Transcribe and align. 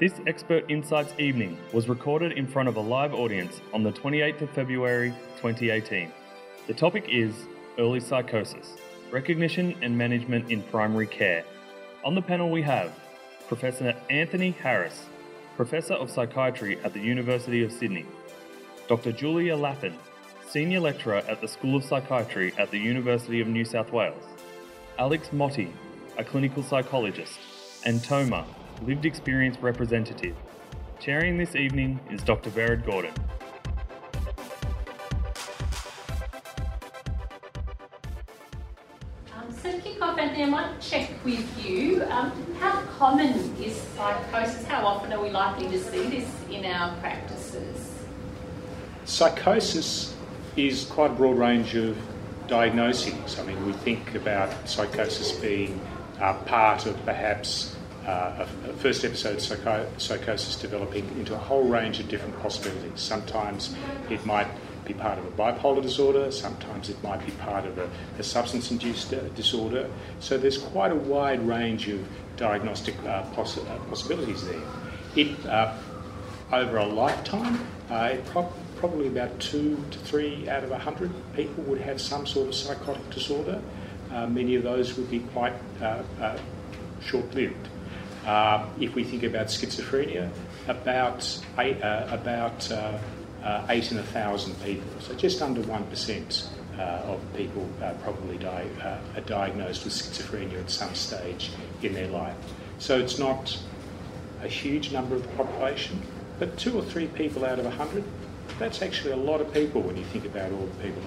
This 0.00 0.20
Expert 0.28 0.64
Insights 0.68 1.12
evening 1.18 1.58
was 1.72 1.88
recorded 1.88 2.30
in 2.30 2.46
front 2.46 2.68
of 2.68 2.76
a 2.76 2.80
live 2.80 3.12
audience 3.12 3.60
on 3.74 3.82
the 3.82 3.90
28th 3.90 4.42
of 4.42 4.50
February 4.50 5.12
2018. 5.40 6.12
The 6.68 6.74
topic 6.74 7.06
is 7.08 7.34
Early 7.80 7.98
Psychosis 7.98 8.76
Recognition 9.10 9.74
and 9.82 9.98
Management 9.98 10.52
in 10.52 10.62
Primary 10.62 11.08
Care. 11.08 11.44
On 12.04 12.14
the 12.14 12.22
panel, 12.22 12.48
we 12.48 12.62
have 12.62 12.96
Professor 13.48 13.92
Anthony 14.08 14.52
Harris, 14.52 15.06
Professor 15.56 15.94
of 15.94 16.12
Psychiatry 16.12 16.78
at 16.84 16.92
the 16.92 17.00
University 17.00 17.64
of 17.64 17.72
Sydney, 17.72 18.06
Dr. 18.86 19.10
Julia 19.10 19.56
Lappin, 19.56 19.98
Senior 20.48 20.78
Lecturer 20.78 21.24
at 21.28 21.40
the 21.40 21.48
School 21.48 21.74
of 21.74 21.82
Psychiatry 21.82 22.52
at 22.56 22.70
the 22.70 22.78
University 22.78 23.40
of 23.40 23.48
New 23.48 23.64
South 23.64 23.90
Wales, 23.92 24.22
Alex 24.96 25.30
Motti, 25.32 25.72
a 26.18 26.22
clinical 26.22 26.62
psychologist, 26.62 27.40
and 27.84 28.04
Toma, 28.04 28.46
lived 28.82 29.06
experience 29.06 29.58
representative. 29.58 30.36
Chairing 31.00 31.38
this 31.38 31.54
evening 31.54 32.00
is 32.10 32.22
Dr. 32.22 32.50
Vered 32.50 32.84
Gordon. 32.84 33.12
Um, 39.34 39.52
so 39.62 39.72
to 39.72 39.78
kick 39.78 40.00
off, 40.02 40.18
Anthony, 40.18 40.44
I 40.44 40.46
might 40.46 40.80
check 40.80 41.10
with 41.24 41.64
you. 41.64 42.02
Um, 42.04 42.32
how 42.58 42.80
common 42.98 43.34
is 43.62 43.76
psychosis? 43.96 44.64
How 44.66 44.86
often 44.86 45.12
are 45.12 45.22
we 45.22 45.30
likely 45.30 45.68
to 45.68 45.78
see 45.78 46.08
this 46.08 46.28
in 46.50 46.64
our 46.64 46.96
practices? 46.98 47.94
Psychosis 49.04 50.14
is 50.56 50.84
quite 50.86 51.12
a 51.12 51.14
broad 51.14 51.38
range 51.38 51.74
of 51.76 51.96
diagnoses. 52.48 53.38
I 53.38 53.44
mean, 53.44 53.64
we 53.66 53.72
think 53.72 54.14
about 54.14 54.68
psychosis 54.68 55.32
being 55.32 55.80
uh, 56.20 56.34
part 56.34 56.86
of 56.86 57.02
perhaps 57.04 57.76
uh, 58.08 58.46
a, 58.66 58.72
first 58.74 59.04
episode 59.04 59.40
psycho- 59.40 59.86
psychosis 59.98 60.56
developing 60.56 61.06
into 61.18 61.34
a 61.34 61.38
whole 61.38 61.64
range 61.64 62.00
of 62.00 62.08
different 62.08 62.38
possibilities. 62.40 62.98
Sometimes 63.00 63.74
it 64.08 64.24
might 64.24 64.48
be 64.86 64.94
part 64.94 65.18
of 65.18 65.26
a 65.26 65.30
bipolar 65.32 65.82
disorder, 65.82 66.32
sometimes 66.32 66.88
it 66.88 67.02
might 67.02 67.24
be 67.26 67.32
part 67.32 67.66
of 67.66 67.76
a, 67.76 67.90
a 68.18 68.22
substance 68.22 68.70
induced 68.70 69.12
uh, 69.12 69.20
disorder. 69.36 69.90
So 70.20 70.38
there's 70.38 70.56
quite 70.56 70.90
a 70.90 70.96
wide 70.96 71.46
range 71.46 71.88
of 71.88 72.00
diagnostic 72.38 72.94
uh, 73.04 73.24
poss- 73.34 73.58
uh, 73.58 73.78
possibilities 73.90 74.46
there. 74.46 74.62
It, 75.14 75.44
uh, 75.44 75.76
over 76.50 76.78
a 76.78 76.86
lifetime, 76.86 77.60
uh, 77.90 78.12
it 78.14 78.24
pro- 78.24 78.50
probably 78.76 79.08
about 79.08 79.38
two 79.38 79.84
to 79.90 79.98
three 79.98 80.48
out 80.48 80.64
of 80.64 80.70
a 80.70 80.78
hundred 80.78 81.10
people 81.36 81.62
would 81.64 81.82
have 81.82 82.00
some 82.00 82.26
sort 82.26 82.48
of 82.48 82.54
psychotic 82.54 83.10
disorder. 83.10 83.60
Many 84.10 84.54
of 84.54 84.62
those 84.62 84.96
would 84.96 85.10
be 85.10 85.20
quite 85.34 85.52
short 87.02 87.34
lived. 87.34 87.68
Uh, 88.28 88.68
if 88.78 88.94
we 88.94 89.02
think 89.02 89.22
about 89.22 89.46
schizophrenia, 89.46 90.30
about 90.66 91.42
eight, 91.58 91.82
uh, 91.82 92.06
about 92.10 92.70
uh, 92.70 92.98
uh 93.42 93.66
eight 93.70 93.90
in 93.90 93.96
a 93.96 94.02
thousand 94.02 94.54
people, 94.62 94.86
so 95.00 95.14
just 95.14 95.40
under 95.40 95.62
one 95.62 95.82
percent 95.86 96.50
uh, 96.78 97.12
of 97.12 97.22
people 97.34 97.66
uh, 97.82 97.94
probably 98.02 98.36
die, 98.36 98.66
are 99.16 99.22
diagnosed 99.22 99.82
with 99.84 99.94
schizophrenia 99.94 100.60
at 100.60 100.70
some 100.70 100.94
stage 100.94 101.52
in 101.80 101.94
their 101.94 102.08
life. 102.08 102.36
So 102.78 102.98
it's 102.98 103.18
not 103.18 103.58
a 104.42 104.48
huge 104.48 104.92
number 104.92 105.14
of 105.14 105.22
the 105.22 105.28
population, 105.30 106.02
but 106.38 106.58
two 106.58 106.76
or 106.78 106.82
three 106.82 107.06
people 107.06 107.46
out 107.46 107.58
of 107.58 107.64
a 107.64 107.70
hundred. 107.70 108.04
That's 108.58 108.82
actually 108.82 109.12
a 109.12 109.16
lot 109.16 109.40
of 109.40 109.54
people 109.54 109.80
when 109.80 109.96
you 109.96 110.04
think 110.04 110.26
about 110.26 110.52
all 110.52 110.66
the 110.66 110.84
people 110.84 111.02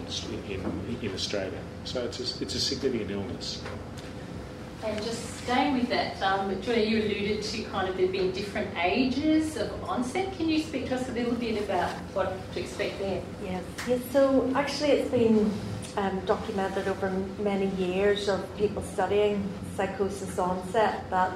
in, 0.50 0.64
in, 0.64 0.98
in 1.04 1.14
Australia. 1.14 1.62
So 1.84 2.04
it's 2.04 2.20
a, 2.20 2.44
it's 2.44 2.56
a 2.56 2.60
significant 2.60 3.12
illness. 3.12 3.62
And 4.84 5.04
just 5.04 5.44
staying 5.44 5.76
with 5.76 5.90
that, 5.90 6.20
um, 6.24 6.50
you 6.50 7.04
alluded 7.04 7.44
to 7.44 7.64
kind 7.66 7.88
of 7.88 7.98
there 7.98 8.08
being 8.08 8.32
different 8.32 8.76
ages 8.82 9.56
of 9.56 9.72
onset. 9.84 10.36
Can 10.38 10.50
you 10.50 10.60
speak 10.60 10.88
to 10.88 10.96
us 10.96 11.08
a 11.08 11.12
little 11.12 11.36
bit 11.36 11.62
about 11.64 11.92
what 12.14 12.34
to 12.54 12.60
expect 12.60 12.98
there? 12.98 13.22
Yes, 13.44 13.64
yes. 13.88 14.02
So 14.12 14.52
actually, 14.56 14.92
it's 14.92 15.12
been 15.12 15.52
um, 15.97 16.19
documented 16.25 16.88
over 16.88 17.12
many 17.40 17.68
years 17.75 18.28
of 18.28 18.42
people 18.58 18.81
studying 18.81 19.47
psychosis 19.75 20.40
onset 20.40 21.08
that 21.12 21.31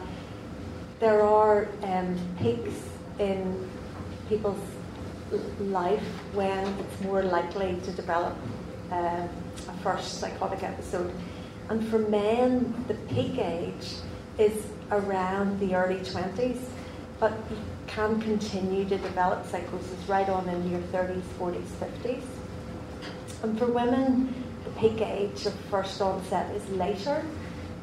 there 0.99 1.21
are 1.21 1.67
um, 1.83 2.17
peaks 2.39 2.73
in 3.19 3.69
people's 4.27 4.59
life 5.59 6.03
when 6.33 6.67
it's 6.79 7.01
more 7.01 7.21
likely 7.21 7.79
to 7.83 7.91
develop 7.91 8.35
uh, 8.91 9.27
a 9.67 9.73
first 9.83 10.19
psychotic 10.19 10.63
episode 10.63 11.13
and 11.69 11.87
for 11.87 11.99
men, 11.99 12.73
the 12.87 12.93
peak 13.13 13.39
age 13.39 13.95
is 14.37 14.65
around 14.91 15.59
the 15.59 15.75
early 15.75 15.99
20s, 15.99 16.59
but 17.19 17.31
you 17.49 17.57
can 17.87 18.21
continue 18.21 18.83
to 18.85 18.97
develop 18.97 19.45
psychosis 19.47 20.07
right 20.07 20.29
on 20.29 20.47
into 20.49 20.69
your 20.69 20.81
30s, 20.91 21.21
40s, 21.39 21.63
50s. 21.79 22.23
And 23.43 23.57
for 23.57 23.65
women, 23.65 24.33
the 24.63 24.69
peak 24.71 25.01
age 25.01 25.45
of 25.45 25.53
first 25.71 26.01
onset 26.01 26.53
is 26.55 26.67
later, 26.71 27.23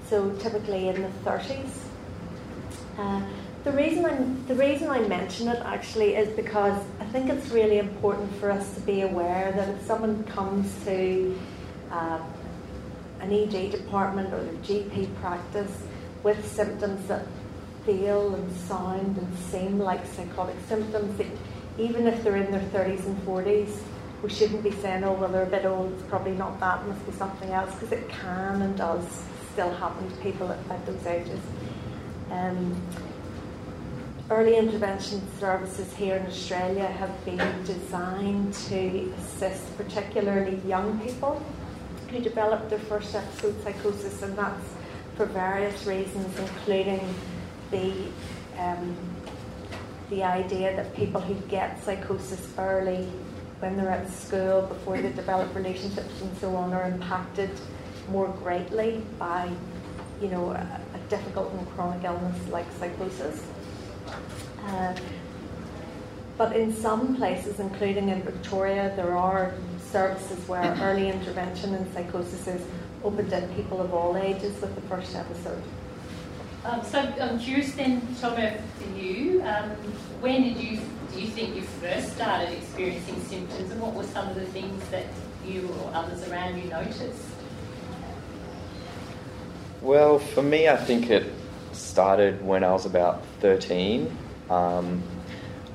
so 0.08 0.30
typically 0.36 0.88
in 0.88 1.02
the 1.02 1.08
30s. 1.24 1.70
Uh, 2.98 3.22
the 3.64 3.72
reason, 3.72 4.04
I'm, 4.04 4.46
the 4.46 4.54
reason 4.54 4.88
I 4.88 5.00
mention 5.06 5.48
it 5.48 5.60
actually 5.64 6.14
is 6.14 6.34
because 6.36 6.80
I 7.00 7.04
think 7.06 7.30
it's 7.30 7.48
really 7.50 7.78
important 7.78 8.32
for 8.36 8.50
us 8.50 8.74
to 8.74 8.80
be 8.80 9.02
aware 9.02 9.52
that 9.52 9.68
if 9.68 9.82
someone 9.86 10.24
comes 10.24 10.72
to 10.84 11.38
uh, 11.90 12.18
an 13.22 13.32
ED 13.32 13.70
department 13.70 14.32
or 14.34 14.40
a 14.40 14.52
GP 14.64 15.14
practice 15.20 15.82
with 16.22 16.46
symptoms 16.46 17.06
that 17.08 17.26
feel 17.86 18.34
and 18.34 18.56
sound 18.56 19.16
and 19.16 19.38
seem 19.38 19.78
like 19.78 20.04
psychotic 20.06 20.56
symptoms, 20.68 21.20
even 21.78 22.06
if 22.06 22.22
they're 22.22 22.36
in 22.36 22.50
their 22.50 22.68
30s 22.70 23.06
and 23.06 23.16
40s, 23.26 23.78
we 24.22 24.30
shouldn't 24.30 24.62
be 24.62 24.70
saying, 24.70 25.02
oh, 25.04 25.14
well, 25.14 25.28
they're 25.28 25.42
a 25.44 25.50
bit 25.50 25.64
old, 25.64 25.92
it's 25.92 26.02
probably 26.02 26.32
not 26.32 26.60
that, 26.60 26.82
it 26.82 26.88
must 26.88 27.06
be 27.06 27.12
something 27.12 27.50
else, 27.50 27.72
because 27.74 27.92
it 27.92 28.08
can 28.08 28.62
and 28.62 28.76
does 28.76 29.04
still 29.52 29.72
happen 29.74 30.08
to 30.08 30.16
people 30.16 30.50
at, 30.50 30.58
at 30.70 30.84
those 30.86 31.06
ages. 31.06 31.40
Um, 32.30 32.80
early 34.30 34.56
intervention 34.56 35.20
services 35.38 35.92
here 35.94 36.16
in 36.16 36.26
Australia 36.26 36.86
have 36.86 37.24
been 37.24 37.64
designed 37.64 38.54
to 38.54 39.12
assist 39.18 39.76
particularly 39.76 40.60
young 40.66 40.98
people 41.00 41.42
who 42.12 42.20
develop 42.20 42.68
their 42.68 42.78
first 42.78 43.14
episode 43.14 43.60
psychosis, 43.62 44.22
and 44.22 44.36
that's 44.36 44.68
for 45.16 45.26
various 45.26 45.86
reasons, 45.86 46.38
including 46.38 47.14
the 47.70 47.92
um, 48.58 48.94
the 50.10 50.22
idea 50.22 50.76
that 50.76 50.94
people 50.94 51.22
who 51.22 51.34
get 51.48 51.82
psychosis 51.82 52.46
early, 52.58 53.08
when 53.60 53.78
they're 53.78 53.88
at 53.88 54.10
school, 54.10 54.62
before 54.62 55.00
they 55.00 55.10
develop 55.10 55.54
relationships 55.54 56.20
and 56.20 56.36
so 56.36 56.54
on, 56.54 56.74
are 56.74 56.84
impacted 56.84 57.50
more 58.10 58.28
greatly 58.42 59.02
by, 59.18 59.50
you 60.20 60.28
know, 60.28 60.50
a, 60.50 60.80
a 60.94 60.98
difficult 61.08 61.50
and 61.54 61.66
chronic 61.70 62.04
illness 62.04 62.36
like 62.48 62.66
psychosis. 62.78 63.42
Uh, 64.66 64.94
but 66.42 66.56
in 66.56 66.74
some 66.74 67.14
places, 67.14 67.60
including 67.60 68.08
in 68.08 68.20
Victoria, 68.22 68.92
there 68.96 69.16
are 69.16 69.54
services 69.92 70.36
where 70.48 70.76
early 70.82 71.08
intervention 71.08 71.72
in 71.72 71.92
psychosis 71.94 72.48
is 72.48 72.66
open 73.04 73.30
to 73.30 73.40
people 73.54 73.80
of 73.80 73.94
all 73.94 74.16
ages 74.16 74.60
with 74.60 74.74
the 74.74 74.80
first 74.82 75.14
episode. 75.14 75.62
Um, 76.64 76.82
so 76.82 76.98
I'm 76.98 77.38
curious 77.38 77.72
then, 77.74 78.00
Toma, 78.20 78.60
for 78.76 78.98
you, 78.98 79.40
um, 79.42 79.70
when 80.20 80.42
did 80.42 80.56
you 80.56 80.80
do 81.12 81.20
you 81.20 81.28
think 81.28 81.54
you 81.54 81.62
first 81.62 82.14
started 82.14 82.52
experiencing 82.52 83.20
symptoms, 83.26 83.70
and 83.70 83.80
what 83.80 83.94
were 83.94 84.02
some 84.02 84.28
of 84.28 84.34
the 84.34 84.46
things 84.46 84.82
that 84.88 85.06
you 85.46 85.68
or 85.84 85.94
others 85.94 86.26
around 86.28 86.60
you 86.60 86.68
noticed? 86.70 87.22
Well, 89.80 90.18
for 90.18 90.42
me, 90.42 90.68
I 90.68 90.76
think 90.76 91.08
it 91.08 91.32
started 91.72 92.44
when 92.44 92.64
I 92.64 92.72
was 92.72 92.84
about 92.84 93.22
13. 93.40 94.10
Um, 94.50 95.02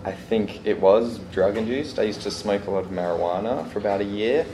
I 0.08 0.14
think 0.14 0.66
it 0.66 0.80
was 0.80 1.20
drug 1.34 1.58
induced. 1.58 2.00
I 2.00 2.04
used 2.04 2.22
to 2.22 2.32
smoke 2.32 2.68
a 2.68 2.72
lot 2.72 2.86
of 2.86 2.92
marijuana 2.92 3.70
for 3.70 3.80
about 3.80 4.00
a 4.00 4.06
year, 4.06 4.46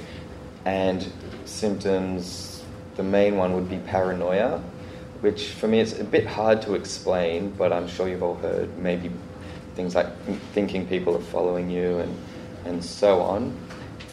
and 0.66 1.08
symptoms, 1.46 2.64
the 2.96 3.04
main 3.04 3.38
one 3.38 3.54
would 3.54 3.70
be 3.70 3.78
paranoia, 3.78 4.64
which 5.22 5.50
for 5.50 5.68
me 5.68 5.80
it's 5.80 6.00
a 6.00 6.04
bit 6.04 6.26
hard 6.26 6.64
to 6.64 6.74
explain, 6.74 7.52
but 7.52 7.72
I'm 7.72 7.88
sure 7.88 8.10
you've 8.10 8.24
all 8.24 8.34
heard 8.34 8.76
maybe 8.80 9.12
things 9.76 9.94
like 9.94 10.08
thinking 10.54 10.88
people 10.88 11.16
are 11.16 11.22
following 11.22 11.70
you 11.70 12.00
and, 12.00 12.18
and 12.66 12.84
so 12.84 13.22
on. 13.22 13.56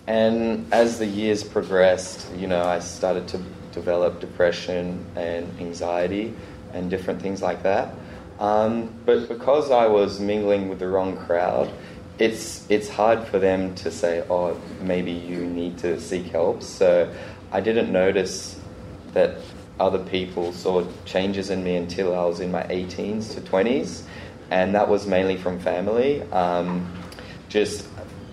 And 0.07 0.71
as 0.75 0.99
the 0.99 1.07
years 1.07 1.43
progressed, 1.43 2.31
you 2.37 2.49
know, 2.49 2.65
I 2.65 2.81
started 2.81 3.27
to 3.29 3.39
develop 3.73 4.21
depression 4.21 5.07
and 5.17 5.49
anxiety 5.59 6.35
and 6.75 6.91
different 6.91 7.23
things 7.23 7.41
like 7.41 7.63
that. 7.63 7.95
Um, 8.41 8.95
but 9.05 9.29
because 9.29 9.71
I 9.71 9.87
was 9.87 10.19
mingling 10.19 10.69
with 10.69 10.79
the 10.79 10.89
wrong 10.89 11.17
crowd, 11.17 11.71
it's 12.19 12.69
it's 12.71 12.89
hard 12.89 13.27
for 13.29 13.39
them 13.39 13.75
to 13.77 13.91
say, 13.91 14.25
"Oh, 14.29 14.59
maybe 14.81 15.13
you 15.13 15.45
need 15.45 15.79
to 15.79 16.01
seek 16.01 16.27
help." 16.27 16.63
So 16.63 17.13
I 17.53 17.61
didn't 17.61 17.93
notice 17.93 18.59
that 19.13 19.37
other 19.79 19.99
people 19.99 20.53
saw 20.53 20.87
changes 21.05 21.51
in 21.51 21.65
me 21.65 21.77
until 21.77 22.15
I 22.15 22.25
was 22.25 22.41
in 22.41 22.53
my 22.53 22.63
18s 22.65 23.35
to 23.35 23.41
20s, 23.41 24.03
and 24.51 24.75
that 24.75 24.89
was 24.89 25.07
mainly 25.07 25.37
from 25.37 25.59
family. 25.59 26.23
Um, 26.33 26.93
just 27.49 27.89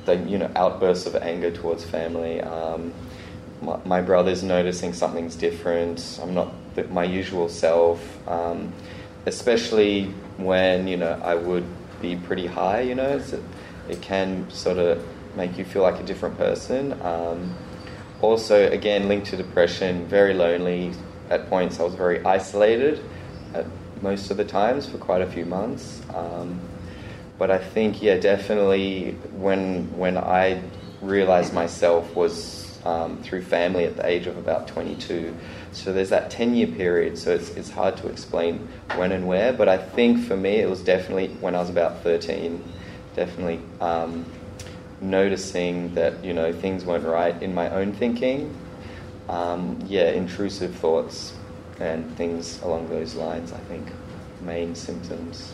the 0.05 0.15
you 0.15 0.37
know 0.37 0.51
outbursts 0.55 1.05
of 1.05 1.15
anger 1.15 1.51
towards 1.51 1.83
family. 1.83 2.41
Um, 2.41 2.93
my, 3.61 3.79
my, 3.85 4.01
brother's 4.01 4.43
noticing 4.43 4.93
something's 4.93 5.35
different. 5.35 6.19
I'm 6.21 6.33
not 6.33 6.53
the, 6.75 6.83
my 6.85 7.03
usual 7.03 7.49
self, 7.49 7.99
um, 8.27 8.71
especially 9.27 10.05
when 10.37 10.87
you 10.87 10.97
know 10.97 11.19
I 11.23 11.35
would 11.35 11.65
be 12.01 12.15
pretty 12.15 12.47
high. 12.47 12.81
You 12.81 12.95
know, 12.95 13.17
it, 13.17 13.43
it 13.89 14.01
can 14.01 14.49
sort 14.49 14.77
of 14.77 15.05
make 15.35 15.57
you 15.57 15.65
feel 15.65 15.83
like 15.83 15.99
a 15.99 16.03
different 16.03 16.37
person. 16.37 16.99
Um, 17.01 17.55
also, 18.21 18.71
again, 18.71 19.07
linked 19.07 19.27
to 19.27 19.37
depression, 19.37 20.07
very 20.07 20.33
lonely. 20.33 20.93
At 21.29 21.49
points, 21.49 21.79
I 21.79 21.83
was 21.83 21.93
very 21.93 22.23
isolated. 22.25 23.03
At 23.53 23.65
most 24.01 24.31
of 24.31 24.37
the 24.37 24.45
times 24.45 24.87
for 24.87 24.97
quite 24.97 25.21
a 25.21 25.27
few 25.27 25.45
months. 25.45 26.01
Um, 26.13 26.59
but 27.37 27.51
I 27.51 27.57
think, 27.57 28.01
yeah, 28.01 28.17
definitely 28.17 29.11
when 29.33 29.95
when 29.97 30.17
I 30.17 30.61
realized 31.01 31.53
myself 31.53 32.15
was 32.15 32.79
um, 32.85 33.21
through 33.21 33.43
family 33.43 33.83
at 33.83 33.97
the 33.97 34.05
age 34.07 34.27
of 34.27 34.37
about 34.37 34.67
22. 34.67 35.35
So 35.77 35.93
there's 35.93 36.09
that 36.09 36.31
10 36.31 36.55
year 36.55 36.65
period, 36.65 37.19
so 37.19 37.31
it's, 37.35 37.49
it's 37.51 37.69
hard 37.69 37.97
to 37.97 38.07
explain 38.07 38.67
when 38.95 39.11
and 39.11 39.27
where. 39.27 39.53
But 39.53 39.69
I 39.69 39.77
think 39.77 40.25
for 40.25 40.35
me, 40.35 40.55
it 40.55 40.67
was 40.67 40.81
definitely 40.81 41.27
when 41.39 41.53
I 41.53 41.59
was 41.59 41.69
about 41.69 42.01
13, 42.01 42.63
definitely 43.15 43.59
um, 43.79 44.25
noticing 45.01 45.93
that, 45.93 46.25
you 46.25 46.33
know, 46.33 46.51
things 46.51 46.83
weren't 46.83 47.05
right 47.05 47.39
in 47.43 47.53
my 47.53 47.69
own 47.69 47.93
thinking. 47.93 48.57
Um, 49.29 49.79
yeah, 49.85 50.09
intrusive 50.09 50.73
thoughts 50.73 51.35
and 51.79 52.11
things 52.17 52.59
along 52.63 52.89
those 52.89 53.13
lines, 53.13 53.53
I 53.53 53.59
think, 53.59 53.87
main 54.41 54.73
symptoms. 54.73 55.53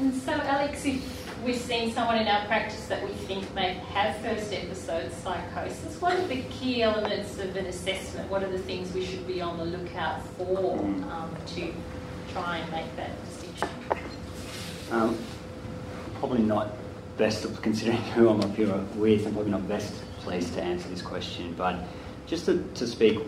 And 0.00 0.14
so, 0.14 0.32
Alex, 0.32 0.86
if 0.86 1.21
we've 1.44 1.56
seen 1.56 1.92
someone 1.92 2.18
in 2.18 2.28
our 2.28 2.44
practice 2.46 2.86
that 2.86 3.02
we 3.02 3.12
think 3.14 3.52
may 3.54 3.74
have 3.74 4.16
first 4.18 4.52
episode 4.52 5.12
psychosis, 5.12 6.00
what 6.00 6.14
are 6.14 6.26
the 6.28 6.42
key 6.42 6.82
elements 6.82 7.38
of 7.38 7.56
an 7.56 7.66
assessment? 7.66 8.30
What 8.30 8.42
are 8.42 8.50
the 8.50 8.58
things 8.58 8.92
we 8.92 9.04
should 9.04 9.26
be 9.26 9.40
on 9.40 9.58
the 9.58 9.64
lookout 9.64 10.24
for 10.36 10.78
um, 10.78 11.34
to 11.54 11.72
try 12.32 12.58
and 12.58 12.70
make 12.70 12.96
that 12.96 13.10
distinction? 13.24 13.68
Um, 14.90 15.18
probably 16.20 16.42
not 16.42 16.76
best, 17.16 17.46
considering 17.62 17.98
who 17.98 18.28
I'm 18.28 18.40
up 18.40 18.54
here 18.54 18.72
with, 18.94 19.26
I'm 19.26 19.32
probably 19.32 19.50
not 19.50 19.66
best 19.66 19.94
placed 20.18 20.54
to 20.54 20.62
answer 20.62 20.88
this 20.88 21.02
question, 21.02 21.54
but 21.56 21.76
just 22.26 22.46
to, 22.46 22.62
to 22.74 22.86
speak 22.86 23.18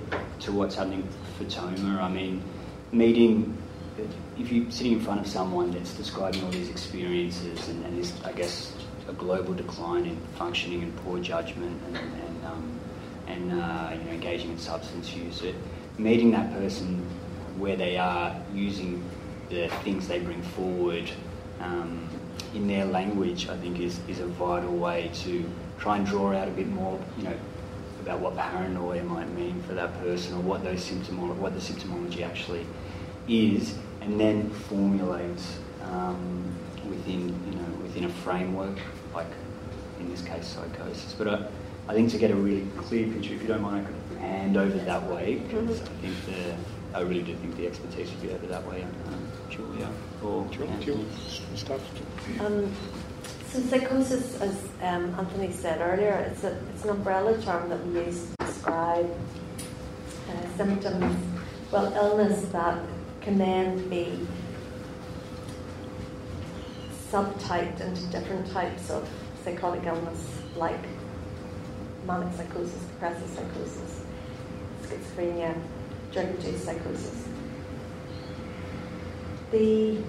to 0.41 0.53
what's 0.53 0.77
happening 0.77 1.09
for 1.37 1.45
Toma, 1.45 2.01
I 2.01 2.09
mean, 2.09 2.43
meeting, 2.93 3.57
if 4.39 4.51
you're 4.51 4.71
sitting 4.71 4.93
in 4.93 5.01
front 5.01 5.21
of 5.21 5.27
someone 5.27 5.71
that's 5.71 5.95
describing 5.95 6.43
all 6.45 6.51
these 6.51 6.69
experiences 6.69 7.69
and, 7.69 7.85
and 7.85 7.99
this, 7.99 8.13
I 8.25 8.33
guess, 8.33 8.73
a 9.09 9.13
global 9.13 9.55
decline 9.55 10.07
in 10.07 10.17
functioning 10.37 10.83
and 10.83 10.97
poor 10.99 11.19
judgment 11.21 11.81
and, 11.87 11.97
and, 11.97 12.47
um, 12.47 12.81
and 13.27 13.53
uh, 13.53 13.91
you 13.93 14.05
know, 14.05 14.11
engaging 14.11 14.51
in 14.51 14.59
substance 14.59 15.15
use, 15.15 15.43
it, 15.43 15.55
meeting 15.99 16.31
that 16.33 16.53
person 16.55 16.99
where 17.59 17.77
they 17.77 17.97
are 17.97 18.35
using 18.53 19.05
the 19.51 19.69
things 19.85 20.09
they 20.09 20.19
bring 20.19 20.43
forward 20.43 21.09
um, 21.61 22.09
in 22.55 22.67
their 22.67 22.85
language, 22.85 23.49
I 23.49 23.57
think 23.59 23.79
is, 23.79 24.01
is 24.09 24.21
a 24.21 24.27
vital 24.27 24.75
way 24.77 25.11
to 25.23 25.49
try 25.79 25.99
and 25.99 26.07
draw 26.07 26.33
out 26.33 26.49
a 26.49 26.51
bit 26.51 26.67
more, 26.67 26.99
you 27.17 27.25
know, 27.25 27.39
about 28.01 28.21
what 28.21 28.37
paranoia 28.37 29.03
might 29.05 29.31
mean 29.31 29.63
for 29.63 29.75
that 29.75 29.99
person 30.01 30.35
or 30.35 30.41
what 30.41 30.63
those 30.63 30.85
symptom 30.85 31.41
what 31.41 31.55
the 31.55 31.61
symptomology 31.61 32.23
actually 32.23 32.67
is, 33.29 33.77
and 34.01 34.19
then 34.21 34.51
formulate 34.51 35.43
um, 35.83 36.45
within 36.89 37.29
you 37.47 37.57
know 37.57 37.83
within 37.83 38.05
a 38.05 38.09
framework 38.09 38.79
like 39.15 39.27
in 40.01 40.11
this 40.11 40.23
case 40.23 40.47
psychosis. 40.47 41.15
But 41.17 41.27
uh, 41.29 41.49
I 41.89 41.95
think 41.95 42.11
to 42.11 42.19
get 42.19 42.31
a 42.31 42.37
really 42.37 42.67
clear 42.77 43.07
picture, 43.07 43.35
if 43.35 43.43
you 43.43 43.49
don't 43.49 43.63
mind, 43.63 43.87
I 43.87 43.91
could 43.91 44.19
hand 44.21 44.57
over 44.57 44.79
that 44.79 45.03
way 45.05 45.37
because 45.37 45.81
mm-hmm. 45.81 45.95
I 45.95 46.01
think 46.01 46.27
the 46.27 46.99
I 46.99 47.01
really 47.01 47.23
do 47.23 47.35
think 47.37 47.57
the 47.57 47.67
expertise 47.67 48.09
should 48.09 48.23
be 48.23 48.31
over 48.31 48.47
that 48.47 48.65
way. 48.67 48.83
Um, 48.83 49.29
Julia 49.51 49.91
or 50.23 50.45
Anthony. 50.45 51.07
Um, 52.41 52.73
so 53.49 53.61
psychosis, 53.61 54.41
as 54.41 54.69
um, 54.83 55.15
Anthony 55.19 55.53
said 55.53 55.81
earlier, 55.81 56.13
it's, 56.31 56.45
a, 56.45 56.57
it's 56.73 56.85
an 56.85 56.91
umbrella 56.91 57.41
term 57.43 57.69
that 57.69 57.85
we 57.87 58.05
use 58.05 58.29
to 58.31 58.47
describe 58.47 59.11
uh, 60.29 60.57
symptoms, 60.57 61.17
well, 61.71 61.93
illness 61.95 62.45
that 62.47 62.81
can 63.25 63.39
then 63.39 63.89
be 63.89 64.27
subtyped 67.11 67.81
into 67.81 68.07
different 68.09 68.51
types 68.53 68.91
of 68.91 69.09
psychotic 69.43 69.85
illness, 69.85 70.29
like 70.57 70.81
manic 72.07 72.33
psychosis, 72.35 72.83
depressive 72.83 73.31
psychosis, 73.31 74.03
schizophrenia, 74.83 75.57
drug-induced 76.13 76.65
psychosis. 76.65 77.29
The 79.51 80.03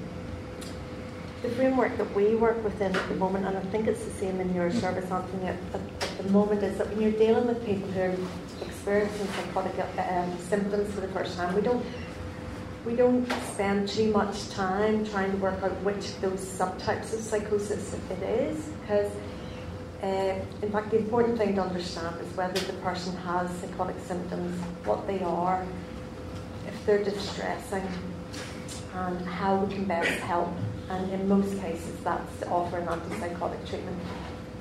the 1.42 1.50
framework 1.52 1.96
that 1.98 2.16
we 2.16 2.34
work 2.34 2.64
within 2.64 2.96
at 2.96 3.08
the 3.08 3.16
moment, 3.16 3.46
and 3.46 3.56
I 3.56 3.62
think 3.62 3.88
it's 3.88 4.04
the 4.04 4.12
same 4.12 4.40
in 4.40 4.54
your 4.56 4.72
service, 4.72 5.10
Anthony, 5.12 5.46
at, 5.46 5.58
at, 5.74 6.18
the 6.18 6.32
moment, 6.32 6.64
is 6.64 6.76
that 6.80 6.90
when 6.90 7.02
you're 7.02 7.12
dealing 7.12 7.46
with 7.46 7.64
people 7.64 7.88
who 7.90 8.02
are 8.02 8.16
experiencing 8.66 9.28
psychotic 9.28 9.74
um, 10.00 10.38
symptoms 10.40 10.92
for 10.96 11.02
the 11.02 11.08
first 11.10 11.38
time, 11.38 11.54
we 11.54 11.62
don't 11.62 11.86
we 12.86 12.96
don't 12.96 13.30
spend 13.54 13.90
too 13.90 14.12
much 14.12 14.50
time 14.50 15.06
trying 15.08 15.32
to 15.32 15.38
work 15.38 15.62
out 15.64 15.72
which 15.84 16.10
of 16.10 16.22
those 16.22 16.40
subtypes 16.40 17.14
of 17.14 17.20
psychosis 17.20 17.96
it 18.12 18.24
is, 18.24 18.64
because 18.82 19.12
uh, 20.04 20.40
in 20.62 20.72
fact, 20.72 20.92
the 20.92 20.98
important 20.98 21.38
thing 21.38 21.56
to 21.56 21.62
understand 21.62 22.16
is 22.22 22.38
whether 22.38 22.60
the 22.60 22.74
person 22.74 23.16
has 23.18 23.50
psychotic 23.60 23.96
symptoms, 24.06 24.56
what 24.86 25.08
they 25.08 25.20
are, 25.22 25.66
if 26.68 26.86
they're 26.86 27.04
distressing, 27.04 27.88
and 28.94 29.26
how 29.26 29.56
we 29.58 29.74
can 29.74 29.86
best 29.86 30.20
help 30.22 30.54
and 30.90 31.12
in 31.12 31.28
most 31.28 31.60
cases 31.60 32.00
that's 32.04 32.40
to 32.40 32.48
offer 32.50 32.78
an 32.78 32.88
antipsychotic 32.88 33.68
treatment. 33.68 33.98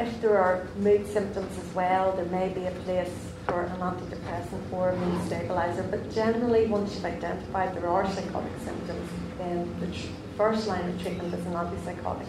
If 0.00 0.20
there 0.20 0.38
are 0.38 0.66
mood 0.78 1.06
symptoms 1.06 1.56
as 1.58 1.74
well, 1.74 2.12
there 2.12 2.24
may 2.26 2.48
be 2.48 2.64
a 2.64 2.70
place 2.70 3.12
for 3.46 3.62
an 3.62 3.80
antidepressant 3.80 4.72
or 4.72 4.90
a 4.90 4.96
mood 4.96 5.26
stabilizer, 5.26 5.82
but 5.90 6.10
generally 6.14 6.66
once 6.66 6.94
you've 6.94 7.04
identified 7.04 7.74
there 7.74 7.88
are 7.88 8.06
psychotic 8.10 8.52
symptoms, 8.64 9.10
then 9.38 9.74
the 9.80 9.86
tr- 9.86 10.06
first 10.36 10.66
line 10.66 10.88
of 10.88 11.02
treatment 11.02 11.32
is 11.34 11.46
an 11.46 11.52
antipsychotic 11.52 12.26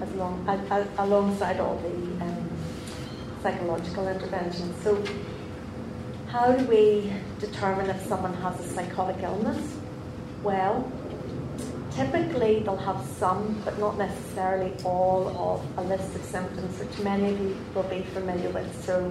as 0.00 0.12
long, 0.14 0.44
as, 0.48 0.60
as, 0.70 0.86
alongside 0.98 1.60
all 1.60 1.76
the 1.76 2.24
um, 2.24 2.50
psychological 3.42 4.08
interventions. 4.08 4.74
So 4.82 5.02
how 6.28 6.52
do 6.52 6.64
we 6.66 7.12
determine 7.38 7.88
if 7.88 8.04
someone 8.06 8.34
has 8.34 8.58
a 8.60 8.68
psychotic 8.68 9.22
illness? 9.22 9.76
Well, 10.42 10.90
typically 11.92 12.60
they'll 12.60 12.76
have 12.76 13.04
some, 13.18 13.60
but 13.64 13.78
not 13.78 13.96
necessarily 13.96 14.72
all 14.84 15.28
of 15.28 15.78
a 15.78 15.88
list 15.88 16.14
of 16.14 16.22
symptoms, 16.24 16.78
which 16.78 16.98
many 17.00 17.32
of 17.32 17.40
you 17.40 17.56
will 17.74 17.84
be 17.84 18.02
familiar 18.12 18.50
with. 18.50 18.84
So, 18.84 19.10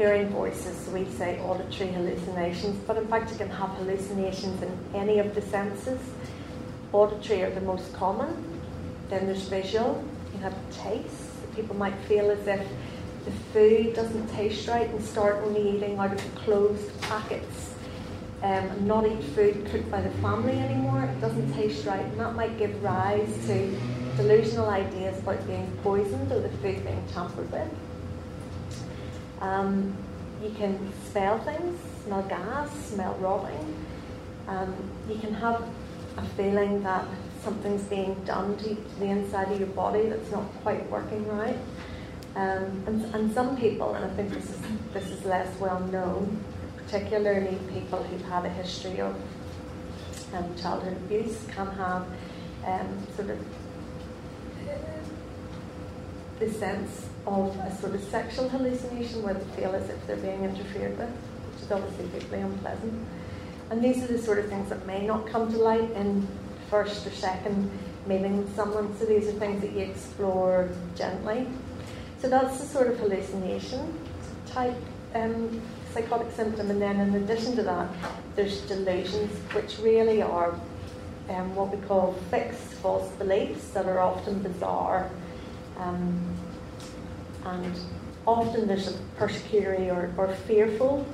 hearing 0.00 0.30
voices, 0.30 0.88
we 0.94 1.04
say 1.04 1.38
auditory 1.40 1.90
hallucinations, 1.92 2.74
but 2.86 2.96
in 2.96 3.06
fact, 3.08 3.30
you 3.30 3.36
can 3.36 3.50
have 3.50 3.68
hallucinations 3.76 4.62
in 4.62 4.72
any 4.94 5.18
of 5.18 5.34
the 5.34 5.42
senses. 5.42 6.00
Auditory 6.94 7.42
are 7.42 7.50
the 7.50 7.60
most 7.60 7.92
common, 7.92 8.32
then 9.10 9.26
there's 9.26 9.42
visual, 9.42 10.02
you 10.32 10.40
have 10.40 10.54
taste. 10.70 11.54
People 11.54 11.76
might 11.76 11.94
feel 12.08 12.30
as 12.30 12.46
if 12.46 12.66
the 13.26 13.30
food 13.52 13.92
doesn't 13.92 14.26
taste 14.28 14.66
right 14.68 14.88
and 14.88 15.04
start 15.04 15.36
only 15.44 15.76
eating 15.76 15.98
out 15.98 16.14
of 16.14 16.34
closed 16.34 16.98
packets 17.02 17.74
um, 18.42 18.86
not 18.86 19.06
eat 19.06 19.22
food 19.34 19.66
cooked 19.70 19.90
by 19.90 20.00
the 20.00 20.10
family 20.22 20.58
anymore. 20.58 21.04
It 21.04 21.20
doesn't 21.20 21.52
taste 21.52 21.84
right, 21.84 22.06
and 22.06 22.18
that 22.18 22.34
might 22.34 22.56
give 22.56 22.82
rise 22.82 23.28
to 23.48 23.78
delusional 24.16 24.70
ideas 24.70 25.18
about 25.18 25.46
being 25.46 25.70
poisoned 25.82 26.32
or 26.32 26.40
the 26.40 26.48
food 26.48 26.82
being 26.86 27.04
tampered 27.12 27.52
with. 27.52 27.68
Um, 29.40 29.96
you 30.42 30.50
can 30.50 30.92
smell 31.10 31.38
things, 31.38 31.78
smell 32.04 32.22
gas, 32.22 32.70
smell 32.86 33.14
rotting. 33.20 33.86
Um, 34.48 34.74
you 35.08 35.18
can 35.18 35.34
have 35.34 35.62
a 36.16 36.22
feeling 36.36 36.82
that 36.82 37.06
something's 37.42 37.82
being 37.84 38.14
done 38.24 38.56
to, 38.58 38.74
to, 38.74 38.94
the 38.98 39.06
inside 39.06 39.50
of 39.52 39.58
your 39.58 39.68
body 39.68 40.08
that's 40.08 40.30
not 40.30 40.44
quite 40.62 40.88
working 40.90 41.26
right. 41.28 41.56
Um, 42.36 42.82
and, 42.86 43.14
and 43.14 43.32
some 43.32 43.56
people, 43.56 43.94
and 43.94 44.04
I 44.04 44.08
think 44.14 44.32
this 44.32 44.44
is, 44.44 44.58
this 44.92 45.06
is 45.06 45.24
less 45.24 45.58
well 45.58 45.80
known, 45.80 46.42
particularly 46.76 47.58
people 47.72 48.02
who've 48.02 48.24
had 48.26 48.44
a 48.44 48.50
history 48.50 49.00
of 49.00 49.16
um, 50.34 50.54
childhood 50.56 50.96
abuse 50.96 51.44
can 51.50 51.66
have 51.66 52.06
um, 52.66 53.06
sort 53.16 53.30
of 53.30 53.38
the 56.40 56.50
sense 56.50 57.06
of 57.26 57.54
a 57.58 57.76
sort 57.76 57.94
of 57.94 58.02
sexual 58.04 58.48
hallucination 58.48 59.22
where 59.22 59.34
they 59.34 59.60
feel 59.60 59.74
as 59.74 59.88
if 59.88 60.06
they're 60.06 60.16
being 60.16 60.42
interfered 60.44 60.98
with, 60.98 61.08
which 61.08 61.62
is 61.62 61.70
obviously 61.70 62.06
deeply 62.18 62.40
unpleasant. 62.40 63.06
And 63.70 63.84
these 63.84 64.02
are 64.02 64.08
the 64.08 64.18
sort 64.18 64.38
of 64.38 64.48
things 64.48 64.68
that 64.70 64.84
may 64.86 65.06
not 65.06 65.26
come 65.28 65.52
to 65.52 65.58
light 65.58 65.90
in 65.92 66.26
first 66.70 67.06
or 67.06 67.10
second 67.10 67.70
meeting 68.06 68.38
with 68.38 68.56
someone. 68.56 68.96
So 68.98 69.04
these 69.04 69.28
are 69.28 69.32
things 69.32 69.60
that 69.60 69.72
you 69.72 69.80
explore 69.80 70.70
gently. 70.96 71.46
So 72.18 72.28
that's 72.28 72.58
the 72.58 72.66
sort 72.66 72.88
of 72.88 72.98
hallucination 72.98 73.98
type 74.46 74.76
um, 75.14 75.60
psychotic 75.92 76.32
symptom. 76.32 76.70
And 76.70 76.80
then 76.80 77.00
in 77.00 77.14
addition 77.22 77.54
to 77.56 77.62
that, 77.64 77.88
there's 78.34 78.62
delusions, 78.62 79.30
which 79.52 79.78
really 79.78 80.22
are 80.22 80.58
um, 81.28 81.54
what 81.54 81.74
we 81.74 81.86
call 81.86 82.14
fixed 82.30 82.74
false 82.74 83.08
beliefs 83.12 83.68
that 83.70 83.86
are 83.86 84.00
often 84.00 84.40
bizarre. 84.40 85.10
Um, 85.80 86.36
and 87.44 87.74
often 88.26 88.66
there's 88.66 88.88
a 88.88 88.92
persecutory 89.18 89.90
or, 89.90 90.12
or 90.16 90.34
fearful 90.34 91.06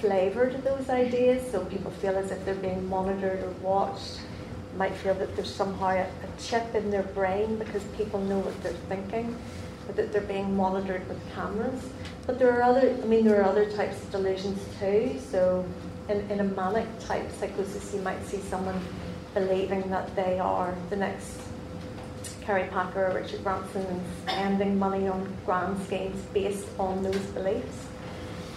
flavour 0.00 0.50
to 0.50 0.58
those 0.58 0.88
ideas. 0.88 1.50
So 1.50 1.64
people 1.66 1.90
feel 1.90 2.16
as 2.16 2.30
if 2.30 2.44
they're 2.44 2.54
being 2.54 2.88
monitored 2.88 3.42
or 3.42 3.50
watched. 3.62 4.20
Might 4.76 4.94
feel 4.94 5.14
that 5.14 5.34
there's 5.34 5.52
somehow 5.52 5.88
a, 5.88 6.02
a 6.02 6.40
chip 6.40 6.74
in 6.74 6.90
their 6.90 7.02
brain 7.02 7.56
because 7.58 7.82
people 7.96 8.20
know 8.20 8.38
what 8.38 8.62
they're 8.62 8.72
thinking, 8.88 9.36
but 9.86 9.96
that 9.96 10.12
they're 10.12 10.22
being 10.22 10.56
monitored 10.56 11.06
with 11.08 11.20
cameras. 11.34 11.82
But 12.26 12.38
there 12.38 12.52
are 12.52 12.62
other, 12.62 12.90
I 12.90 13.06
mean, 13.06 13.24
there 13.24 13.40
are 13.40 13.48
other 13.48 13.70
types 13.72 14.00
of 14.02 14.10
delusions 14.12 14.64
too. 14.78 15.18
So 15.30 15.66
in, 16.08 16.20
in 16.30 16.40
a 16.40 16.44
manic 16.44 16.86
type 17.00 17.30
psychosis, 17.32 17.92
you 17.92 18.00
might 18.02 18.24
see 18.26 18.38
someone 18.38 18.80
believing 19.34 19.90
that 19.90 20.14
they 20.14 20.38
are 20.38 20.74
the 20.90 20.96
next 20.96 21.47
Kerry 22.48 22.66
Packer 22.68 23.08
or 23.08 23.12
Richard 23.12 23.44
Branson 23.44 23.84
and 23.84 24.02
spending 24.22 24.78
money 24.78 25.06
on 25.06 25.36
grand 25.44 25.78
schemes 25.84 26.18
based 26.32 26.66
on 26.78 27.02
those 27.02 27.20
beliefs. 27.36 27.84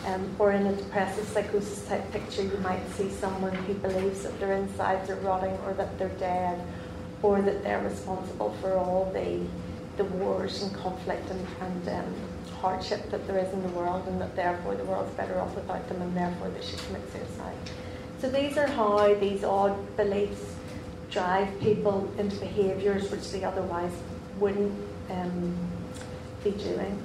Um, 0.05 0.33
or 0.39 0.53
in 0.53 0.65
a 0.65 0.73
depressive 0.73 1.27
psychosis 1.27 1.85
type 1.89 2.09
picture, 2.13 2.43
you 2.43 2.57
might 2.59 2.87
see 2.91 3.09
someone 3.09 3.53
who 3.53 3.73
believes 3.73 4.23
that 4.23 4.39
their 4.39 4.53
insides 4.53 5.09
are 5.09 5.17
rotting 5.17 5.51
or 5.65 5.73
that 5.73 5.99
they're 5.99 6.07
dead 6.19 6.65
or 7.21 7.41
that 7.41 7.63
they're 7.63 7.83
responsible 7.83 8.55
for 8.61 8.77
all 8.77 9.11
the, 9.13 9.41
the 9.97 10.05
wars 10.05 10.63
and 10.63 10.73
conflict 10.73 11.29
and, 11.29 11.45
and 11.59 11.89
um, 11.89 12.15
hardship 12.61 13.11
that 13.11 13.27
there 13.27 13.39
is 13.39 13.51
in 13.51 13.61
the 13.61 13.75
world 13.77 14.07
and 14.07 14.21
that 14.21 14.37
therefore 14.37 14.73
the 14.75 14.85
world's 14.85 15.13
better 15.15 15.37
off 15.37 15.53
without 15.53 15.85
them 15.89 16.01
and 16.01 16.15
therefore 16.15 16.47
they 16.51 16.65
should 16.65 16.79
commit 16.79 17.01
suicide. 17.11 17.57
So 18.19 18.29
these 18.29 18.57
are 18.57 18.67
how 18.67 19.13
these 19.15 19.43
odd 19.43 19.97
beliefs 19.97 20.55
drive 21.11 21.59
people 21.59 22.11
into 22.17 22.35
behaviours 22.37 23.11
which 23.11 23.29
they 23.31 23.43
otherwise 23.43 23.91
wouldn't 24.39 24.73
um, 25.09 25.55
be 26.43 26.51
doing. 26.51 27.01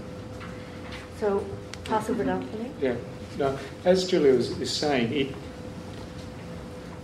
So 1.18 1.44
pass 1.84 2.08
over 2.08 2.24
to 2.24 2.30
Anthony. 2.30 2.70
Yeah. 2.80 2.94
No, 3.38 3.58
as 3.84 4.06
Julia 4.06 4.34
was, 4.34 4.58
is 4.60 4.72
saying, 4.72 5.12
it, 5.12 5.34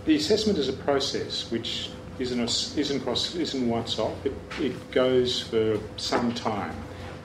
the 0.05 0.15
assessment 0.15 0.57
is 0.57 0.67
a 0.67 0.73
process 0.73 1.51
which 1.51 1.91
isn't, 2.19 2.39
a, 2.39 2.79
isn't, 2.79 3.01
cross, 3.01 3.35
isn't 3.35 3.69
once 3.69 3.99
off. 3.99 4.25
It, 4.25 4.33
it 4.59 4.91
goes 4.91 5.41
for 5.41 5.79
some 5.97 6.33
time. 6.33 6.75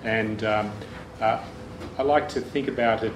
And 0.05 0.45
um, 0.45 0.73
uh, 1.21 1.43
I 1.97 2.03
like 2.03 2.29
to 2.31 2.41
think 2.41 2.69
about 2.69 3.03
it 3.03 3.13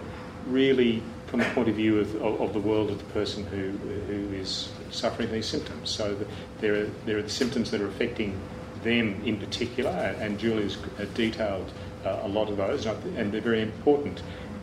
really 0.47 1.03
from 1.33 1.41
the 1.41 1.47
point 1.47 1.67
of 1.67 1.75
view 1.75 1.99
of, 1.99 2.15
of, 2.17 2.43
of, 2.43 2.53
the 2.53 2.61
world 2.61 2.91
of 2.91 2.99
the 2.99 3.13
person 3.15 3.47
who, 3.47 3.71
who 3.71 4.35
is 4.35 4.71
suffering 4.91 5.33
these 5.33 5.47
symptoms. 5.47 5.89
So 5.89 6.15
the, 6.15 6.27
there, 6.61 6.75
are, 6.75 6.91
there 7.07 7.17
are 7.17 7.23
the 7.23 7.31
symptoms 7.31 7.71
that 7.71 7.81
are 7.81 7.89
affecting 7.89 8.39
them 8.83 9.19
in 9.25 9.39
particular, 9.39 9.91
and 9.91 10.39
Julia's 10.39 10.77
detailed 11.15 11.73
uh, 12.05 12.21
a 12.25 12.29
lot 12.29 12.51
of 12.51 12.59
those, 12.59 12.85
and 12.85 13.33
they're 13.33 13.41
very 13.41 13.63
important. 13.63 14.23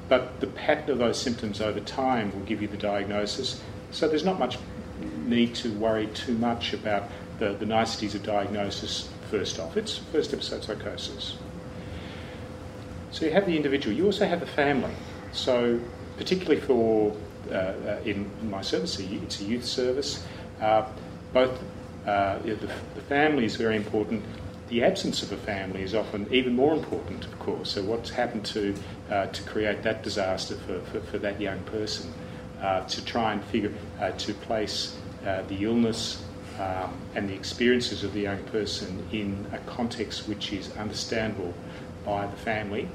But 0.10 0.40
the 0.42 0.46
pattern 0.46 0.92
of 0.92 1.00
those 1.00 1.20
symptoms 1.20 1.60
over 1.60 1.80
time 1.80 2.32
will 2.34 2.46
give 2.46 2.62
you 2.62 2.68
the 2.68 2.78
diagnosis. 2.78 3.64
So 3.90 4.08
there's 4.08 4.24
not 4.24 4.38
much 4.38 4.60
need 5.26 5.56
to 5.56 5.74
worry 5.74 6.06
too 6.14 6.38
much 6.38 6.74
about 6.74 7.10
the, 7.40 7.54
the 7.54 7.66
niceties 7.66 8.14
of 8.14 8.22
diagnosis 8.22 9.10
first 9.32 9.60
off. 9.60 9.76
It's 9.76 9.98
first 9.98 10.36
episode 10.36 10.64
psychosis. 10.64 11.36
So 13.10 13.26
you 13.26 13.32
have 13.32 13.48
the 13.48 13.56
individual, 13.56 13.96
you 13.96 14.06
also 14.06 14.28
have 14.28 14.40
the 14.40 14.46
family. 14.46 14.94
So, 15.32 15.80
particularly 16.20 16.60
for 16.60 17.16
uh, 17.50 17.54
uh, 17.54 18.02
in, 18.04 18.30
my 18.52 18.62
service, 18.62 19.00
it's 19.00 19.40
a 19.40 19.44
youth 19.46 19.66
service. 19.66 20.24
Uh, 20.62 20.86
both 21.32 21.58
uh, 22.06 22.38
the, 22.40 22.56
the 22.96 23.02
family 23.08 23.46
is 23.46 23.56
very 23.56 23.78
important 23.78 24.24
the 24.68 24.84
absence 24.84 25.24
of 25.24 25.32
a 25.32 25.38
family 25.38 25.82
is 25.82 25.96
often 25.96 26.32
even 26.32 26.56
more 26.56 26.76
important, 26.76 27.26
of 27.26 27.40
course. 27.40 27.72
So, 27.72 27.82
what's 27.82 28.12
happened 28.12 28.46
to, 28.54 28.76
to 29.10 29.44
create 29.48 29.82
that 29.82 30.04
disaster 30.04 30.58
for, 30.58 30.80
for, 30.82 31.00
for 31.00 31.18
that 31.18 31.42
young 31.42 31.60
person? 31.62 32.14
To 32.62 33.04
try 33.04 33.34
and 33.34 33.44
figure, 33.46 33.74
to 34.16 34.34
place 34.36 34.96
the 35.24 35.58
illness 35.64 36.24
um, 36.60 36.94
and 37.16 37.28
the 37.28 37.34
experiences 37.34 38.04
of 38.04 38.14
the 38.14 38.22
young 38.22 38.44
person 38.46 39.08
in 39.12 39.48
a 39.54 39.58
context 39.60 40.28
which 40.28 40.54
is 40.54 40.72
understandable 40.78 41.56
by 42.06 42.28
the 42.28 42.38
family. 42.38 42.88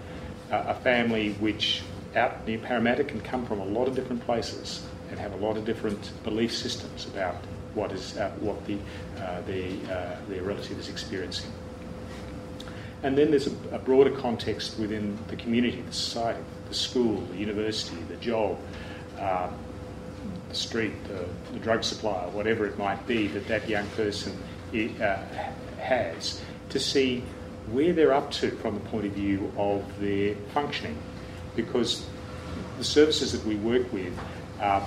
Uh, 0.53 0.65
a 0.69 0.75
family 0.75 1.33
which 1.35 1.83
out 2.17 2.47
near 2.47 2.59
Parramatta 2.59 3.05
can 3.05 3.21
come 3.21 3.47
from 3.47 3.61
a 3.61 3.65
lot 3.65 3.89
of 3.89 3.95
different 3.95 4.25
places 4.25 4.87
and 5.11 5.19
have 5.19 5.33
a 5.33 5.37
lot 5.37 5.57
of 5.57 5.65
different 5.65 6.13
belief 6.25 6.55
systems 6.55 7.07
about 7.07 7.37
what 7.75 7.93
is 7.93 8.17
uh, 8.17 8.31
what 8.41 8.65
the 8.67 8.79
uh, 9.19 9.41
the 9.43 9.77
uh, 9.93 10.17
their 10.29 10.43
relative 10.43 10.79
is 10.79 10.89
experiencing. 10.89 11.51
And 13.03 13.19
then 13.19 13.31
there's 13.31 13.47
a, 13.47 13.55
a, 13.73 13.79
broader 13.79 14.11
context 14.11 14.79
within 14.79 15.19
the 15.29 15.37
community, 15.37 15.83
the 15.83 15.93
society, 15.93 16.41
the 16.69 16.75
school, 16.75 17.21
the 17.33 17.37
university, 17.37 17.99
the 18.09 18.17
job, 18.17 18.59
um, 19.21 19.55
the 20.49 20.55
street, 20.55 20.93
the, 21.09 21.27
the, 21.53 21.59
drug 21.59 21.85
supplier, 21.85 22.31
whatever 22.31 22.65
it 22.65 22.79
might 22.79 23.07
be 23.07 23.27
that 23.29 23.47
that 23.47 23.69
young 23.69 23.87
person 23.89 24.33
uh, 24.73 25.17
has, 25.79 26.41
to 26.71 26.81
see 26.81 27.23
where 27.71 27.93
they're 27.93 28.15
up 28.15 28.31
to 28.31 28.51
from 28.53 28.75
the 28.75 28.81
point 28.81 29.05
of 29.05 29.13
view 29.13 29.53
of 29.59 29.85
their 30.01 30.35
functioning. 30.55 30.97
Because 31.57 32.07
the 32.79 32.85
services 32.85 33.33
that 33.33 33.45
we 33.47 33.57
work 33.57 33.93
with 33.93 34.13
uh, 34.61 34.87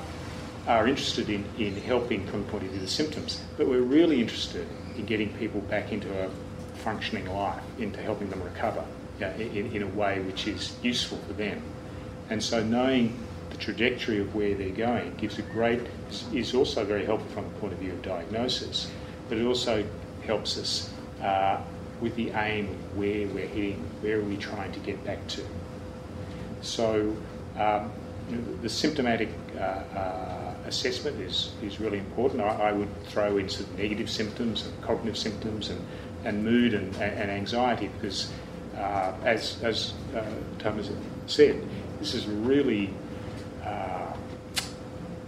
are 0.68 0.88
interested 0.88 1.30
in, 1.30 1.46
in 1.58 1.76
helping 1.82 2.26
from 2.28 2.44
the 2.44 2.52
point 2.52 2.64
of 2.64 2.70
view 2.70 2.80
of 2.80 2.86
the 2.86 2.92
symptoms, 2.92 3.42
but 3.58 3.68
we're 3.68 3.82
really 3.82 4.22
interested 4.22 4.68
in 4.98 5.06
getting 5.06 5.34
people 5.34 5.62
back 5.62 5.92
into 5.92 6.10
a 6.26 6.30
functioning 6.76 7.26
life, 7.28 7.62
into 7.80 8.02
helping 8.02 8.30
them 8.30 8.42
recover 8.44 8.84
in, 9.20 9.72
in 9.74 9.84
a 9.84 9.88
way 9.88 10.20
which 10.22 10.48
is 10.48 10.76
useful 10.84 11.18
for 11.28 11.34
them. 11.34 11.62
And 12.30 12.44
so 12.44 12.64
knowing 12.64 13.18
the 13.50 13.58
trajectory 13.58 14.20
of 14.20 14.36
where 14.36 14.54
they're 14.54 14.70
going 14.70 15.16
gives 15.16 15.40
a 15.40 15.42
great, 15.44 15.82
is 16.34 16.54
also 16.54 16.84
very 16.84 17.06
helpful 17.06 17.30
from 17.32 17.46
the 17.46 17.60
point 17.60 17.74
of 17.74 17.80
view 17.80 17.94
of 17.94 18.02
diagnosis, 18.02 18.92
but 19.30 19.38
it 19.38 19.46
also 19.46 19.86
helps 20.26 20.58
us 20.58 20.90
uh, 21.22 21.62
with 22.02 22.16
the 22.16 22.30
aim 22.32 22.68
of 22.70 22.98
where 22.98 23.28
we're 23.28 23.48
heading, 23.48 23.84
where 24.02 24.20
are 24.20 24.24
we 24.24 24.38
trying 24.38 24.72
to 24.74 24.80
get 24.80 25.04
back 25.04 25.26
to. 25.28 25.42
So 26.62 27.16
um, 27.58 27.92
know, 28.30 28.58
the 28.62 28.70
symptomatic 28.70 29.30
uh, 29.56 29.60
uh, 29.60 30.54
assessment 30.66 31.20
is, 31.22 31.52
is 31.62 31.80
really 31.80 31.98
important. 31.98 32.42
I, 32.42 32.70
I, 32.70 32.72
would 32.72 32.90
throw 33.06 33.38
in 33.38 33.48
some 33.48 33.66
negative 33.78 34.10
symptoms 34.10 34.66
and 34.66 34.82
cognitive 34.82 35.18
symptoms 35.18 35.70
and 35.70 35.80
and 36.28 36.44
mood 36.44 36.74
and, 36.74 36.96
and 36.98 37.32
anxiety 37.32 37.90
because, 38.00 38.32
uh, 38.76 39.14
as, 39.24 39.62
as 39.64 39.94
uh, 40.16 40.24
Thomas 40.60 40.90
said, 41.26 41.64
this 42.00 42.14
is 42.14 42.28
really 42.28 42.94
uh, 43.64 44.14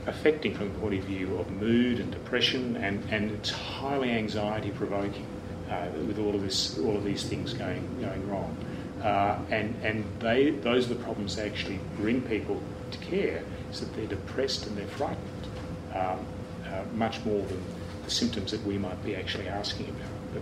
affecting 0.08 0.54
from 0.56 0.74
the 0.74 0.80
point 0.80 0.96
of 0.96 1.04
view 1.06 1.38
of 1.38 1.50
mood 1.52 2.00
and 2.00 2.12
depression, 2.12 2.76
and, 2.78 3.04
and 3.12 3.32
it's 3.32 3.50
highly 3.50 4.12
anxiety 4.12 4.72
provoking 4.72 5.26
uh, 5.70 5.88
with 6.08 6.20
all 6.20 6.36
of 6.36 6.42
this, 6.42 6.78
all 6.80 6.96
of 6.96 7.04
these 7.04 7.24
things 7.24 7.54
going 7.54 8.02
going 8.02 8.30
wrong. 8.30 8.56
Uh, 9.04 9.38
and 9.50 9.74
and 9.84 10.04
they, 10.20 10.50
those 10.50 10.86
are 10.90 10.94
the 10.94 11.04
problems 11.04 11.36
that 11.36 11.46
actually 11.46 11.80
bring 11.98 12.22
people 12.22 12.62
to 12.92 12.98
care, 13.00 13.44
is 13.72 13.80
that 13.80 13.94
they're 13.96 14.08
depressed 14.08 14.68
and 14.68 14.78
they're 14.78 14.88
frightened, 14.88 15.48
um, 15.96 16.26
uh, 16.68 16.84
much 16.96 17.24
more 17.24 17.46
than 17.46 17.64
the 18.04 18.12
symptoms 18.12 18.52
that 18.52 18.62
we 18.66 18.78
might 18.78 19.02
be 19.04 19.16
actually 19.16 19.48
asking 19.48 19.88
about. 19.90 20.12
But 20.34 20.42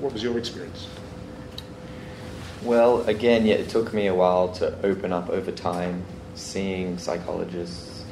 what 0.00 0.12
was 0.12 0.22
your 0.22 0.38
experience? 0.38 0.86
Well, 2.62 3.02
again, 3.08 3.44
yeah, 3.44 3.56
it 3.56 3.68
took 3.68 3.92
me 3.92 4.06
a 4.06 4.14
while 4.14 4.48
to 4.54 4.74
open 4.84 5.12
up 5.12 5.28
over 5.28 5.52
time, 5.52 6.04
seeing 6.34 6.98
psychologists, 6.98 8.04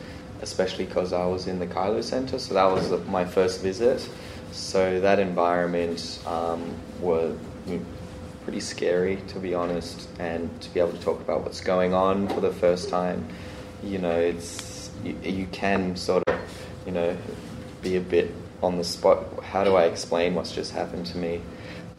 especially 0.42 0.86
because 0.86 1.12
I 1.12 1.26
was 1.26 1.46
in 1.46 1.58
the 1.58 1.66
Kiloh 1.66 2.02
Center, 2.02 2.38
so 2.38 2.54
that 2.54 2.64
was 2.64 2.90
my 3.06 3.24
first 3.24 3.62
visit. 3.62 4.08
So 4.52 5.00
that 5.00 5.18
environment 5.18 6.20
um, 6.26 6.74
was 7.00 7.36
pretty 8.44 8.60
scary, 8.60 9.16
to 9.28 9.38
be 9.38 9.54
honest, 9.54 10.08
and 10.18 10.48
to 10.60 10.72
be 10.72 10.78
able 10.78 10.92
to 10.92 11.00
talk 11.00 11.20
about 11.20 11.42
what's 11.42 11.60
going 11.60 11.94
on 11.94 12.28
for 12.28 12.40
the 12.40 12.52
first 12.52 12.88
time, 12.90 13.26
you 13.82 13.98
know, 13.98 14.18
it's 14.18 14.90
you, 15.02 15.18
you 15.22 15.46
can 15.46 15.96
sort 15.96 16.22
of, 16.28 16.38
you 16.86 16.92
know, 16.92 17.16
be 17.82 17.96
a 17.96 18.00
bit 18.00 18.30
on 18.62 18.76
the 18.78 18.84
spot. 18.84 19.42
How 19.42 19.64
do 19.64 19.74
I 19.74 19.84
explain 19.84 20.34
what's 20.34 20.52
just 20.52 20.72
happened 20.72 21.06
to 21.06 21.18
me? 21.18 21.40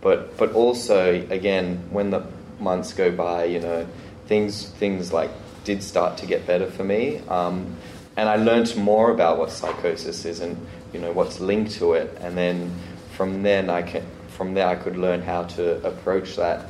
But 0.01 0.37
but 0.37 0.53
also 0.53 1.25
again, 1.29 1.83
when 1.89 2.11
the 2.11 2.25
months 2.59 2.93
go 2.93 3.11
by, 3.11 3.45
you 3.45 3.59
know, 3.59 3.87
things 4.27 4.69
things 4.69 5.11
like 5.11 5.31
did 5.63 5.81
start 5.81 6.17
to 6.19 6.27
get 6.27 6.45
better 6.45 6.69
for 6.69 6.83
me, 6.83 7.19
um, 7.27 7.75
and 8.17 8.29
I 8.29 8.35
learned 8.35 8.75
more 8.77 9.11
about 9.11 9.39
what 9.39 9.49
psychosis 9.49 10.25
is 10.25 10.39
and 10.39 10.55
you 10.93 10.99
know 10.99 11.11
what's 11.11 11.39
linked 11.39 11.73
to 11.73 11.93
it, 11.93 12.15
and 12.21 12.37
then 12.37 12.71
from 13.17 13.43
then 13.43 13.69
I 13.69 13.81
can 13.81 14.03
from 14.35 14.53
there 14.53 14.67
I 14.67 14.75
could 14.75 14.97
learn 14.97 15.21
how 15.21 15.43
to 15.43 15.85
approach 15.85 16.35
that. 16.35 16.67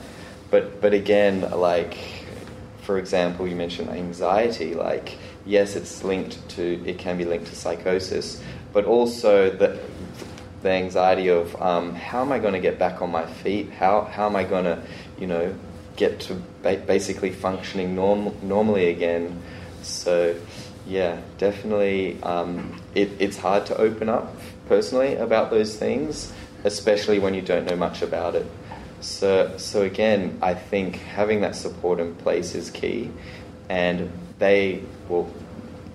But 0.51 0.81
but 0.81 0.93
again, 0.93 1.41
like 1.51 1.97
for 2.81 2.97
example, 2.97 3.47
you 3.47 3.55
mentioned 3.55 3.89
anxiety. 3.89 4.75
Like 4.75 5.17
yes, 5.45 5.75
it's 5.75 6.03
linked 6.03 6.47
to 6.49 6.81
it 6.85 6.97
can 6.97 7.17
be 7.17 7.25
linked 7.25 7.47
to 7.47 7.55
psychosis, 7.55 8.41
but 8.73 8.85
also 8.85 9.49
the 9.49 9.79
the 10.61 10.71
anxiety 10.71 11.27
of 11.27 11.59
um, 11.61 11.93
how 11.93 12.21
am 12.21 12.31
I 12.31 12.39
going 12.39 12.53
to 12.53 12.59
get 12.59 12.79
back 12.79 13.01
on 13.01 13.11
my 13.11 13.25
feet? 13.25 13.71
How 13.71 14.01
how 14.01 14.25
am 14.27 14.35
I 14.35 14.43
going 14.43 14.65
to 14.65 14.81
you 15.19 15.27
know 15.27 15.53
get 15.95 16.19
to 16.21 16.35
ba- 16.61 16.83
basically 16.85 17.31
functioning 17.31 17.95
norm- 17.95 18.35
normally 18.41 18.89
again? 18.89 19.41
So 19.81 20.35
yeah, 20.87 21.19
definitely. 21.37 22.21
Um, 22.21 22.79
it, 22.93 23.09
it's 23.19 23.37
hard 23.37 23.65
to 23.67 23.77
open 23.77 24.09
up 24.09 24.35
personally 24.67 25.15
about 25.15 25.51
those 25.51 25.75
things, 25.75 26.33
especially 26.65 27.19
when 27.19 27.33
you 27.33 27.41
don't 27.41 27.65
know 27.65 27.75
much 27.75 28.01
about 28.01 28.35
it. 28.35 28.45
So, 28.99 29.55
so 29.57 29.83
again, 29.83 30.37
I 30.41 30.55
think 30.55 30.95
having 30.95 31.41
that 31.41 31.55
support 31.55 31.99
in 31.99 32.15
place 32.15 32.55
is 32.55 32.71
key, 32.71 33.11
and 33.69 34.11
they, 34.39 34.81
well, 35.07 35.29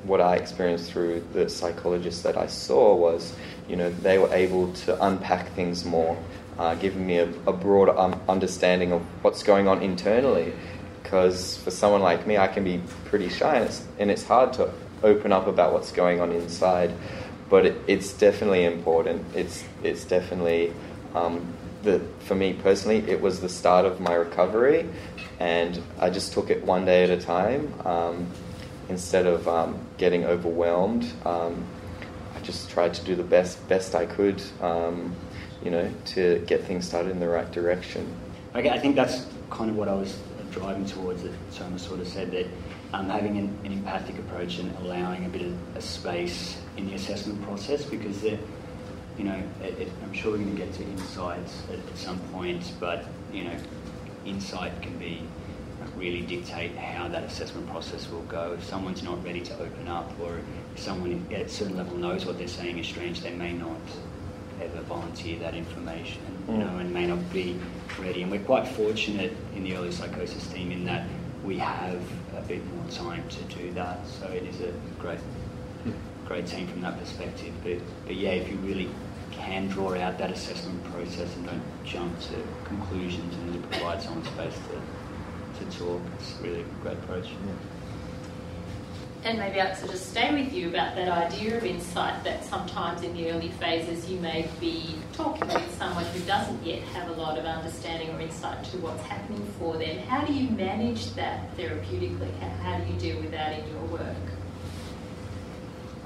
what 0.05 0.21
I 0.21 0.37
experienced 0.37 0.93
through 0.93 1.25
the 1.33 1.51
psychologists 1.51 2.23
that 2.23 2.39
I 2.39 2.47
saw 2.47 2.95
was, 2.95 3.35
you 3.69 3.77
know, 3.77 3.91
they 3.91 4.19
were 4.19 4.33
able 4.33 4.73
to 4.85 5.05
unpack 5.05 5.53
things 5.55 5.85
more, 5.85 6.17
uh, 6.59 6.75
giving 6.77 7.07
me 7.07 7.19
a, 7.19 7.29
a 7.47 7.53
broader 7.53 7.99
um, 7.99 8.19
understanding 8.29 8.93
of 8.93 9.03
what's 9.23 9.43
going 9.43 9.69
on 9.69 9.83
internally. 9.83 10.53
Because 11.03 11.57
for 11.57 11.73
someone 11.73 12.03
like 12.03 12.27
me, 12.27 12.39
I 12.39 12.47
can 12.47 12.63
be 12.63 12.81
pretty 13.07 13.29
shy, 13.29 13.57
and 13.57 13.65
it's, 13.65 13.85
and 13.99 14.11
it's 14.11 14.25
hard 14.25 14.53
to 14.55 14.71
open 15.03 15.33
up 15.33 15.49
about 15.49 15.73
what's 15.73 15.91
going 15.91 16.21
on 16.21 16.31
inside. 16.31 16.93
But 17.51 17.67
it, 17.67 17.77
it's 17.87 18.13
definitely 18.13 18.65
important. 18.65 19.27
It's 19.35 19.65
it's 19.83 20.05
definitely 20.05 20.73
um, 21.15 21.53
the 21.83 22.01
for 22.21 22.35
me 22.35 22.53
personally, 22.53 22.99
it 23.11 23.21
was 23.21 23.41
the 23.41 23.49
start 23.49 23.85
of 23.85 24.01
my 24.01 24.15
recovery, 24.15 24.89
and 25.39 25.83
I 25.99 26.11
just 26.11 26.33
took 26.33 26.51
it 26.51 26.65
one 26.65 26.85
day 26.85 27.05
at 27.05 27.11
a 27.11 27.21
time. 27.21 27.75
Um, 27.85 28.27
instead 28.89 29.27
of 29.27 29.47
um, 29.49 29.79
getting 29.99 30.25
overwhelmed, 30.25 31.13
um, 31.25 31.65
I 32.37 32.41
just 32.41 32.71
tried 32.71 32.95
to 32.95 33.05
do 33.05 33.15
the 33.15 33.23
best 33.23 33.67
best 33.69 33.95
I 33.95 34.07
could, 34.07 34.43
um, 34.61 35.15
you 35.63 35.71
know, 35.71 35.91
to 36.07 36.43
get 36.47 36.65
things 36.65 36.87
started 36.87 37.11
in 37.11 37.21
the 37.21 37.29
right 37.29 37.51
direction. 37.51 38.15
Okay, 38.55 38.71
I 38.71 38.79
think 38.79 38.97
that's 38.97 39.27
kind 39.51 39.71
of 39.71 39.77
what 39.77 39.89
I 39.89 39.95
was 39.95 40.19
driving 40.51 40.87
towards. 40.87 41.23
That 41.23 41.33
Toma 41.53 41.79
sort 41.79 42.01
of 42.01 42.09
said 42.09 42.31
that 42.33 42.47
um, 42.93 43.09
having 43.09 43.39
an, 43.39 43.59
an, 43.65 43.73
empathic 43.73 44.19
approach 44.19 44.59
and 44.59 44.75
allowing 44.79 45.25
a 45.25 45.29
bit 45.29 45.43
of 45.43 45.77
a 45.77 45.81
space 45.81 46.59
in 46.77 46.87
the 46.87 46.95
assessment 46.95 47.43
process 47.43 47.85
because 47.85 48.25
you 48.25 48.39
know, 49.25 49.43
it, 49.63 49.79
it, 49.79 49.93
I'm 50.03 50.13
sure 50.13 50.33
we're 50.33 50.39
going 50.39 50.57
to 50.57 50.65
get 50.65 50.73
to 50.75 50.83
insights 50.83 51.63
at, 51.69 51.79
at, 51.79 51.99
some 51.99 52.19
point, 52.33 52.73
but 52.81 53.05
you 53.33 53.45
know, 53.45 53.57
insight 54.25 54.73
can 54.83 54.99
be 54.99 55.23
really 55.97 56.23
dictate 56.23 56.77
how 56.77 57.09
that 57.09 57.25
assessment 57.25 57.69
process 57.69 58.09
will 58.11 58.23
go. 58.23 58.55
If 58.55 58.65
someone's 58.65 59.03
not 59.03 59.23
ready 59.25 59.41
to 59.43 59.55
open 59.59 59.89
up, 59.89 60.11
or 60.21 60.39
if 60.75 60.81
someone 60.81 61.27
at 61.33 61.43
a 61.43 61.49
certain 61.49 61.77
level 61.77 61.97
knows 61.97 62.25
what 62.25 62.39
they're 62.39 62.49
saying 62.49 62.79
is 62.79 62.87
strange, 62.87 63.21
they 63.21 63.35
may 63.35 63.53
not 63.53 63.81
ever 64.61 64.81
volunteer 64.83 65.39
that 65.39 65.55
information, 65.55 66.23
you 66.49 66.59
know, 66.59 66.79
and 66.79 66.93
may 66.93 67.07
not 67.07 67.33
be 67.33 67.59
ready. 67.99 68.23
And 68.23 68.31
we're 68.31 68.41
quite 68.41 68.69
fortunate 68.69 69.35
in 69.55 69.65
the 69.65 69.75
early 69.77 69.91
psychosis 69.91 70.47
team 70.49 70.71
in 70.71 70.85
that 70.85 71.07
we 71.45 71.59
have 71.59 72.01
a 72.37 72.41
bit 72.43 72.65
more 72.75 72.91
time 72.91 73.27
to 73.29 73.43
do 73.45 73.73
that. 73.73 74.07
So 74.07 74.27
it 74.27 74.45
is 74.45 74.61
a 74.61 74.73
great, 74.99 75.21
great 76.27 76.47
team 76.47 76.67
from 76.67 76.81
that 76.83 76.99
perspective. 76.99 77.53
But, 77.63 77.79
but 78.07 78.17
yeah, 78.17 78.31
if 78.31 78.51
you 78.51 78.57
really 78.59 78.91
can 79.31 79.69
draw 79.69 79.95
out 79.95 80.19
that 80.19 80.31
assessment 80.31 80.83
process 80.93 81.35
and 81.37 81.47
don't 81.47 81.85
jump 81.85 82.21
to 82.21 82.35
conclusions 82.65 83.35
and 83.35 83.47
really 83.47 83.67
provide 83.71 84.03
someone 84.03 84.25
space 84.25 84.59
to, 84.69 85.65
to 85.65 85.79
talk, 85.79 86.03
it's 86.19 86.35
really 86.43 86.61
a 86.61 86.65
great 86.83 86.99
approach. 86.99 87.27
Yeah. 87.27 87.80
And 89.23 89.39
maybe 89.39 89.61
I 89.61 89.75
could 89.75 89.91
just 89.91 90.11
stay 90.11 90.33
with 90.33 90.53
you 90.55 90.71
about 90.71 90.95
that 90.97 91.09
idea 91.09 91.59
of 91.59 91.65
insight 91.65 92.25
that 92.25 92.43
sometimes 92.43 93.03
in 93.03 93.13
the 93.13 93.31
early 93.31 93.51
phases 93.51 94.09
you 94.09 94.19
may 94.19 94.49
be 94.61 94.95
talking 95.13 95.47
with 95.47 95.77
someone 95.77 96.07
who 96.07 96.21
doesn't 96.21 96.65
yet 96.65 96.81
have 96.95 97.11
a 97.11 97.13
lot 97.13 97.39
of 97.39 97.45
understanding 97.45 98.09
or 98.15 98.21
insight 98.21 98.65
to 98.65 98.79
what's 98.79 99.03
happening 99.05 99.47
for 99.59 99.77
them. 99.77 99.99
How 100.07 100.25
do 100.25 100.33
you 100.33 100.49
manage 100.51 101.13
that 101.17 101.55
therapeutically? 101.59 102.35
How, 102.63 102.79
do 102.79 102.91
you 102.91 102.99
deal 102.99 103.21
with 103.21 103.31
that 103.33 103.59
in 103.59 103.69
your 103.69 103.83
work? 103.85 104.17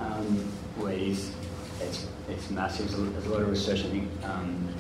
Um, 0.00 0.53
is, 0.88 1.33
it's, 1.81 2.09
it's 2.29 2.50
massive. 2.50 2.90
There's 2.90 3.00
a, 3.00 3.05
there's 3.11 3.27
a 3.27 3.29
lot 3.29 3.42
of 3.42 3.48
research, 3.48 3.85
I 3.85 3.90
think, 3.90 4.11
um, 4.24 4.74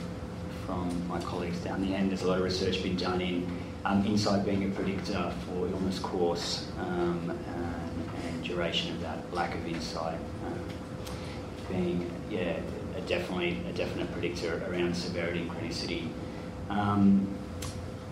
from 0.66 1.06
my 1.06 1.20
colleagues 1.20 1.58
down 1.58 1.86
the 1.86 1.94
end. 1.94 2.10
There's 2.10 2.22
a 2.22 2.26
lot 2.26 2.38
of 2.38 2.44
research 2.44 2.82
being 2.82 2.96
done 2.96 3.20
in 3.20 3.46
um, 3.84 4.04
insight 4.06 4.44
being 4.44 4.64
a 4.64 4.74
predictor 4.74 5.32
for 5.46 5.68
illness 5.68 5.98
course. 5.98 6.66
Um, 6.80 7.38
duration 8.54 8.92
of 8.92 9.00
that 9.00 9.32
lack 9.34 9.54
of 9.54 9.66
insight 9.66 10.18
um, 10.46 10.60
being, 11.68 12.10
yeah, 12.30 12.60
a 12.96 13.00
definitely 13.02 13.58
a 13.68 13.72
definite 13.72 14.10
predictor 14.12 14.62
around 14.68 14.94
severity 14.94 15.40
and 15.40 15.50
chronicity. 15.50 16.08
Um, 16.70 17.26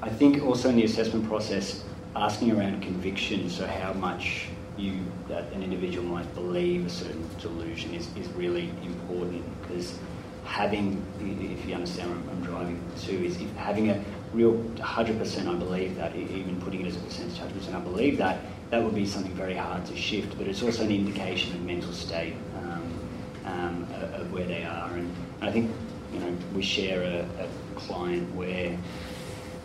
I 0.02 0.08
think 0.08 0.42
also 0.42 0.68
in 0.68 0.76
the 0.76 0.84
assessment 0.84 1.28
process, 1.28 1.84
asking 2.16 2.50
around 2.52 2.82
conviction, 2.82 3.48
so 3.48 3.66
how 3.66 3.92
much 3.92 4.46
you 4.76 5.00
that 5.28 5.52
an 5.52 5.62
individual 5.62 6.04
might 6.04 6.34
believe 6.34 6.86
a 6.86 6.90
certain 6.90 7.28
delusion 7.40 7.94
is, 7.94 8.08
is 8.16 8.26
really 8.32 8.70
important 8.82 9.44
because 9.62 9.98
having, 10.44 11.02
if 11.20 11.66
you 11.66 11.74
understand 11.74 12.10
what 12.10 12.34
I'm 12.34 12.42
driving 12.42 12.82
to, 13.02 13.26
is 13.26 13.38
having 13.56 13.90
a 13.90 14.04
real 14.32 14.54
100% 14.54 15.46
I 15.46 15.54
believe 15.54 15.96
that, 15.96 16.16
even 16.16 16.60
putting 16.62 16.80
it 16.80 16.88
as 16.88 16.96
a 16.96 17.00
percentage 17.00 17.38
100% 17.38 17.74
I 17.74 17.80
believe 17.80 18.18
that, 18.18 18.38
that 18.72 18.82
would 18.82 18.94
be 18.94 19.04
something 19.04 19.34
very 19.34 19.54
hard 19.54 19.84
to 19.84 19.94
shift, 19.94 20.36
but 20.38 20.46
it's 20.46 20.62
also 20.62 20.82
an 20.82 20.90
indication 20.90 21.54
of 21.54 21.60
mental 21.60 21.92
state 21.92 22.34
um, 22.56 22.98
um, 23.44 23.86
of 24.14 24.32
where 24.32 24.46
they 24.46 24.64
are. 24.64 24.90
And, 24.94 25.14
I 25.42 25.50
think 25.50 25.72
you 26.12 26.20
know 26.20 26.32
we 26.54 26.62
share 26.62 27.02
a, 27.02 27.26
a 27.42 27.48
client 27.74 28.32
where 28.34 28.78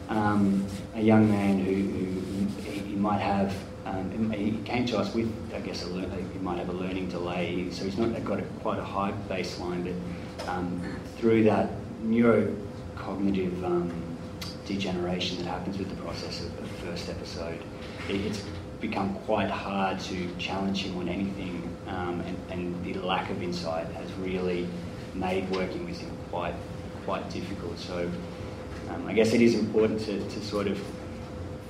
um, 0.09 0.65
a 0.95 1.01
young 1.01 1.29
man 1.29 1.59
who, 1.59 1.75
who 1.75 2.71
he, 2.71 2.95
might 2.95 3.19
have 3.19 3.55
um, 3.85 4.31
he 4.31 4.57
came 4.65 4.87
to 4.87 4.97
us 4.97 5.13
with, 5.13 5.31
I 5.53 5.59
guess, 5.59 5.85
a 5.85 5.87
he 5.87 6.39
might 6.39 6.57
have 6.57 6.69
a 6.69 6.73
learning 6.73 7.09
delay, 7.09 7.69
so 7.71 7.85
he's 7.85 7.97
not 7.97 8.11
got 8.25 8.39
a, 8.39 8.43
quite 8.61 8.79
a 8.79 8.83
high 8.83 9.13
baseline, 9.29 9.93
but 10.37 10.49
um, 10.49 10.81
through 11.17 11.43
that 11.43 11.69
neurocognitive 12.03 13.63
um, 13.63 14.17
degeneration 14.65 15.37
that 15.37 15.45
happens 15.45 15.77
with 15.77 15.89
the 15.89 16.01
process 16.01 16.43
of, 16.43 16.57
the 16.57 16.67
first 16.87 17.07
episode, 17.07 17.61
it, 18.09 18.15
it's 18.25 18.43
become 18.79 19.15
quite 19.25 19.49
hard 19.49 19.99
to 19.99 20.35
challenge 20.37 20.83
him 20.83 20.97
on 20.97 21.09
anything, 21.09 21.75
um, 21.87 22.21
and, 22.21 22.37
and, 22.51 22.85
the 22.85 22.93
lack 23.01 23.29
of 23.29 23.41
insight 23.41 23.87
has 23.93 24.11
really 24.13 24.67
made 25.13 25.49
working 25.49 25.85
with 25.85 25.99
him 25.99 26.11
quite 26.29 26.53
quite 27.05 27.29
difficult. 27.29 27.77
So 27.79 28.09
um, 28.89 29.07
I 29.07 29.13
guess 29.13 29.33
it 29.33 29.41
is 29.41 29.55
important 29.55 30.01
to, 30.01 30.19
to 30.29 30.45
sort 30.45 30.67
of 30.67 30.79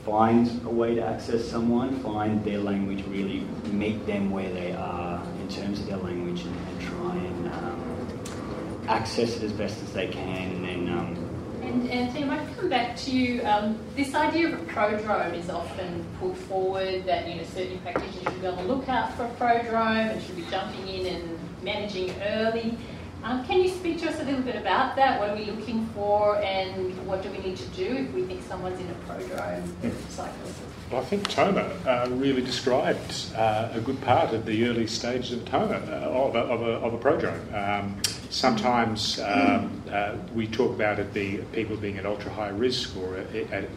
find 0.06 0.50
a 0.66 0.70
way 0.70 0.96
to 0.96 1.02
access 1.02 1.48
someone, 1.48 2.00
find 2.02 2.44
their 2.44 2.60
language, 2.60 3.04
really 3.08 3.42
meet 3.72 4.06
them 4.06 4.32
where 4.32 4.52
they 4.52 4.74
are 4.74 5.22
in 5.42 5.48
terms 5.50 5.80
of 5.80 5.88
their 5.88 5.98
language, 5.98 6.42
and, 6.42 6.56
and 6.56 6.82
try 6.82 7.16
and 7.16 7.48
um, 7.54 8.82
access 8.88 9.38
it 9.38 9.44
as 9.44 9.52
best 9.52 9.82
as 9.84 9.94
they 9.94 10.08
can, 10.08 10.52
and 10.56 10.66
then 10.66 10.98
um, 10.98 11.27
and 11.68 11.90
Anthony, 11.90 12.24
I 12.24 12.28
might 12.28 12.58
come 12.58 12.70
back 12.70 12.96
to 12.98 13.12
you. 13.12 13.44
Um, 13.46 13.78
this 13.96 14.16
idea 14.16 14.48
of 14.48 14.54
a 14.54 14.66
prodrome 14.66 15.34
is 15.34 15.50
often 15.50 16.06
put 16.20 16.36
forward 16.36 17.06
that 17.06 17.28
you 17.28 17.36
know 17.36 17.44
certain 17.44 17.80
practitioners 17.80 18.24
should 18.24 18.42
be 18.42 18.48
on 18.48 18.56
the 18.56 18.64
lookout 18.64 19.14
for 19.16 19.26
a 19.26 19.30
prodrome 19.32 20.12
and 20.12 20.22
should 20.24 20.36
be 20.36 20.46
jumping 20.50 20.88
in 20.88 21.16
and 21.16 21.40
managing 21.64 22.12
early. 22.22 22.78
Um, 23.24 23.44
can 23.46 23.62
you 23.62 23.70
speak 23.70 24.00
to 24.02 24.10
us 24.10 24.20
a 24.22 24.24
little 24.24 24.42
bit 24.42 24.56
about 24.56 24.96
that? 24.96 25.20
What 25.20 25.30
are 25.30 25.36
we 25.36 25.46
looking 25.46 25.88
for, 25.88 26.38
and 26.38 26.96
what 27.06 27.24
do 27.24 27.30
we 27.32 27.40
need 27.40 27.58
to 27.58 27.68
do 27.70 27.84
if 27.84 28.14
we 28.14 28.24
think 28.24 28.44
someone's 28.44 28.80
in 28.80 28.88
a 28.90 28.94
prodrome 29.12 29.64
psychosis? 30.10 30.62
Well, 30.92 31.02
I 31.02 31.06
think 31.06 31.28
Toma 31.28 31.70
uh, 31.86 32.08
really 32.12 32.42
described 32.42 33.34
uh, 33.36 33.70
a 33.74 33.82
good 33.82 34.00
part 34.02 34.34
of 34.34 34.46
the 34.46 34.68
early 34.68 34.88
stages 34.88 35.34
of 35.34 35.46
Toma, 35.46 35.76
uh, 35.76 36.10
of, 36.10 36.36
a, 36.36 36.40
of, 36.40 36.62
a, 36.62 36.72
of 36.86 36.94
a 36.94 36.98
prodrome. 36.98 37.54
Um, 37.54 38.02
sometimes 38.30 39.20
um, 39.20 39.82
uh, 39.92 40.16
we 40.34 40.48
talk 40.48 40.72
about 40.72 41.00
it 41.00 41.14
being 41.14 41.46
people 41.48 41.78
being 41.78 41.98
at 41.98 42.06
ultra 42.06 42.32
high 42.32 42.50
risk 42.50 42.96
or 42.98 43.16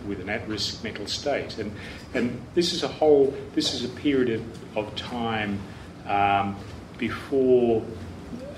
with 0.07 0.21
an 0.21 0.29
at 0.29 0.47
risk 0.49 0.83
mental 0.83 1.07
state, 1.07 1.59
and 1.59 1.73
and 2.15 2.41
this 2.55 2.73
is 2.73 2.83
a 2.83 2.89
whole 2.89 3.35
this 3.55 3.75
is 3.75 3.85
a 3.85 3.89
period 3.89 4.31
of, 4.31 4.77
of 4.77 4.97
time 4.97 5.61
um, 6.07 6.57
before 6.99 7.85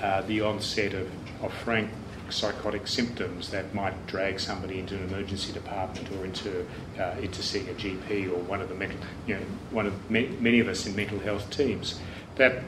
uh, 0.01 0.23
the 0.23 0.41
onset 0.41 0.95
of, 0.95 1.09
of 1.43 1.53
frank 1.53 1.91
psychotic 2.33 2.89
symptoms 2.89 3.51
that 3.51 3.75
might 3.75 4.07
drag 4.07 4.41
somebody 4.41 4.79
into 4.79 4.97
an 4.97 5.05
emergency 5.05 5.53
department 5.53 6.11
or 6.13 6.25
into 6.25 6.67
uh, 6.99 7.15
into 7.21 7.43
seeing 7.43 7.69
a 7.69 7.73
GP 7.73 8.33
or 8.33 8.37
one 8.45 8.61
of 8.61 8.69
the 8.69 8.75
mental, 8.75 8.99
you 9.27 9.35
know, 9.35 9.43
one 9.71 9.87
of 9.87 10.11
many 10.11 10.61
of 10.61 10.69
us 10.69 10.87
in 10.87 10.97
mental 10.97 11.19
health 11.19 11.49
teams. 11.51 12.01
That 12.37 12.63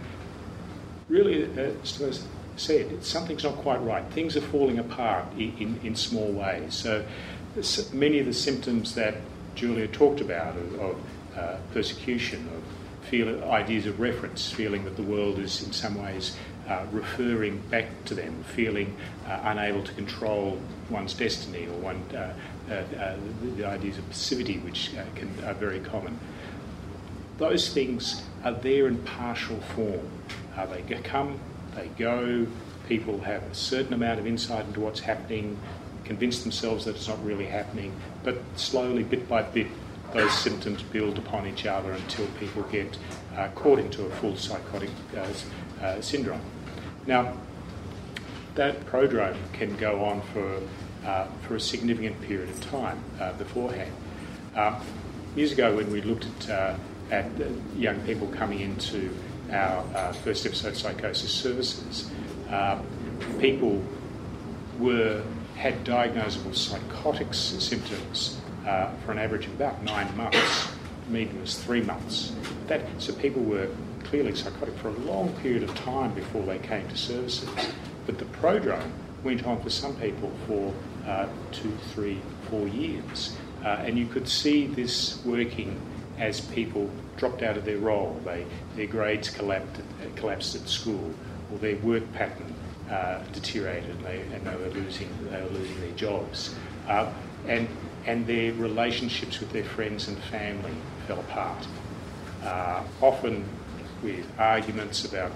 really, 1.08 1.44
uh, 1.44 1.72
said, 2.56 3.04
something's 3.04 3.44
not 3.44 3.56
quite 3.56 3.82
right. 3.82 4.04
Things 4.12 4.36
are 4.36 4.40
falling 4.40 4.78
apart 4.78 5.26
in, 5.36 5.56
in, 5.58 5.80
in 5.82 5.96
small 5.96 6.30
ways. 6.32 6.74
So, 6.74 7.04
many 7.92 8.18
of 8.18 8.26
the 8.26 8.32
symptoms 8.32 8.94
that 8.94 9.14
Julia 9.54 9.86
talked 9.86 10.20
about 10.20 10.56
of, 10.56 10.80
of 10.80 10.96
uh, 11.36 11.56
persecution, 11.72 12.48
of 12.56 12.62
feel, 13.08 13.44
ideas 13.44 13.86
of 13.86 14.00
reference, 14.00 14.50
feeling 14.50 14.84
that 14.84 14.96
the 14.96 15.02
world 15.02 15.38
is 15.38 15.62
in 15.62 15.72
some 15.72 16.02
ways 16.02 16.36
uh, 16.68 16.84
referring 16.92 17.58
back 17.70 17.86
to 18.06 18.14
them, 18.14 18.42
feeling 18.54 18.96
uh, 19.26 19.40
unable 19.44 19.82
to 19.82 19.92
control 19.92 20.58
one's 20.90 21.14
destiny, 21.14 21.66
or 21.66 21.78
one, 21.78 22.02
uh, 22.14 22.34
uh, 22.70 22.74
uh, 22.74 23.16
the 23.56 23.64
ideas 23.64 23.98
of 23.98 24.08
passivity, 24.08 24.58
which 24.58 24.90
can, 25.14 25.28
are 25.44 25.54
very 25.54 25.80
common. 25.80 26.18
Those 27.38 27.72
things 27.72 28.22
are 28.44 28.52
there 28.52 28.86
in 28.86 28.98
partial 28.98 29.60
form. 29.74 30.08
they 30.70 31.00
come, 31.02 31.38
they 31.74 31.88
go, 31.98 32.46
people 32.88 33.20
have 33.20 33.42
a 33.44 33.54
certain 33.54 33.94
amount 33.94 34.20
of 34.20 34.26
insight 34.26 34.66
into 34.66 34.80
what's 34.80 35.00
happening, 35.00 35.58
convince 36.04 36.42
themselves 36.42 36.84
that 36.84 36.96
it's 36.96 37.08
not 37.08 37.24
really 37.24 37.46
happening, 37.46 37.92
but 38.22 38.36
slowly, 38.56 39.02
bit 39.02 39.28
by 39.28 39.42
bit, 39.42 39.66
those 40.12 40.32
symptoms 40.38 40.82
build 40.82 41.18
upon 41.18 41.46
each 41.46 41.66
other 41.66 41.92
until 41.92 42.26
people 42.38 42.62
get 42.64 42.96
uh, 43.36 43.48
caught 43.54 43.78
into 43.78 44.04
a 44.04 44.10
full 44.16 44.36
psychotic 44.36 44.90
uh, 45.16 45.26
uh, 45.82 46.00
syndrome. 46.00 46.40
Now, 47.06 47.36
that 48.54 48.86
prodrome 48.86 49.36
can 49.52 49.76
go 49.76 50.04
on 50.04 50.22
for, 50.32 50.60
uh, 51.04 51.26
for 51.42 51.56
a 51.56 51.60
significant 51.60 52.20
period 52.22 52.48
of 52.48 52.60
time 52.60 53.02
uh, 53.20 53.32
beforehand. 53.32 53.92
Um, 54.54 54.76
years 55.34 55.50
ago, 55.50 55.74
when 55.74 55.90
we 55.90 56.00
looked 56.02 56.26
at, 56.26 56.50
uh, 56.50 56.76
at 57.10 57.26
young 57.76 58.00
people 58.02 58.28
coming 58.28 58.60
into 58.60 59.10
our 59.54 60.12
first 60.12 60.44
episode 60.44 60.76
psychosis 60.76 61.32
services, 61.32 62.10
people 63.40 63.82
were 64.78 65.22
had 65.56 65.84
diagnosable 65.84 66.54
psychotic 66.54 67.32
symptoms 67.32 68.40
uh, 68.66 68.90
for 69.04 69.12
an 69.12 69.18
average 69.18 69.46
of 69.46 69.54
about 69.54 69.82
nine 69.82 70.16
months. 70.16 70.68
The 71.06 71.12
Median 71.12 71.40
was 71.40 71.56
three 71.62 71.82
months. 71.82 72.32
That, 72.66 72.82
so 72.98 73.12
people 73.14 73.42
were 73.42 73.68
clearly 74.02 74.34
psychotic 74.34 74.76
for 74.78 74.88
a 74.88 74.98
long 75.00 75.32
period 75.36 75.62
of 75.62 75.74
time 75.74 76.12
before 76.14 76.42
they 76.42 76.58
came 76.58 76.88
to 76.88 76.96
services. 76.96 77.48
But 78.06 78.18
the 78.18 78.24
prodrome 78.26 78.92
went 79.22 79.46
on 79.46 79.62
for 79.62 79.70
some 79.70 79.96
people 79.96 80.30
for 80.46 80.74
uh, 81.06 81.28
two, 81.52 81.72
three, 81.92 82.20
four 82.50 82.68
years. 82.68 83.36
Uh, 83.64 83.68
and 83.68 83.98
you 83.98 84.06
could 84.06 84.28
see 84.28 84.66
this 84.66 85.24
working 85.24 85.80
as 86.18 86.40
people 86.40 86.90
dropped 87.16 87.42
out 87.42 87.56
of 87.56 87.64
their 87.64 87.78
role. 87.78 88.20
They, 88.24 88.46
their 88.76 88.86
grades 88.86 89.30
collapsed, 89.30 89.82
collapsed 90.16 90.54
at 90.54 90.68
school, 90.68 91.12
or 91.52 91.58
their 91.58 91.76
work 91.76 92.10
pattern 92.12 92.54
uh, 92.90 93.22
deteriorated 93.32 93.90
and 93.90 94.04
they, 94.04 94.20
and 94.32 94.46
they, 94.46 94.56
were 94.56 94.70
losing, 94.70 95.08
they 95.30 95.42
were 95.42 95.48
losing 95.48 95.80
their 95.80 95.92
jobs. 95.92 96.54
Uh, 96.88 97.10
and, 97.46 97.68
and 98.06 98.26
their 98.26 98.52
relationships 98.54 99.40
with 99.40 99.52
their 99.52 99.64
friends 99.64 100.08
and 100.08 100.18
family 100.24 100.74
fell 101.06 101.20
apart. 101.20 101.66
Uh, 102.42 102.82
often 103.00 103.44
with 104.02 104.26
arguments 104.38 105.04
about 105.04 105.32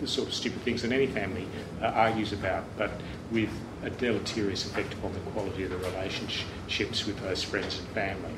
the 0.00 0.06
sort 0.06 0.28
of 0.28 0.34
stupid 0.34 0.60
things 0.62 0.82
that 0.82 0.92
any 0.92 1.06
family 1.06 1.46
uh, 1.82 1.86
argues 1.86 2.32
about, 2.32 2.64
but 2.76 2.90
with 3.32 3.50
a 3.82 3.90
deleterious 3.90 4.64
effect 4.66 4.92
upon 4.94 5.12
the 5.12 5.20
quality 5.30 5.64
of 5.64 5.70
the 5.70 5.76
relationships 5.78 7.06
with 7.06 7.18
those 7.22 7.42
friends 7.42 7.78
and 7.78 7.88
family. 7.88 8.32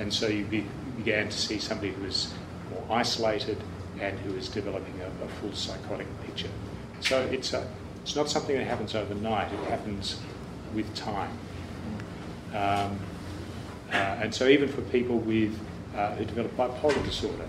And 0.00 0.12
so 0.12 0.26
you 0.26 0.44
be, 0.44 0.66
began 0.96 1.28
to 1.28 1.36
see 1.36 1.58
somebody 1.58 1.92
who 1.92 2.02
was 2.02 2.32
more 2.70 2.98
isolated 2.98 3.58
and 4.00 4.18
who 4.20 4.34
is 4.34 4.48
developing 4.48 4.94
a, 5.00 5.24
a 5.24 5.28
full 5.28 5.52
psychotic 5.52 6.06
picture. 6.26 6.50
So 7.00 7.20
it's, 7.22 7.52
a, 7.52 7.68
it's 8.02 8.16
not 8.16 8.28
something 8.28 8.56
that 8.56 8.66
happens 8.66 8.94
overnight, 8.94 9.52
it 9.52 9.70
happens 9.70 10.18
with 10.74 10.92
time. 10.94 11.30
Um, 12.52 12.98
uh, 13.92 13.96
and 14.22 14.34
so 14.34 14.48
even 14.48 14.68
for 14.68 14.82
people 14.82 15.18
with, 15.18 15.58
uh, 15.96 16.14
who 16.14 16.24
develop 16.24 16.56
bipolar 16.56 17.04
disorder, 17.04 17.46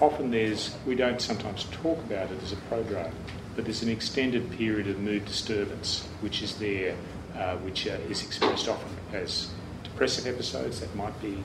often 0.00 0.30
there's, 0.30 0.74
we 0.86 0.94
don't 0.94 1.20
sometimes 1.20 1.66
talk 1.70 1.98
about 2.00 2.30
it 2.30 2.42
as 2.42 2.52
a 2.52 2.56
prodrome, 2.56 3.12
but 3.54 3.64
there's 3.64 3.82
an 3.82 3.88
extended 3.88 4.50
period 4.52 4.88
of 4.88 4.98
mood 4.98 5.24
disturbance 5.24 6.06
which 6.20 6.42
is 6.42 6.56
there, 6.56 6.96
uh, 7.36 7.56
which 7.58 7.86
uh, 7.86 7.92
is 8.08 8.24
expressed 8.24 8.68
often 8.68 8.90
as 9.12 9.50
depressive 9.94 10.26
episodes 10.26 10.80
that 10.80 10.92
might 10.96 11.18
be 11.22 11.40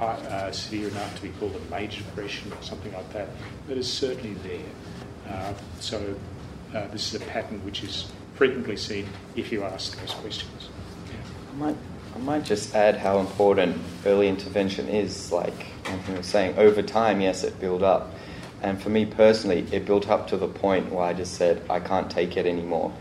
uh, 0.00 0.50
severe 0.50 0.88
enough 0.88 1.14
to 1.16 1.22
be 1.22 1.28
called 1.38 1.54
a 1.54 1.70
major 1.70 2.02
depression 2.02 2.50
or 2.50 2.62
something 2.62 2.92
like 2.94 3.12
that, 3.12 3.28
but 3.68 3.76
is 3.76 3.90
certainly 3.90 4.34
there. 4.34 5.32
Uh, 5.32 5.52
so 5.78 6.16
uh, 6.74 6.88
this 6.88 7.14
is 7.14 7.20
a 7.20 7.24
pattern 7.26 7.62
which 7.64 7.84
is 7.84 8.10
frequently 8.34 8.76
seen 8.76 9.06
if 9.36 9.52
you 9.52 9.62
ask 9.62 9.98
those 10.00 10.12
questions. 10.14 10.70
I 11.52 11.56
might, 11.56 11.76
I 12.14 12.18
might 12.18 12.44
just 12.44 12.74
add 12.74 12.96
how 12.96 13.18
important 13.18 13.76
early 14.06 14.28
intervention 14.28 14.88
is. 14.88 15.30
Like 15.30 15.66
Anthony 15.84 16.16
was 16.16 16.26
saying, 16.26 16.58
over 16.58 16.82
time, 16.82 17.20
yes, 17.20 17.44
it 17.44 17.60
built 17.60 17.82
up. 17.82 18.12
And 18.62 18.80
for 18.80 18.88
me 18.88 19.04
personally, 19.04 19.66
it 19.70 19.84
built 19.84 20.08
up 20.08 20.26
to 20.28 20.38
the 20.38 20.48
point 20.48 20.90
where 20.90 21.04
I 21.04 21.12
just 21.12 21.34
said, 21.34 21.62
I 21.68 21.80
can't 21.80 22.10
take 22.10 22.38
it 22.38 22.46
anymore. 22.46 22.92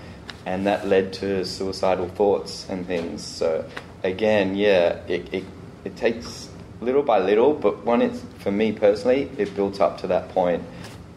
And 0.45 0.67
that 0.67 0.86
led 0.88 1.13
to 1.13 1.45
suicidal 1.45 2.10
thoughts 2.10 2.67
and 2.69 2.86
things. 2.86 3.23
So, 3.23 3.65
again, 4.04 4.56
yeah, 4.56 5.00
it, 5.08 5.34
it, 5.34 5.44
it 5.84 5.96
takes 5.96 6.50
little 6.82 7.04
by 7.04 7.20
little, 7.20 7.54
but 7.54 7.86
when 7.86 8.02
it's, 8.02 8.22
for 8.39 8.52
me 8.52 8.72
personally, 8.72 9.32
it 9.38 9.56
built 9.56 9.80
up 9.80 10.00
to 10.00 10.08
that 10.08 10.30
point 10.30 10.63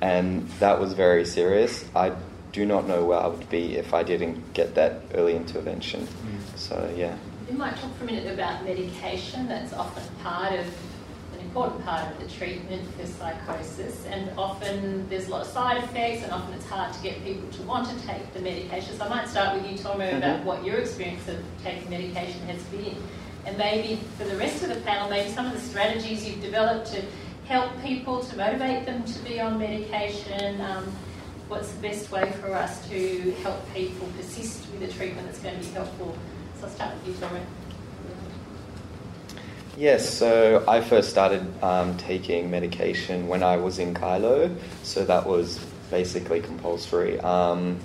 and 0.00 0.48
that 0.60 0.78
was 0.80 0.92
very 0.92 1.24
serious. 1.24 1.84
I 1.94 2.12
do 2.52 2.64
not 2.64 2.86
know 2.86 3.04
where 3.04 3.18
I 3.18 3.26
would 3.26 3.48
be 3.50 3.76
if 3.76 3.92
I 3.92 4.02
didn't 4.02 4.54
get 4.54 4.74
that 4.74 5.02
early 5.14 5.36
intervention. 5.36 6.06
Mm. 6.06 6.58
So 6.58 6.94
yeah. 6.96 7.16
You 7.50 7.56
might 7.56 7.76
talk 7.76 7.94
for 7.96 8.04
a 8.04 8.06
minute 8.06 8.32
about 8.32 8.64
medication. 8.64 9.46
That's 9.46 9.72
often 9.72 10.02
part 10.22 10.52
of 10.54 10.66
an 10.66 10.72
important 11.56 11.82
part 11.86 12.12
of 12.12 12.20
the 12.20 12.28
treatment 12.28 12.86
for 12.96 13.06
psychosis, 13.06 14.04
and 14.10 14.30
often 14.36 15.08
there's 15.08 15.26
a 15.28 15.30
lot 15.30 15.40
of 15.40 15.46
side 15.46 15.82
effects, 15.82 16.22
and 16.22 16.30
often 16.30 16.52
it's 16.52 16.66
hard 16.66 16.92
to 16.92 17.02
get 17.02 17.24
people 17.24 17.48
to 17.48 17.62
want 17.62 17.88
to 17.88 18.06
take 18.06 18.30
the 18.34 18.40
medication. 18.40 18.94
So 18.94 19.06
I 19.06 19.08
might 19.08 19.26
start 19.26 19.56
with 19.56 19.70
you, 19.70 19.78
Toma, 19.78 20.04
mm-hmm. 20.04 20.18
about 20.18 20.44
what 20.44 20.66
your 20.66 20.76
experience 20.76 21.26
of 21.28 21.38
taking 21.64 21.88
medication 21.88 22.42
has 22.42 22.62
been, 22.64 22.98
and 23.46 23.56
maybe 23.56 23.98
for 24.18 24.24
the 24.24 24.36
rest 24.36 24.64
of 24.64 24.68
the 24.68 24.80
panel, 24.82 25.08
maybe 25.08 25.30
some 25.30 25.46
of 25.46 25.54
the 25.54 25.60
strategies 25.60 26.28
you've 26.28 26.42
developed 26.42 26.92
to 26.92 27.02
help 27.46 27.72
people, 27.82 28.22
to 28.22 28.36
motivate 28.36 28.84
them 28.84 29.02
to 29.04 29.18
be 29.20 29.40
on 29.40 29.58
medication? 29.58 30.60
Um, 30.60 30.84
what's 31.48 31.70
the 31.70 31.80
best 31.80 32.12
way 32.12 32.32
for 32.32 32.52
us 32.52 32.86
to 32.90 33.30
help 33.42 33.72
people 33.72 34.06
persist 34.18 34.66
with 34.72 34.90
a 34.90 34.92
treatment 34.92 35.26
that's 35.26 35.38
going 35.38 35.58
to 35.58 35.66
be 35.66 35.72
helpful? 35.72 36.18
So 36.60 36.66
I'll 36.66 36.70
start 36.70 36.94
with 36.96 37.06
you, 37.06 37.14
Torrin. 37.14 37.65
Yes, 39.76 40.08
so 40.08 40.64
I 40.66 40.80
first 40.80 41.10
started 41.10 41.62
um, 41.62 41.98
taking 41.98 42.50
medication 42.50 43.28
when 43.28 43.42
I 43.42 43.58
was 43.58 43.78
in 43.78 43.92
Kiloh, 43.92 44.56
so 44.82 45.04
that 45.04 45.26
was 45.26 45.58
basically 45.90 46.40
compulsory. 46.40 47.20
Um, 47.20 47.78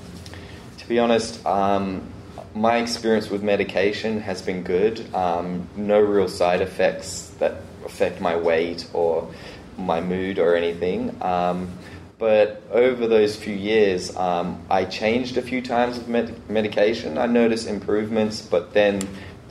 to 0.77 0.87
be 0.87 0.99
honest, 0.99 1.45
um, 1.45 2.09
my 2.55 2.77
experience 2.77 3.29
with 3.29 3.43
medication 3.43 4.21
has 4.21 4.41
been 4.41 4.63
good. 4.63 5.13
Um, 5.13 5.67
no 5.75 5.99
real 5.99 6.29
side 6.29 6.61
effects 6.61 7.27
that 7.39 7.57
affect 7.85 8.21
my 8.21 8.37
weight 8.37 8.87
or 8.93 9.29
my 9.77 9.99
mood 9.99 10.39
or 10.39 10.55
anything. 10.55 11.21
Um, 11.21 11.77
but 12.17 12.61
over 12.71 13.07
those 13.07 13.35
few 13.35 13.55
years, 13.55 14.15
um, 14.15 14.63
I 14.69 14.85
changed 14.85 15.35
a 15.37 15.41
few 15.41 15.61
times 15.61 15.97
of 15.97 16.07
med- 16.07 16.49
medication. 16.49 17.17
I 17.17 17.25
noticed 17.25 17.67
improvements, 17.67 18.41
but 18.41 18.73
then 18.73 19.01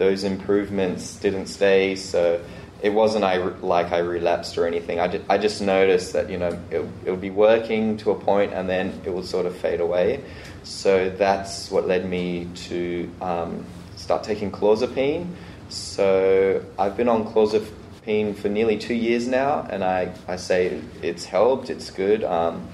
those 0.01 0.25
improvements 0.25 1.17
didn't 1.17 1.47
stay. 1.47 1.95
So 1.95 2.43
it 2.83 2.89
wasn't 2.89 3.23
I 3.23 3.37
like 3.37 3.93
I 3.93 3.99
relapsed 3.99 4.57
or 4.57 4.67
anything. 4.67 4.99
I, 4.99 5.21
I 5.29 5.37
just 5.37 5.61
noticed 5.61 6.15
that 6.15 6.31
you 6.31 6.39
know 6.39 6.59
it, 6.71 6.81
it 7.05 7.11
would 7.11 7.21
be 7.21 7.31
working 7.31 7.99
to 7.99 8.11
a 8.11 8.19
point, 8.19 8.55
and 8.55 8.67
then 8.67 8.99
it 9.05 9.13
would 9.13 9.27
sort 9.27 9.45
of 9.45 9.55
fade 9.55 9.81
away. 9.81 10.25
So 10.63 11.11
that's 11.11 11.71
what 11.71 11.87
led 11.87 12.09
me 12.09 12.49
to 12.69 13.11
um, 13.21 13.67
start 13.97 14.25
taking 14.25 14.51
clozapine. 14.51 15.29
So 15.69 16.65
I've 16.79 16.97
been 16.97 17.09
on 17.09 17.27
clozapine 17.27 18.35
for 18.37 18.49
nearly 18.49 18.79
two 18.79 18.95
years 18.95 19.29
now, 19.29 19.67
and 19.71 19.85
I, 19.85 20.13
I 20.27 20.37
say 20.37 20.81
it's 21.03 21.27
helped, 21.27 21.69
it's 21.69 21.91
good, 21.91 22.25
um, 22.25 22.67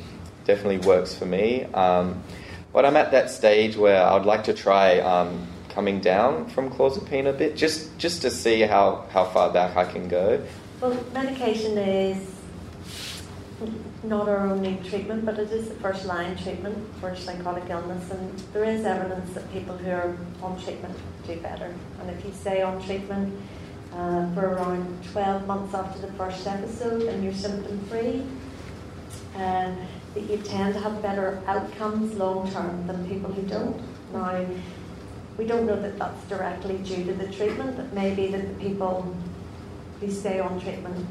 definitely 0.45 0.79
works 0.79 1.15
for 1.15 1.27
me. 1.27 1.65
Um, 1.75 2.23
but 2.73 2.85
I'm 2.85 2.97
at 2.97 3.11
that 3.11 3.31
stage 3.31 3.77
where 3.77 4.03
I'd 4.03 4.25
like 4.25 4.45
to 4.45 4.55
try 4.55 5.01
um, 5.01 5.47
coming 5.77 6.01
down 6.01 6.49
from 6.49 6.71
clozapine 6.71 7.29
a 7.29 7.33
bit, 7.35 7.55
just, 7.55 7.97
just 7.99 8.23
to 8.23 8.31
see 8.31 8.63
how, 8.63 9.05
how 9.11 9.27
far 9.27 9.53
back 9.53 9.77
I 9.77 9.85
can 9.85 10.09
go. 10.09 10.43
Well, 10.81 10.99
medication 11.13 11.77
is 11.77 12.35
not 14.03 14.27
our 14.27 14.47
only 14.47 14.79
treatment, 14.89 15.27
but 15.27 15.39
it 15.39 15.51
is 15.51 15.69
the 15.69 15.75
first 15.75 16.07
line 16.07 16.35
treatment 16.39 16.79
for 16.99 17.15
psychotic 17.15 17.69
illness, 17.69 18.11
and 18.11 18.39
there 18.55 18.65
is 18.65 18.87
evidence 18.87 19.35
that 19.35 19.53
people 19.53 19.77
who 19.77 19.91
are 19.91 20.17
on 20.43 20.59
treatment 20.65 20.97
do 21.27 21.37
better. 21.41 21.75
And 22.01 22.09
if 22.09 22.25
you 22.25 22.33
stay 22.33 22.63
on 22.63 22.83
treatment, 22.83 23.39
uh, 23.93 24.35
for 24.35 24.55
around 24.55 25.05
12 25.13 25.47
months 25.47 25.75
after 25.75 26.07
the 26.07 26.13
first 26.15 26.47
episode 26.47 27.03
and 27.03 27.25
you're 27.25 27.33
symptom 27.33 27.79
free. 27.87 28.23
Uh, 29.37 29.75
that 30.15 30.31
you 30.31 30.39
tend 30.39 30.75
to 30.75 30.81
have 30.81 31.01
better 31.03 31.43
outcomes 31.47 32.15
long 32.15 32.51
term 32.51 32.87
than 32.87 33.07
people 33.09 33.31
who 33.33 33.43
don't. 33.43 33.81
Now, 34.13 34.47
we 35.39 35.47
don't 35.47 35.67
know 35.67 35.81
that 35.81 35.99
that's 35.99 36.25
directly 36.29 36.79
due 36.79 37.05
to 37.05 37.13
the 37.13 37.31
treatment. 37.33 37.79
It 37.79 37.93
may 37.93 38.15
be 38.15 38.29
that 38.29 38.49
the 38.49 38.65
people 38.65 39.15
who 40.01 40.11
stay 40.11 40.41
on 40.41 40.61
treatment 40.61 41.07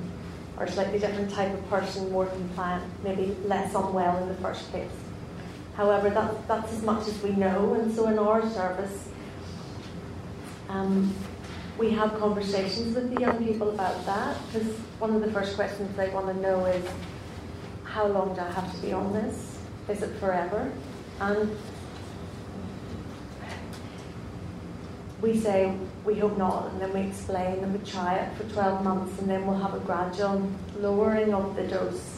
are 0.58 0.66
a 0.66 0.72
slightly 0.72 1.00
different 1.00 1.32
type 1.32 1.54
of 1.54 1.70
person, 1.70 2.12
more 2.12 2.26
compliant, 2.26 2.84
maybe 3.04 3.36
less 3.46 3.76
unwell 3.76 4.18
in 4.24 4.30
the 4.30 4.36
first 4.36 4.70
place. 4.72 4.92
However, 5.76 6.10
that, 6.10 6.48
that's 6.48 6.72
as 6.72 6.82
much 6.84 7.08
as 7.08 7.22
we 7.22 7.32
know, 7.32 7.74
and 7.74 7.94
so 7.94 8.08
in 8.08 8.18
our 8.18 8.42
service, 8.52 9.10
um, 10.70 11.14
we 11.78 11.92
have 11.92 12.18
conversations 12.18 12.96
with 12.96 13.14
the 13.14 13.20
young 13.20 13.44
people 13.44 13.70
about 13.70 14.06
that 14.06 14.38
because 14.48 14.68
one 15.00 15.14
of 15.14 15.22
the 15.22 15.32
first 15.32 15.56
questions 15.56 15.96
they 15.98 16.10
want 16.10 16.28
to 16.28 16.42
know 16.42 16.66
is 16.66 16.86
how 17.84 18.08
long 18.08 18.34
do 18.34 18.42
I 18.42 18.52
have 18.52 18.74
to 18.74 18.82
be 18.82 18.94
on 18.94 19.12
this? 19.12 19.58
Is 19.90 20.02
it 20.02 20.18
forever? 20.20 20.72
And 21.20 21.56
we 25.26 25.40
say 25.40 25.76
we 26.06 26.14
hope 26.20 26.38
not, 26.38 26.72
and 26.72 26.82
then 26.82 26.94
we 26.94 27.02
explain 27.02 27.58
and 27.64 27.74
we 27.74 27.84
try 27.90 28.16
it 28.16 28.38
for 28.38 28.44
12 28.54 28.84
months, 28.84 29.20
and 29.20 29.28
then 29.28 29.46
we'll 29.48 29.58
have 29.58 29.74
a 29.74 29.80
gradual 29.80 30.48
lowering 30.78 31.34
of 31.34 31.56
the 31.56 31.64
dose 31.64 32.18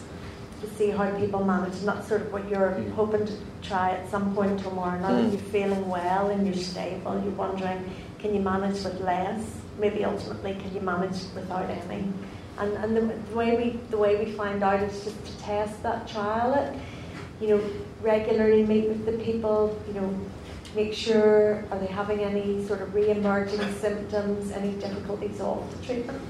to 0.62 0.68
see 0.76 0.90
how 0.90 1.10
people 1.18 1.44
manage. 1.44 1.76
And 1.80 1.88
that's 1.88 2.08
sort 2.08 2.22
of 2.22 2.34
what 2.34 2.50
you're 2.50 2.72
mm. 2.72 2.92
hoping 2.92 3.26
to 3.26 3.34
try 3.62 3.92
at 3.92 4.10
some 4.10 4.36
point 4.36 4.60
tomorrow. 4.60 5.00
Now 5.00 5.12
mm. 5.12 5.24
that 5.24 5.32
you're 5.32 5.52
feeling 5.52 5.88
well 5.88 6.30
and 6.30 6.46
you're 6.46 6.56
stable, 6.56 7.14
you're 7.24 7.32
wondering, 7.32 7.90
can 8.20 8.36
you 8.36 8.42
manage 8.42 8.84
with 8.84 9.00
less? 9.00 9.42
Maybe 9.80 10.04
ultimately, 10.04 10.56
can 10.56 10.74
you 10.74 10.82
manage 10.82 11.22
without 11.34 11.70
any? 11.70 12.04
And, 12.58 12.74
and 12.74 12.98
the, 12.98 13.02
the 13.30 13.36
way 13.36 13.56
we 13.56 13.80
the 13.92 13.98
way 13.98 14.24
we 14.24 14.32
find 14.32 14.64
out 14.64 14.82
is 14.82 15.04
just 15.04 15.24
to 15.26 15.38
test 15.38 15.82
that, 15.84 16.08
trial 16.08 16.56
it. 16.56 16.78
You 17.40 17.50
know, 17.50 17.70
regularly 18.02 18.66
meet 18.66 18.90
with 18.90 19.06
the 19.06 19.24
people. 19.24 19.80
You 19.88 19.94
know, 20.02 20.20
make 20.78 20.94
sure 20.94 21.66
are 21.72 21.80
they 21.80 21.88
having 21.88 22.20
any 22.20 22.64
sort 22.68 22.82
of 22.82 22.94
re-emerging 22.94 23.74
symptoms, 23.74 24.52
any 24.52 24.74
difficulties 24.74 25.42
off 25.42 25.64
the 25.72 25.86
treatment. 25.86 26.22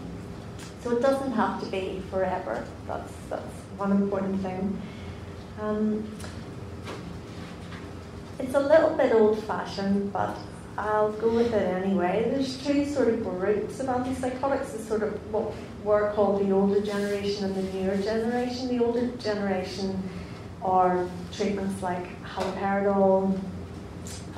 So 0.82 0.96
it 0.96 1.02
doesn't 1.02 1.34
have 1.34 1.60
to 1.62 1.68
be 1.70 2.02
forever. 2.10 2.66
That's 2.88 3.14
that's 3.30 3.56
one 3.78 3.92
important 3.92 4.42
thing. 4.42 4.82
Um, 5.62 6.10
it's 8.40 8.56
a 8.56 8.60
little 8.60 8.96
bit 8.96 9.12
old-fashioned, 9.12 10.14
but 10.14 10.38
I'll 10.78 11.12
go 11.12 11.30
with 11.34 11.54
it 11.54 11.68
anyway. 11.84 12.30
There's 12.32 12.64
two 12.64 12.86
sort 12.86 13.10
of 13.10 13.24
groups 13.24 13.80
of 13.82 13.88
antipsychotics. 13.88 14.72
There's 14.72 14.88
sort 14.88 15.04
of 15.04 15.12
what 15.34 15.52
we're 15.84 16.14
called 16.14 16.48
the 16.48 16.54
older 16.54 16.80
generation 16.80 17.46
and 17.46 17.56
the 17.56 17.66
newer 17.74 17.98
generation. 17.98 18.70
The 18.70 18.86
older 18.86 19.08
generation 19.18 20.02
are 20.62 21.10
treatments 21.34 21.82
like 21.82 22.06
haloperidol, 22.24 23.40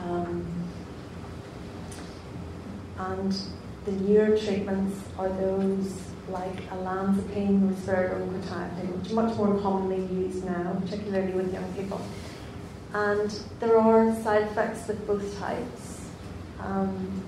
um, 0.04 0.46
and 2.98 3.36
the 3.86 3.92
newer 3.92 4.38
treatments 4.38 5.00
are 5.18 5.30
those 5.30 6.10
like 6.30 6.70
olanzapine, 6.70 7.74
risperidone, 7.74 8.42
quetiapine, 8.42 8.98
which 8.98 9.12
are 9.12 9.16
much 9.16 9.36
more 9.38 9.60
commonly 9.62 10.06
used 10.16 10.46
now, 10.46 10.78
particularly 10.82 11.32
with 11.34 11.52
young 11.54 11.74
people. 11.74 12.02
And 12.94 13.32
there 13.60 13.78
are 13.78 14.14
side 14.22 14.44
effects 14.44 14.88
with 14.88 15.06
both 15.08 15.40
types. 15.40 16.08
Um, 16.60 17.24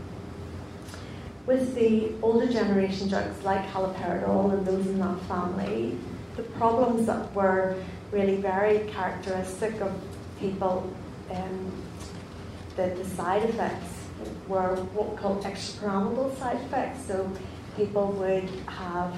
with 1.46 1.74
the 1.76 2.12
older 2.22 2.52
generation 2.52 3.10
drugs 3.10 3.44
like 3.44 3.66
haloperidol 3.70 4.54
and 4.54 4.66
those 4.66 4.86
in 4.88 5.00
that 5.00 5.20
family, 5.22 5.98
the 6.36 6.44
problems 6.44 7.08
that 7.08 7.34
were 7.34 7.76
really 8.12 8.36
very 8.38 8.80
characteristic 8.92 9.80
of 9.82 9.92
people, 10.40 10.92
um, 11.32 11.72
the, 12.82 12.96
the 12.96 13.10
side 13.10 13.44
effects 13.44 13.94
were 14.48 14.76
what 14.94 15.12
we 15.12 15.18
call 15.18 15.36
extrapyramidal 15.44 16.38
side 16.38 16.58
effects. 16.58 17.06
So 17.06 17.30
people 17.76 18.12
would 18.14 18.50
have 18.68 19.16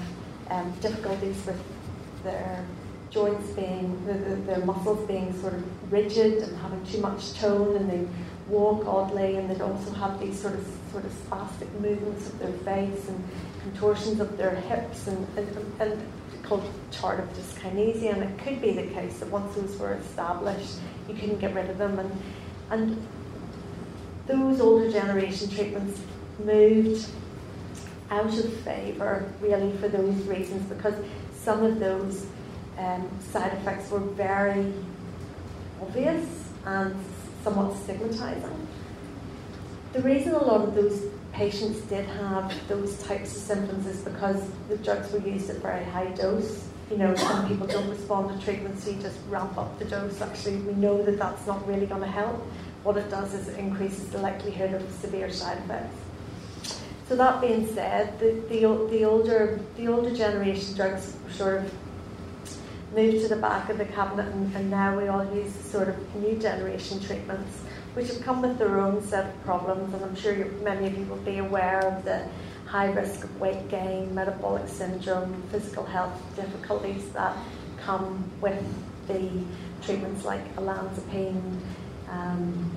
um, 0.50 0.72
difficulties 0.80 1.44
with 1.46 1.60
their 2.22 2.64
joints 3.10 3.50
being, 3.52 4.04
the, 4.06 4.14
the, 4.14 4.36
their 4.42 4.64
muscles 4.64 5.06
being 5.06 5.38
sort 5.40 5.54
of 5.54 5.92
rigid 5.92 6.42
and 6.42 6.56
having 6.58 6.84
too 6.84 7.00
much 7.00 7.34
tone, 7.34 7.76
and 7.76 7.90
they 7.90 8.06
walk 8.48 8.86
oddly, 8.86 9.36
and 9.36 9.48
they'd 9.48 9.60
also 9.60 9.90
have 9.92 10.18
these 10.20 10.38
sort 10.40 10.54
of 10.54 10.66
sort 10.92 11.04
of 11.04 11.12
spastic 11.12 11.70
movements 11.80 12.28
of 12.28 12.38
their 12.38 12.52
face 12.52 13.08
and 13.08 13.24
contortions 13.62 14.20
of 14.20 14.36
their 14.36 14.54
hips, 14.54 15.06
and, 15.06 15.26
and, 15.38 15.48
and 15.80 16.02
called 16.42 16.64
tardive 16.90 17.28
dyskinesia. 17.34 18.12
And 18.12 18.22
it 18.24 18.38
could 18.38 18.60
be 18.60 18.72
the 18.72 18.88
case 18.88 19.18
that 19.20 19.30
once 19.30 19.54
those 19.54 19.76
were 19.78 19.94
established, 19.94 20.74
you 21.08 21.14
couldn't 21.14 21.38
get 21.38 21.54
rid 21.54 21.70
of 21.70 21.78
them, 21.78 21.98
and 21.98 22.10
and 22.70 23.06
those 24.26 24.60
older 24.60 24.90
generation 24.90 25.48
treatments 25.50 26.00
moved 26.44 27.06
out 28.10 28.36
of 28.38 28.52
favour 28.60 29.30
really 29.40 29.76
for 29.78 29.88
those 29.88 30.14
reasons 30.26 30.62
because 30.68 30.94
some 31.34 31.62
of 31.62 31.78
those 31.78 32.26
um, 32.78 33.08
side 33.20 33.52
effects 33.54 33.90
were 33.90 34.00
very 34.00 34.72
obvious 35.80 36.26
and 36.64 36.94
somewhat 37.42 37.72
stigmatising. 37.74 38.66
The 39.92 40.02
reason 40.02 40.34
a 40.34 40.42
lot 40.42 40.62
of 40.62 40.74
those 40.74 41.02
patients 41.32 41.80
did 41.82 42.06
have 42.06 42.52
those 42.68 43.02
types 43.02 43.36
of 43.36 43.42
symptoms 43.42 43.86
is 43.86 44.00
because 44.02 44.42
the 44.68 44.76
drugs 44.78 45.12
were 45.12 45.20
used 45.20 45.50
at 45.50 45.56
very 45.56 45.84
high 45.84 46.08
dose. 46.12 46.66
You 46.90 46.98
know, 46.98 47.14
some 47.14 47.48
people 47.48 47.66
don't 47.66 47.88
respond 47.88 48.38
to 48.38 48.44
treatment, 48.44 48.78
so 48.78 48.90
you 48.90 49.00
just 49.00 49.18
ramp 49.28 49.56
up 49.56 49.78
the 49.78 49.84
dose. 49.84 50.20
Actually, 50.20 50.56
we 50.58 50.74
know 50.74 51.02
that 51.02 51.18
that's 51.18 51.46
not 51.46 51.66
really 51.66 51.86
going 51.86 52.02
to 52.02 52.08
help. 52.08 52.44
What 52.84 52.96
it 52.96 53.10
does 53.10 53.34
is 53.34 53.48
it 53.48 53.58
increases 53.58 54.10
the 54.10 54.18
likelihood 54.18 54.74
of 54.74 54.88
severe 54.92 55.30
side 55.30 55.58
effects. 55.58 55.96
So 57.08 57.16
that 57.16 57.40
being 57.40 57.66
said, 57.74 58.18
the, 58.18 58.42
the, 58.48 58.88
the 58.90 59.04
older 59.04 59.60
the 59.76 59.88
older 59.88 60.14
generation 60.14 60.74
drugs 60.74 61.16
sort 61.30 61.64
of 61.64 61.74
moved 62.94 63.22
to 63.22 63.28
the 63.28 63.36
back 63.36 63.68
of 63.68 63.78
the 63.78 63.84
cabinet, 63.84 64.26
and, 64.32 64.54
and 64.54 64.70
now 64.70 64.96
we 64.96 65.08
all 65.08 65.24
use 65.34 65.52
sort 65.52 65.88
of 65.88 66.14
new 66.16 66.36
generation 66.36 67.00
treatments, 67.00 67.62
which 67.94 68.08
have 68.08 68.22
come 68.22 68.40
with 68.40 68.58
their 68.58 68.78
own 68.78 69.02
set 69.02 69.26
of 69.26 69.44
problems. 69.44 69.92
And 69.92 70.04
I'm 70.04 70.14
sure 70.14 70.34
many 70.62 70.86
of 70.86 70.96
you 70.96 71.04
will 71.06 71.16
be 71.16 71.38
aware 71.38 71.80
of 71.80 72.04
the 72.04 72.26
high 72.66 72.90
risk 72.92 73.24
of 73.24 73.40
weight 73.40 73.68
gain, 73.68 74.14
metabolic 74.14 74.68
syndrome, 74.68 75.42
physical 75.50 75.84
health 75.84 76.20
difficulties 76.36 77.08
that 77.12 77.36
come 77.84 78.30
with 78.40 78.62
the 79.08 79.30
treatments 79.82 80.24
like 80.24 80.56
olanzapine, 80.56 81.60
um, 82.14 82.70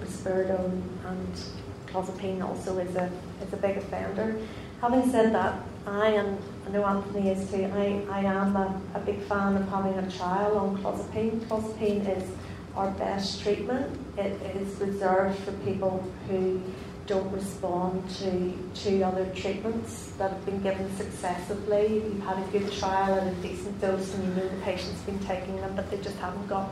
risperidone, 0.00 0.82
and 1.06 1.40
clozapine 1.86 2.42
also 2.42 2.78
is 2.78 2.94
a, 2.96 3.10
is 3.44 3.52
a 3.52 3.56
big 3.56 3.76
offender. 3.76 4.36
Having 4.80 5.10
said 5.10 5.34
that, 5.34 5.60
I 5.86 6.08
and 6.08 6.38
I 6.66 6.70
know 6.70 6.84
Anthony 6.84 7.30
is 7.30 7.50
too, 7.50 7.64
I, 7.74 8.04
I 8.10 8.20
am 8.20 8.56
a, 8.56 8.80
a 8.94 9.00
big 9.00 9.20
fan 9.22 9.56
of 9.56 9.68
having 9.68 9.94
a 9.94 10.10
trial 10.10 10.58
on 10.58 10.78
clozapine. 10.78 11.40
Clozapine 11.46 12.16
is 12.16 12.28
our 12.76 12.90
best 12.92 13.42
treatment. 13.42 13.98
It 14.16 14.40
is 14.56 14.78
reserved 14.80 15.38
for 15.40 15.52
people 15.64 16.08
who 16.28 16.60
don't 17.06 17.30
respond 17.32 18.08
to 18.10 18.52
two 18.74 19.02
other 19.02 19.26
treatments 19.34 20.12
that 20.18 20.30
have 20.30 20.46
been 20.46 20.62
given 20.62 20.96
successively. 20.96 21.94
You've 21.94 22.22
had 22.22 22.38
a 22.38 22.46
good 22.52 22.72
trial 22.72 23.14
and 23.14 23.36
a 23.36 23.48
decent 23.48 23.80
dose 23.80 24.14
and 24.14 24.24
you 24.24 24.34
know 24.34 24.48
the 24.48 24.60
patient's 24.62 25.00
been 25.02 25.18
taking 25.20 25.56
them 25.56 25.74
but 25.74 25.90
they 25.90 25.98
just 25.98 26.16
haven't 26.18 26.46
got 26.48 26.70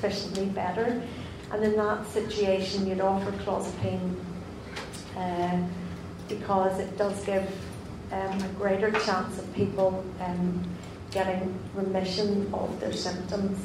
sufficiently 0.00 0.46
better. 0.46 1.02
And 1.52 1.64
in 1.64 1.76
that 1.76 2.06
situation 2.06 2.86
you'd 2.86 3.00
offer 3.00 3.32
clozapine 3.32 4.14
uh, 5.16 5.58
because 6.28 6.78
it 6.78 6.96
does 6.96 7.22
give 7.24 7.50
um, 8.12 8.42
a 8.42 8.48
greater 8.56 8.90
chance 8.92 9.38
of 9.38 9.52
people 9.54 10.04
um, 10.20 10.64
getting 11.10 11.58
remission 11.74 12.52
of 12.54 12.78
their 12.80 12.92
symptoms. 12.92 13.58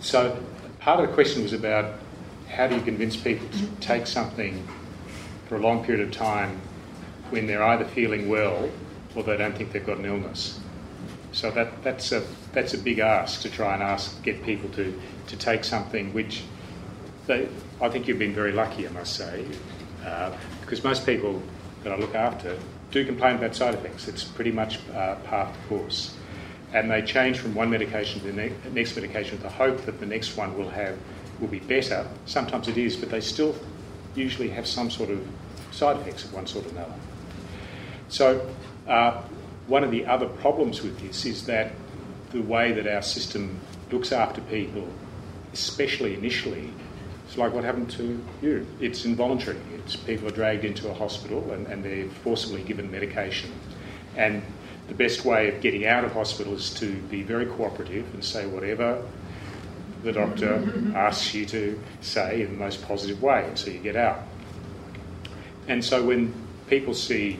So, 0.00 0.38
part 0.80 1.00
of 1.00 1.08
the 1.08 1.14
question 1.14 1.42
was 1.42 1.54
about 1.54 1.98
how 2.48 2.66
do 2.66 2.76
you 2.76 2.82
convince 2.82 3.16
people 3.16 3.48
to 3.48 3.66
take 3.80 4.06
something 4.06 4.66
for 5.48 5.56
a 5.56 5.58
long 5.58 5.84
period 5.84 6.06
of 6.06 6.12
time 6.12 6.60
when 7.30 7.46
they're 7.46 7.62
either 7.62 7.86
feeling 7.86 8.28
well 8.28 8.70
or 9.14 9.22
they 9.22 9.36
don't 9.36 9.56
think 9.56 9.72
they've 9.72 9.84
got 9.84 9.98
an 9.98 10.04
illness. 10.04 10.60
So 11.34 11.50
that, 11.50 11.82
that's 11.82 12.12
a 12.12 12.22
that's 12.52 12.74
a 12.74 12.78
big 12.78 13.00
ask 13.00 13.42
to 13.42 13.50
try 13.50 13.74
and 13.74 13.82
ask 13.82 14.22
get 14.22 14.44
people 14.44 14.70
to, 14.70 14.98
to 15.26 15.36
take 15.36 15.64
something 15.64 16.14
which 16.14 16.44
they, 17.26 17.48
I 17.80 17.88
think 17.88 18.06
you've 18.06 18.20
been 18.20 18.34
very 18.34 18.52
lucky, 18.52 18.86
I 18.86 18.90
must 18.90 19.16
say, 19.16 19.44
uh, 20.04 20.32
because 20.60 20.84
most 20.84 21.04
people 21.04 21.42
that 21.82 21.92
I 21.92 21.96
look 21.96 22.14
after 22.14 22.56
do 22.92 23.04
complain 23.04 23.36
about 23.36 23.56
side 23.56 23.74
effects. 23.74 24.06
It's 24.06 24.22
pretty 24.22 24.52
much 24.52 24.78
uh, 24.94 25.16
part 25.16 25.48
of 25.48 25.60
the 25.60 25.68
course. 25.68 26.16
And 26.72 26.88
they 26.88 27.02
change 27.02 27.38
from 27.38 27.54
one 27.54 27.68
medication 27.68 28.20
to 28.20 28.26
the 28.28 28.32
ne- 28.32 28.52
next 28.72 28.94
medication 28.94 29.32
with 29.32 29.42
the 29.42 29.48
hope 29.48 29.84
that 29.86 29.98
the 29.98 30.06
next 30.06 30.36
one 30.36 30.56
will 30.56 30.70
have 30.70 30.96
will 31.40 31.48
be 31.48 31.58
better. 31.58 32.06
Sometimes 32.26 32.68
it 32.68 32.78
is, 32.78 32.96
but 32.96 33.10
they 33.10 33.20
still 33.20 33.56
usually 34.14 34.50
have 34.50 34.68
some 34.68 34.88
sort 34.88 35.10
of 35.10 35.26
side 35.72 35.96
effects 35.96 36.24
of 36.24 36.32
one 36.32 36.46
sort 36.46 36.66
or 36.66 36.68
another. 36.70 36.94
So, 38.08 38.48
uh, 38.86 39.22
one 39.66 39.84
of 39.84 39.90
the 39.90 40.06
other 40.06 40.26
problems 40.26 40.82
with 40.82 40.98
this 41.00 41.24
is 41.24 41.46
that 41.46 41.72
the 42.32 42.40
way 42.40 42.72
that 42.72 42.86
our 42.86 43.02
system 43.02 43.58
looks 43.90 44.12
after 44.12 44.40
people, 44.42 44.88
especially 45.52 46.14
initially, 46.14 46.70
it's 47.26 47.38
like 47.38 47.52
what 47.52 47.64
happened 47.64 47.90
to 47.92 48.22
you. 48.42 48.66
It's 48.80 49.04
involuntary. 49.04 49.58
It's 49.78 49.96
people 49.96 50.28
are 50.28 50.32
dragged 50.32 50.64
into 50.64 50.90
a 50.90 50.94
hospital 50.94 51.52
and, 51.52 51.66
and 51.66 51.84
they're 51.84 52.08
forcibly 52.08 52.62
given 52.62 52.90
medication. 52.90 53.50
And 54.16 54.42
the 54.88 54.94
best 54.94 55.24
way 55.24 55.48
of 55.48 55.60
getting 55.60 55.86
out 55.86 56.04
of 56.04 56.12
hospital 56.12 56.54
is 56.54 56.70
to 56.74 56.94
be 57.02 57.22
very 57.22 57.46
cooperative 57.46 58.12
and 58.12 58.22
say 58.22 58.46
whatever 58.46 59.02
the 60.02 60.12
doctor 60.12 60.92
asks 60.94 61.34
you 61.34 61.46
to 61.46 61.80
say 62.02 62.42
in 62.42 62.52
the 62.52 62.58
most 62.58 62.86
positive 62.86 63.22
way, 63.22 63.50
so 63.54 63.70
you 63.70 63.78
get 63.78 63.96
out. 63.96 64.20
And 65.66 65.82
so 65.82 66.04
when 66.04 66.34
people 66.68 66.92
see 66.92 67.38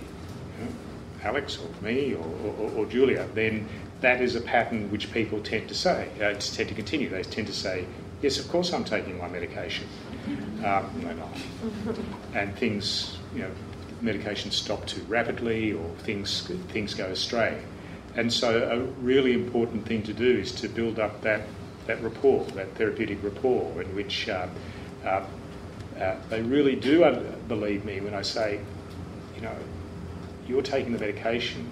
Alex 1.25 1.59
or 1.59 1.85
me 1.85 2.15
or, 2.15 2.25
or, 2.59 2.71
or, 2.77 2.87
Julia, 2.87 3.27
then 3.35 3.67
that 4.01 4.21
is 4.21 4.37
a 4.37 4.41
pattern 4.41 4.91
which 4.91 5.13
people 5.13 5.41
tend 5.41 5.69
to 5.69 5.75
say, 5.75 6.09
uh, 6.17 6.35
tend 6.39 6.69
to 6.69 6.75
continue. 6.75 7.09
They 7.09 7.23
tend 7.23 7.47
to 7.47 7.55
say, 7.55 7.87
yes, 8.23 8.39
of 8.39 8.49
course 8.49 8.73
I'm 8.73 8.85
taking 8.85 9.19
my 9.19 9.29
medication. 9.29 9.89
Um, 10.65 10.91
no, 11.03 11.13
not. 11.15 11.37
And 12.35 12.55
things, 12.57 13.19
you 13.35 13.43
know, 13.43 13.51
medications 14.03 14.53
stop 14.53 14.87
too 14.87 15.03
rapidly 15.03 15.73
or 15.73 15.89
things, 15.99 16.47
things 16.69 16.95
go 16.95 17.07
astray. 17.07 17.63
And 18.17 18.33
so 18.33 18.69
a 18.71 18.79
really 19.03 19.33
important 19.33 19.87
thing 19.87 20.03
to 20.05 20.13
do 20.13 20.39
is 20.39 20.53
to 20.53 20.69
build 20.69 20.99
up 20.99 21.23
that, 21.23 21.43
that 21.87 22.03
rapport, 22.03 22.45
that 22.53 22.75
therapeutic 22.77 23.23
rapport, 23.23 23.83
in 23.83 23.95
which 23.95 24.29
uh, 24.29 24.47
uh, 25.05 25.25
uh, 26.01 26.17
they 26.29 26.43
really 26.43 26.77
do 26.77 27.05
believe 27.49 27.85
me 27.85 28.01
when 28.01 28.15
I 28.15 28.23
say, 28.23 28.61
you 29.35 29.43
know, 29.43 29.57
you're 30.47 30.63
taking 30.63 30.93
the 30.93 30.99
medication. 30.99 31.71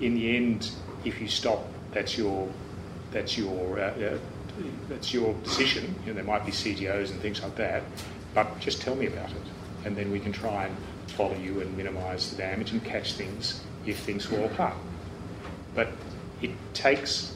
In 0.00 0.14
the 0.14 0.36
end, 0.36 0.70
if 1.04 1.20
you 1.20 1.28
stop, 1.28 1.64
that's 1.92 2.16
your 2.16 2.48
that's 3.10 3.36
your 3.36 3.78
uh, 3.78 3.82
uh, 3.82 4.18
that's 4.88 5.12
your 5.12 5.34
decision. 5.44 5.94
You 6.02 6.08
know, 6.08 6.14
there 6.14 6.24
might 6.24 6.44
be 6.44 6.52
CTOs 6.52 7.10
and 7.10 7.20
things 7.20 7.42
like 7.42 7.56
that, 7.56 7.82
but 8.34 8.58
just 8.60 8.80
tell 8.80 8.94
me 8.94 9.06
about 9.06 9.30
it, 9.30 9.42
and 9.84 9.96
then 9.96 10.10
we 10.10 10.20
can 10.20 10.32
try 10.32 10.66
and 10.66 10.76
follow 11.08 11.36
you 11.36 11.60
and 11.60 11.76
minimise 11.76 12.30
the 12.30 12.36
damage 12.36 12.72
and 12.72 12.82
catch 12.84 13.14
things 13.14 13.62
if 13.86 13.98
things 13.98 14.24
fall 14.24 14.44
apart. 14.44 14.76
But 15.74 15.88
it 16.40 16.50
takes 16.74 17.34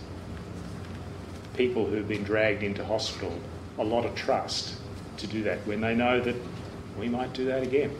people 1.56 1.86
who've 1.86 2.08
been 2.08 2.24
dragged 2.24 2.62
into 2.62 2.84
hospital 2.84 3.38
a 3.78 3.84
lot 3.84 4.04
of 4.04 4.14
trust 4.14 4.74
to 5.18 5.26
do 5.26 5.42
that 5.44 5.58
when 5.66 5.80
they 5.80 5.94
know 5.94 6.20
that 6.20 6.36
we 6.98 7.08
might 7.08 7.32
do 7.32 7.46
that 7.46 7.62
again. 7.62 7.94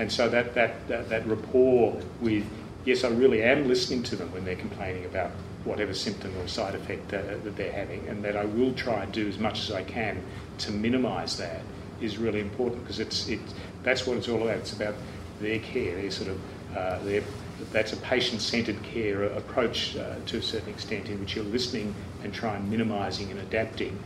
And 0.00 0.10
so 0.10 0.30
that, 0.30 0.54
that, 0.54 0.88
that, 0.88 1.10
that 1.10 1.26
rapport 1.26 2.00
with, 2.22 2.46
yes, 2.86 3.04
I 3.04 3.08
really 3.08 3.42
am 3.42 3.68
listening 3.68 4.02
to 4.04 4.16
them 4.16 4.32
when 4.32 4.46
they're 4.46 4.56
complaining 4.56 5.04
about 5.04 5.30
whatever 5.64 5.92
symptom 5.92 6.34
or 6.38 6.48
side 6.48 6.74
effect 6.74 7.12
uh, 7.12 7.20
that 7.44 7.54
they're 7.54 7.70
having, 7.70 8.08
and 8.08 8.24
that 8.24 8.34
I 8.34 8.46
will 8.46 8.72
try 8.72 9.02
and 9.02 9.12
do 9.12 9.28
as 9.28 9.38
much 9.38 9.60
as 9.60 9.72
I 9.72 9.82
can 9.82 10.22
to 10.60 10.72
minimise 10.72 11.36
that 11.36 11.60
is 12.00 12.16
really 12.16 12.40
important 12.40 12.82
because 12.82 12.98
it's, 12.98 13.28
it, 13.28 13.40
that's 13.82 14.06
what 14.06 14.16
it's 14.16 14.26
all 14.26 14.42
about. 14.42 14.56
It's 14.56 14.72
about 14.72 14.94
their 15.38 15.58
care, 15.58 16.00
their 16.00 16.10
sort 16.10 16.30
of, 16.30 16.40
uh, 16.74 16.98
their, 17.00 17.22
that's 17.70 17.92
a 17.92 17.98
patient-centred 17.98 18.82
care 18.82 19.24
approach 19.24 19.98
uh, 19.98 20.14
to 20.24 20.38
a 20.38 20.42
certain 20.42 20.70
extent 20.70 21.10
in 21.10 21.20
which 21.20 21.36
you're 21.36 21.44
listening 21.44 21.94
and 22.24 22.32
trying 22.32 22.70
minimising 22.70 23.30
and 23.30 23.40
adapting 23.40 23.98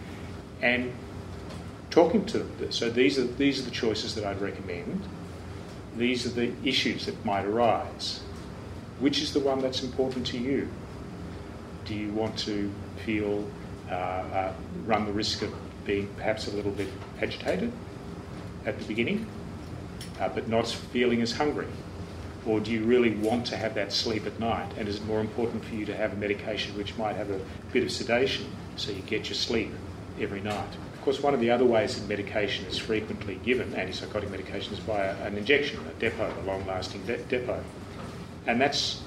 and 0.61 0.93
talking 1.91 2.27
to 2.27 2.39
them. 2.39 2.73
So 2.73 2.91
these 2.91 3.17
are, 3.17 3.29
these 3.29 3.61
are 3.61 3.63
the 3.63 3.71
choices 3.71 4.17
that 4.17 4.25
I'd 4.25 4.41
recommend. 4.41 5.01
These 5.97 6.27
are 6.27 6.31
the 6.31 6.53
issues 6.65 7.07
that 7.07 7.25
might 7.25 7.45
arise. 7.45 8.21
Which 9.01 9.21
is 9.21 9.33
the 9.33 9.41
one 9.41 9.61
that's 9.61 9.83
important 9.83 10.27
to 10.29 10.39
you? 10.39 10.69
Do 11.85 11.95
you 11.95 12.13
want 12.13 12.39
to 12.41 12.73
feel, 13.05 13.49
uh, 13.91 13.95
uh, 13.95 14.53
run 14.87 15.05
the 15.05 15.13
risk 15.13 15.43
of 15.43 15.53
being 15.85 16.09
perhaps 16.17 16.49
a 16.49 16.51
little 16.53 16.73
bit 16.73 16.89
agitated 17.21 17.73
at 18.65 18.79
the 18.79 18.85
beginning, 18.87 19.27
uh, 20.21 20.29
but 20.29 20.49
not 20.49 20.67
feeling 20.69 21.23
as 21.23 21.33
hungry? 21.33 21.67
Or 22.47 22.61
do 22.61 22.71
you 22.71 22.85
really 22.85 23.11
want 23.11 23.47
to 23.47 23.57
have 23.57 23.75
that 23.75 23.93
sleep 23.93 24.27
at 24.27 24.39
night? 24.39 24.71
And 24.77 24.89
is 24.89 24.97
it 24.97 25.05
more 25.07 25.21
important 25.21 25.65
for 25.65 25.75
you 25.75 25.87
to 25.87 25.97
have 25.97 26.13
a 26.13 26.17
medication 26.17 26.77
which 26.77 26.97
might 26.97 27.17
have 27.17 27.31
a 27.31 27.41
bit 27.73 27.83
of 27.83 27.91
sedation 27.91 28.47
so 28.77 28.93
you 28.93 29.01
get 29.03 29.29
your 29.29 29.35
sleep 29.37 29.73
every 30.21 30.41
night? 30.41 30.77
Of 31.05 31.13
course, 31.13 31.23
one 31.23 31.35
of 31.35 31.41
the 31.41 31.51
other 31.51 31.67
ways 31.67 32.01
that 32.01 32.09
medication 32.09 32.65
is 32.65 32.79
frequently 32.79 33.35
given, 33.45 33.73
antipsychotic 33.73 34.31
medication, 34.31 34.73
is 34.73 34.81
by 34.81 35.05
an 35.05 35.37
injection, 35.37 35.79
a 35.87 35.93
depot, 36.01 36.33
a 36.35 36.43
long 36.47 36.67
lasting 36.67 37.05
de- 37.05 37.23
depot. 37.25 37.63
And 38.47 38.59
that's 38.59 39.03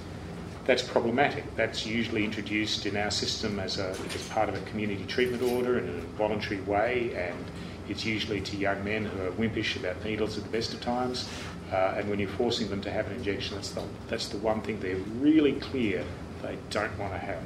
that's 0.65 0.83
problematic. 0.83 1.43
That's 1.55 1.87
usually 1.87 2.23
introduced 2.23 2.85
in 2.85 2.95
our 2.97 3.09
system 3.09 3.59
as, 3.59 3.79
a, 3.79 3.95
as 4.13 4.27
part 4.27 4.47
of 4.47 4.53
a 4.53 4.61
community 4.69 5.05
treatment 5.05 5.41
order 5.41 5.79
in 5.79 5.89
a 5.89 6.01
voluntary 6.19 6.61
way, 6.61 7.15
and 7.15 7.43
it's 7.89 8.05
usually 8.05 8.41
to 8.41 8.55
young 8.55 8.83
men 8.83 9.05
who 9.05 9.19
are 9.23 9.31
wimpish 9.31 9.75
about 9.75 10.05
needles 10.05 10.37
at 10.37 10.43
the 10.43 10.51
best 10.51 10.75
of 10.75 10.81
times. 10.81 11.27
Uh, 11.71 11.95
and 11.97 12.07
when 12.11 12.19
you're 12.19 12.29
forcing 12.29 12.69
them 12.69 12.81
to 12.81 12.91
have 12.91 13.07
an 13.07 13.13
injection, 13.13 13.55
that's 13.55 13.71
the, 13.71 13.81
that's 14.07 14.27
the 14.27 14.37
one 14.37 14.61
thing 14.61 14.79
they're 14.81 14.97
really 15.19 15.53
clear 15.53 16.05
they 16.43 16.59
don't 16.69 16.95
want 16.99 17.13
to 17.13 17.17
have. 17.17 17.41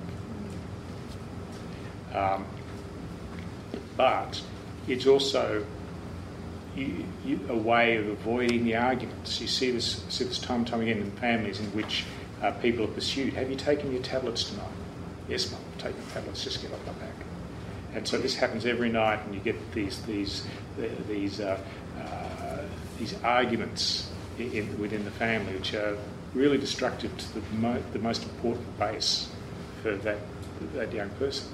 Um, 2.13 2.45
but 3.97 4.41
it's 4.87 5.05
also 5.07 5.65
you, 6.75 7.05
you, 7.25 7.39
a 7.49 7.55
way 7.55 7.97
of 7.97 8.07
avoiding 8.07 8.63
the 8.63 8.75
arguments. 8.75 9.41
You 9.41 9.47
see 9.47 9.71
this, 9.71 10.03
see 10.09 10.23
this 10.23 10.39
time 10.39 10.59
and 10.59 10.67
time 10.67 10.81
again 10.81 10.97
in 10.97 11.11
families 11.11 11.59
in 11.59 11.65
which 11.67 12.05
uh, 12.41 12.51
people 12.51 12.85
are 12.85 12.89
pursued. 12.89 13.33
Have 13.33 13.49
you 13.49 13.55
taken 13.55 13.91
your 13.91 14.01
tablets 14.01 14.45
tonight? 14.45 14.67
Yes, 15.27 15.51
mum, 15.51 15.61
I've 15.73 15.81
taken 15.83 16.01
tablets. 16.13 16.43
Just 16.43 16.61
get 16.61 16.71
off 16.71 16.85
my 16.85 16.93
back. 16.93 17.13
And 17.93 18.07
so 18.07 18.17
this 18.17 18.35
happens 18.35 18.65
every 18.65 18.89
night, 18.89 19.19
and 19.25 19.35
you 19.35 19.41
get 19.41 19.55
these 19.73 20.01
these 20.03 20.47
these 21.07 21.41
uh, 21.41 21.59
uh, 21.99 22.57
these 22.97 23.15
arguments 23.21 24.09
in, 24.39 24.79
within 24.79 25.03
the 25.03 25.11
family, 25.11 25.53
which 25.53 25.73
are 25.73 25.97
really 26.33 26.57
destructive 26.57 27.15
to 27.17 27.33
the, 27.33 27.41
mo- 27.57 27.83
the 27.91 27.99
most 27.99 28.23
important 28.23 28.79
base 28.79 29.29
for 29.81 29.95
that 29.97 30.19
that 30.73 30.93
young 30.93 31.09
person. 31.11 31.49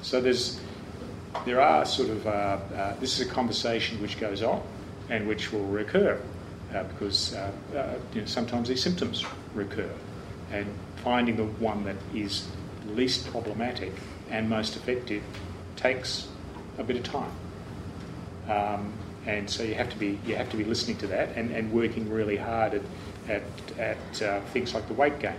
So 0.00 0.20
there's 0.20 0.58
there 1.44 1.60
are 1.60 1.84
sort 1.84 2.10
of 2.10 2.26
uh, 2.26 2.30
uh, 2.30 2.94
this 3.00 3.18
is 3.18 3.26
a 3.26 3.30
conversation 3.30 4.00
which 4.00 4.18
goes 4.18 4.42
on 4.42 4.62
and 5.08 5.26
which 5.28 5.52
will 5.52 5.64
recur 5.66 6.20
uh, 6.74 6.82
because 6.84 7.34
uh, 7.34 7.50
uh, 7.74 7.94
you 8.12 8.20
know, 8.20 8.26
sometimes 8.26 8.68
these 8.68 8.82
symptoms 8.82 9.24
recur, 9.54 9.90
and 10.52 10.66
finding 10.96 11.36
the 11.36 11.44
one 11.44 11.84
that 11.84 11.96
is 12.14 12.46
least 12.88 13.26
problematic 13.30 13.92
and 14.30 14.48
most 14.48 14.76
effective 14.76 15.22
takes 15.76 16.28
a 16.78 16.84
bit 16.84 16.96
of 16.96 17.02
time. 17.02 17.30
Um, 18.48 18.92
and 19.26 19.50
so 19.50 19.62
you 19.62 19.74
have 19.74 19.90
to 19.90 19.96
be 19.96 20.18
you 20.26 20.36
have 20.36 20.50
to 20.50 20.56
be 20.56 20.64
listening 20.64 20.98
to 20.98 21.06
that 21.08 21.36
and, 21.36 21.50
and 21.50 21.72
working 21.72 22.08
really 22.10 22.36
hard 22.36 22.74
at 22.74 22.82
at, 23.28 23.42
at 23.78 24.22
uh, 24.22 24.40
things 24.52 24.74
like 24.74 24.86
the 24.88 24.94
weight 24.94 25.18
gain, 25.18 25.34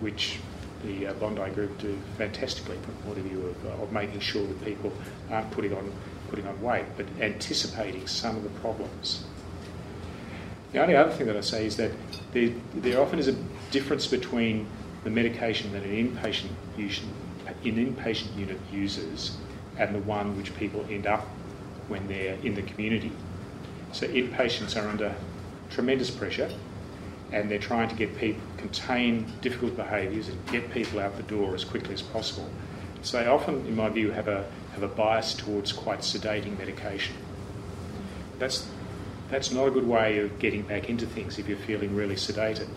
which 0.00 0.38
the 0.84 1.08
uh, 1.08 1.12
Bondi 1.14 1.50
Group 1.50 1.78
do 1.78 1.98
fantastically 2.16 2.76
from 2.78 2.94
the 2.94 3.02
point 3.02 3.18
of 3.18 3.24
view 3.24 3.46
of, 3.46 3.66
uh, 3.66 3.82
of 3.82 3.92
making 3.92 4.20
sure 4.20 4.46
that 4.46 4.64
people 4.64 4.92
aren't 5.30 5.50
putting 5.50 5.74
on 5.74 5.92
putting 6.28 6.46
on 6.46 6.60
weight, 6.62 6.84
but 6.96 7.06
anticipating 7.20 8.06
some 8.06 8.36
of 8.36 8.44
the 8.44 8.48
problems. 8.60 9.24
The 10.72 10.80
only 10.80 10.94
other 10.94 11.10
thing 11.10 11.26
that 11.26 11.36
I 11.36 11.40
say 11.40 11.66
is 11.66 11.76
that 11.76 11.90
there, 12.32 12.50
there 12.74 13.00
often 13.00 13.18
is 13.18 13.26
a 13.26 13.36
difference 13.72 14.06
between 14.06 14.68
the 15.02 15.10
medication 15.10 15.72
that 15.72 15.82
an 15.82 15.90
inpatient, 15.90 16.50
an 16.76 17.54
inpatient 17.64 18.36
unit 18.36 18.60
uses 18.72 19.36
and 19.76 19.94
the 19.94 19.98
one 20.00 20.36
which 20.36 20.54
people 20.54 20.86
end 20.88 21.06
up 21.06 21.26
when 21.88 22.06
they're 22.06 22.36
in 22.44 22.54
the 22.54 22.62
community. 22.62 23.10
So 23.92 24.06
inpatients 24.06 24.80
are 24.80 24.88
under 24.88 25.14
tremendous 25.70 26.10
pressure 26.10 26.50
and 27.32 27.50
they're 27.50 27.58
trying 27.58 27.88
to 27.88 27.94
get 27.94 28.16
people 28.16 28.42
contain 28.56 29.26
difficult 29.40 29.76
behaviours 29.76 30.28
and 30.28 30.46
get 30.50 30.70
people 30.72 30.98
out 31.00 31.16
the 31.16 31.22
door 31.24 31.54
as 31.54 31.64
quickly 31.64 31.94
as 31.94 32.02
possible. 32.02 32.48
So 33.02 33.18
they 33.18 33.26
often, 33.26 33.66
in 33.66 33.76
my 33.76 33.88
view, 33.88 34.10
have 34.10 34.28
a 34.28 34.46
have 34.74 34.82
a 34.82 34.88
bias 34.88 35.34
towards 35.34 35.72
quite 35.72 36.00
sedating 36.00 36.58
medication. 36.58 37.14
That's 38.38 38.68
that's 39.30 39.52
not 39.52 39.68
a 39.68 39.70
good 39.70 39.86
way 39.86 40.18
of 40.18 40.38
getting 40.38 40.62
back 40.62 40.88
into 40.88 41.06
things 41.06 41.38
if 41.38 41.48
you're 41.48 41.58
feeling 41.58 41.94
really 41.94 42.16
sedated. 42.16 42.68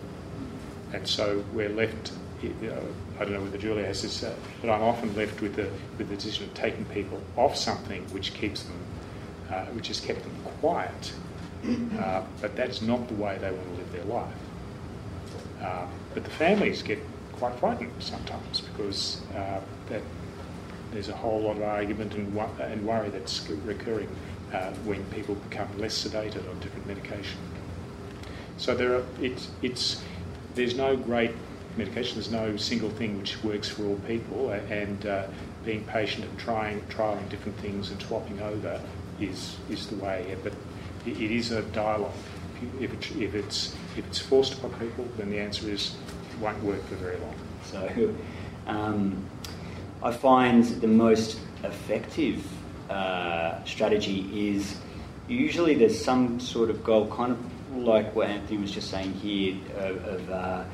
And 0.92 1.06
so 1.06 1.44
we're 1.52 1.68
left. 1.68 2.12
I 2.42 3.24
don't 3.24 3.32
know 3.32 3.40
whether 3.40 3.58
Julia 3.58 3.86
has 3.86 4.02
this, 4.02 4.22
uh, 4.22 4.34
but 4.60 4.70
I'm 4.70 4.82
often 4.82 5.14
left 5.16 5.40
with 5.40 5.56
the 5.56 5.68
with 5.98 6.08
the 6.08 6.16
decision 6.16 6.44
of 6.44 6.54
taking 6.54 6.84
people 6.86 7.20
off 7.36 7.56
something 7.56 8.02
which 8.12 8.34
keeps 8.34 8.62
them, 8.62 8.78
uh, 9.50 9.64
which 9.66 9.88
has 9.88 10.00
kept 10.00 10.22
them 10.22 10.36
quiet. 10.60 11.12
Uh, 11.98 12.22
but 12.42 12.54
that's 12.56 12.82
not 12.82 13.08
the 13.08 13.14
way 13.14 13.38
they 13.38 13.50
want 13.50 13.66
to 13.66 13.74
live 13.76 13.92
their 13.92 14.04
life. 14.04 14.34
Uh, 15.64 15.86
but 16.12 16.24
the 16.24 16.30
families 16.30 16.82
get 16.82 16.98
quite 17.32 17.58
frightened 17.58 17.90
sometimes 17.98 18.60
because 18.60 19.22
uh, 19.34 19.60
that 19.88 20.02
there's 20.92 21.08
a 21.08 21.16
whole 21.16 21.42
lot 21.42 21.56
of 21.56 21.62
argument 21.62 22.14
and, 22.14 22.38
and 22.60 22.86
worry 22.86 23.08
that's 23.08 23.48
recurring 23.64 24.08
uh, 24.52 24.70
when 24.84 25.02
people 25.06 25.34
become 25.34 25.66
less 25.78 26.06
sedated 26.06 26.48
on 26.48 26.58
different 26.60 26.86
medication. 26.86 27.38
So 28.56 28.74
there 28.74 28.94
are, 28.96 29.04
it's, 29.20 29.50
it's, 29.62 30.02
there's 30.54 30.76
no 30.76 30.96
great 30.96 31.32
medication, 31.76 32.14
there's 32.14 32.30
no 32.30 32.56
single 32.56 32.90
thing 32.90 33.18
which 33.18 33.42
works 33.42 33.68
for 33.68 33.84
all 33.84 33.96
people, 34.06 34.50
and 34.50 35.06
uh, 35.06 35.26
being 35.64 35.82
patient 35.84 36.24
and 36.24 36.38
trying, 36.38 36.80
trialing 36.82 37.28
different 37.28 37.58
things 37.58 37.90
and 37.90 38.00
swapping 38.00 38.40
over 38.40 38.80
is, 39.20 39.56
is 39.68 39.88
the 39.88 39.96
way. 39.96 40.36
But 40.44 40.52
it 41.06 41.30
is 41.30 41.50
a 41.50 41.62
dialogue. 41.62 42.12
If, 42.80 42.92
it, 42.92 43.16
if, 43.20 43.34
it's, 43.34 43.74
if 43.96 44.06
it's 44.06 44.18
forced 44.18 44.54
upon 44.54 44.72
people, 44.74 45.06
then 45.16 45.30
the 45.30 45.38
answer 45.38 45.68
is 45.68 45.96
it 46.30 46.38
won't 46.40 46.62
work 46.62 46.82
for 46.86 46.94
very 46.96 47.18
long. 47.18 47.34
So 47.64 48.14
um, 48.66 49.24
I 50.02 50.12
find 50.12 50.64
the 50.64 50.88
most 50.88 51.40
effective 51.62 52.46
uh, 52.90 53.62
strategy 53.64 54.50
is 54.50 54.76
usually 55.28 55.74
there's 55.74 56.02
some 56.02 56.38
sort 56.40 56.70
of 56.70 56.84
goal, 56.84 57.08
kind 57.08 57.32
of 57.32 57.76
like 57.76 58.14
what 58.14 58.28
Anthony 58.28 58.58
was 58.58 58.70
just 58.70 58.90
saying 58.90 59.12
here, 59.14 59.56
of, 59.76 60.04
of, 60.04 60.30
uh, 60.30 60.64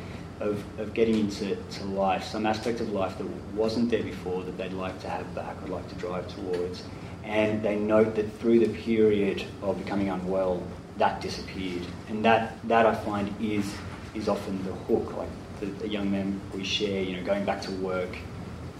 of, 0.40 0.80
of, 0.80 0.94
getting 0.94 1.18
into 1.18 1.56
to 1.56 1.84
life, 1.84 2.24
some 2.24 2.46
aspect 2.46 2.80
of 2.80 2.90
life 2.92 3.16
that 3.18 3.26
wasn't 3.54 3.90
there 3.90 4.02
before 4.02 4.42
that 4.42 4.56
they'd 4.56 4.72
like 4.72 4.98
to 5.00 5.08
have 5.08 5.32
back 5.34 5.56
or 5.62 5.68
like 5.68 5.88
to 5.88 5.94
drive 5.96 6.26
towards. 6.34 6.82
And 7.24 7.62
they 7.62 7.76
note 7.76 8.16
that 8.16 8.32
through 8.40 8.60
the 8.60 8.72
period 8.80 9.44
of 9.62 9.78
becoming 9.78 10.08
unwell, 10.08 10.62
that 11.00 11.20
disappeared. 11.20 11.82
And 12.08 12.24
that, 12.24 12.56
that 12.68 12.86
I 12.86 12.94
find 12.94 13.34
is, 13.42 13.74
is 14.14 14.28
often 14.28 14.62
the 14.64 14.72
hook. 14.72 15.16
Like 15.16 15.28
the, 15.58 15.66
the 15.66 15.88
young 15.88 16.10
man 16.10 16.40
we 16.54 16.62
share, 16.62 17.02
you 17.02 17.16
know, 17.16 17.24
going 17.24 17.44
back 17.44 17.62
to 17.62 17.72
work, 17.72 18.16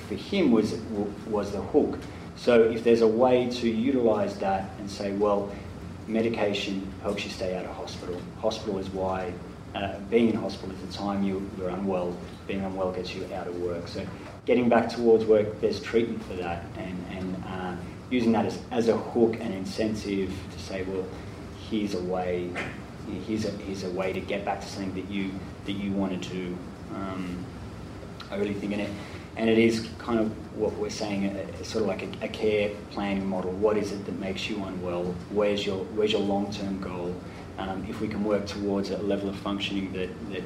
for 0.06 0.14
him 0.14 0.52
was, 0.52 0.74
was 1.26 1.50
the 1.50 1.62
hook. 1.62 1.98
So 2.36 2.62
if 2.62 2.84
there's 2.84 3.00
a 3.00 3.08
way 3.08 3.50
to 3.50 3.68
utilise 3.68 4.36
that 4.36 4.70
and 4.78 4.90
say, 4.90 5.12
well, 5.12 5.50
medication 6.06 6.92
helps 7.02 7.24
you 7.24 7.30
stay 7.30 7.56
out 7.56 7.64
of 7.64 7.74
hospital. 7.74 8.20
Hospital 8.40 8.78
is 8.78 8.88
why 8.90 9.32
uh, 9.74 9.98
being 10.10 10.28
in 10.28 10.36
hospital 10.36 10.74
is 10.74 10.80
the 10.82 10.92
time 10.92 11.22
you, 11.22 11.48
you're 11.56 11.70
unwell. 11.70 12.14
Being 12.46 12.64
unwell 12.64 12.92
gets 12.92 13.14
you 13.14 13.26
out 13.34 13.46
of 13.46 13.56
work. 13.60 13.88
So 13.88 14.06
getting 14.44 14.68
back 14.68 14.90
towards 14.90 15.24
work, 15.24 15.60
there's 15.60 15.80
treatment 15.80 16.22
for 16.24 16.34
that, 16.34 16.64
and, 16.76 17.06
and 17.10 17.44
uh, 17.46 17.76
using 18.10 18.32
that 18.32 18.44
as, 18.46 18.58
as 18.72 18.88
a 18.88 18.96
hook 18.96 19.36
and 19.40 19.54
incentive 19.54 20.34
to 20.52 20.58
say, 20.58 20.82
well, 20.82 21.04
here's 21.70 21.94
a 21.94 22.02
way, 22.02 22.50
here's 23.26 23.44
a, 23.44 23.50
here's 23.50 23.84
a 23.84 23.90
way 23.90 24.12
to 24.12 24.20
get 24.20 24.44
back 24.44 24.60
to 24.60 24.66
something 24.66 24.94
that 24.94 25.10
you 25.10 25.30
that 25.66 25.72
you 25.72 25.92
want 25.92 26.22
to. 26.24 26.58
Um, 26.94 27.44
I 28.30 28.36
really 28.36 28.54
think 28.54 28.72
in 28.72 28.80
it 28.80 28.90
and 29.36 29.48
it 29.48 29.58
is 29.58 29.88
kind 29.98 30.18
of 30.18 30.30
what 30.56 30.72
we're 30.74 30.90
saying, 30.90 31.28
uh, 31.28 31.62
sort 31.62 31.82
of 31.82 31.88
like 31.88 32.02
a, 32.02 32.24
a, 32.26 32.28
care 32.28 32.70
planning 32.90 33.26
model. 33.26 33.52
What 33.52 33.76
is 33.76 33.92
it 33.92 34.04
that 34.06 34.18
makes 34.18 34.50
you 34.50 34.62
unwell? 34.64 35.14
Where's 35.30 35.64
your 35.64 35.84
where's 35.94 36.12
your 36.12 36.20
long 36.20 36.52
term 36.52 36.80
goal? 36.80 37.14
Um, 37.56 37.86
if 37.88 38.00
we 38.00 38.08
can 38.08 38.24
work 38.24 38.46
towards 38.46 38.90
a 38.90 38.98
level 38.98 39.28
of 39.28 39.36
functioning 39.36 39.92
that, 39.92 40.10
that 40.30 40.42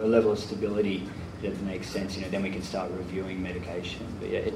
a 0.00 0.06
level 0.06 0.32
of 0.32 0.38
stability 0.38 1.08
that 1.42 1.60
makes 1.62 1.88
sense, 1.88 2.16
you 2.16 2.22
know, 2.22 2.30
then 2.30 2.42
we 2.42 2.50
can 2.50 2.62
start 2.62 2.90
reviewing 2.92 3.42
medication. 3.42 4.06
But 4.20 4.30
yeah, 4.30 4.38
it, 4.40 4.54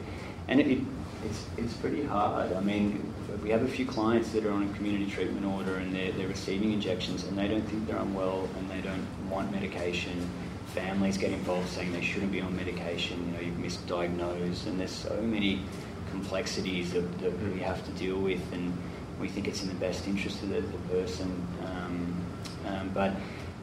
and 0.49 0.61
it, 0.61 0.81
it's 1.25 1.45
it's 1.57 1.75
pretty 1.75 2.03
hard. 2.03 2.53
I 2.55 2.61
mean, 2.61 3.13
we 3.47 3.53
have 3.53 3.63
a 3.63 3.69
few 3.69 3.87
clients 3.87 4.33
that 4.33 4.45
are 4.45 4.51
on 4.51 4.65
a 4.65 4.75
community 4.75 5.09
treatment 5.09 5.47
order 5.47 5.77
and 5.77 5.95
they're, 5.95 6.11
they're 6.11 6.27
receiving 6.27 6.73
injections 6.73 7.23
and 7.23 7.39
they 7.39 7.47
don't 7.47 7.63
think 7.69 7.87
they're 7.87 7.97
unwell 7.97 8.49
and 8.59 8.69
they 8.69 8.81
don't 8.81 9.07
want 9.31 9.53
medication 9.53 10.29
families 10.77 11.17
get 11.17 11.31
involved 11.31 11.69
saying 11.69 11.93
they 11.93 12.03
shouldn't 12.03 12.33
be 12.33 12.41
on 12.41 12.55
medication, 12.57 13.25
you 13.25 13.33
know, 13.33 13.41
you've 13.41 13.55
misdiagnosed, 13.57 14.67
and 14.67 14.81
there's 14.81 14.91
so 14.91 15.15
many 15.23 15.63
complexities 16.11 16.93
that, 16.93 17.19
that 17.21 17.33
we 17.55 17.61
have 17.61 17.83
to 17.85 17.91
deal 17.93 18.19
with, 18.19 18.41
and 18.53 18.77
we 19.21 19.29
think 19.29 19.49
it's 19.49 19.63
in 19.63 19.69
the 19.69 19.75
best 19.77 20.07
interest 20.07 20.43
of 20.43 20.51
the, 20.51 20.61
the 20.61 20.79
person. 20.91 21.47
Um, 21.65 22.27
um, 22.67 22.91
but 22.93 23.15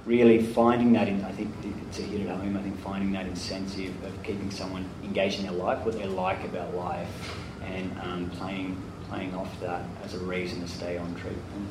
really 0.06 0.42
finding 0.42 0.94
that, 0.94 1.08
in, 1.08 1.24
I 1.24 1.32
think 1.34 1.50
to 1.92 2.02
hit 2.02 2.22
it 2.22 2.30
home, 2.30 2.58
I 2.58 2.62
think 2.62 2.80
finding 2.80 3.12
that 3.12 3.28
incentive 3.28 3.94
of 4.04 4.24
keeping 4.24 4.50
someone 4.50 4.90
engaged 5.04 5.40
in 5.40 5.46
their 5.46 5.54
life, 5.54 5.86
what 5.86 5.96
they 5.96 6.08
like 6.08 6.44
about 6.46 6.74
life, 6.74 7.36
and 7.64 7.96
um, 8.02 8.30
playing, 8.32 8.82
playing 9.14 9.36
off 9.36 9.60
that 9.60 9.84
as 10.04 10.16
a 10.16 10.20
reason 10.20 10.62
to 10.62 10.68
stay 10.68 10.98
on 10.98 11.14
treatment 11.16 11.70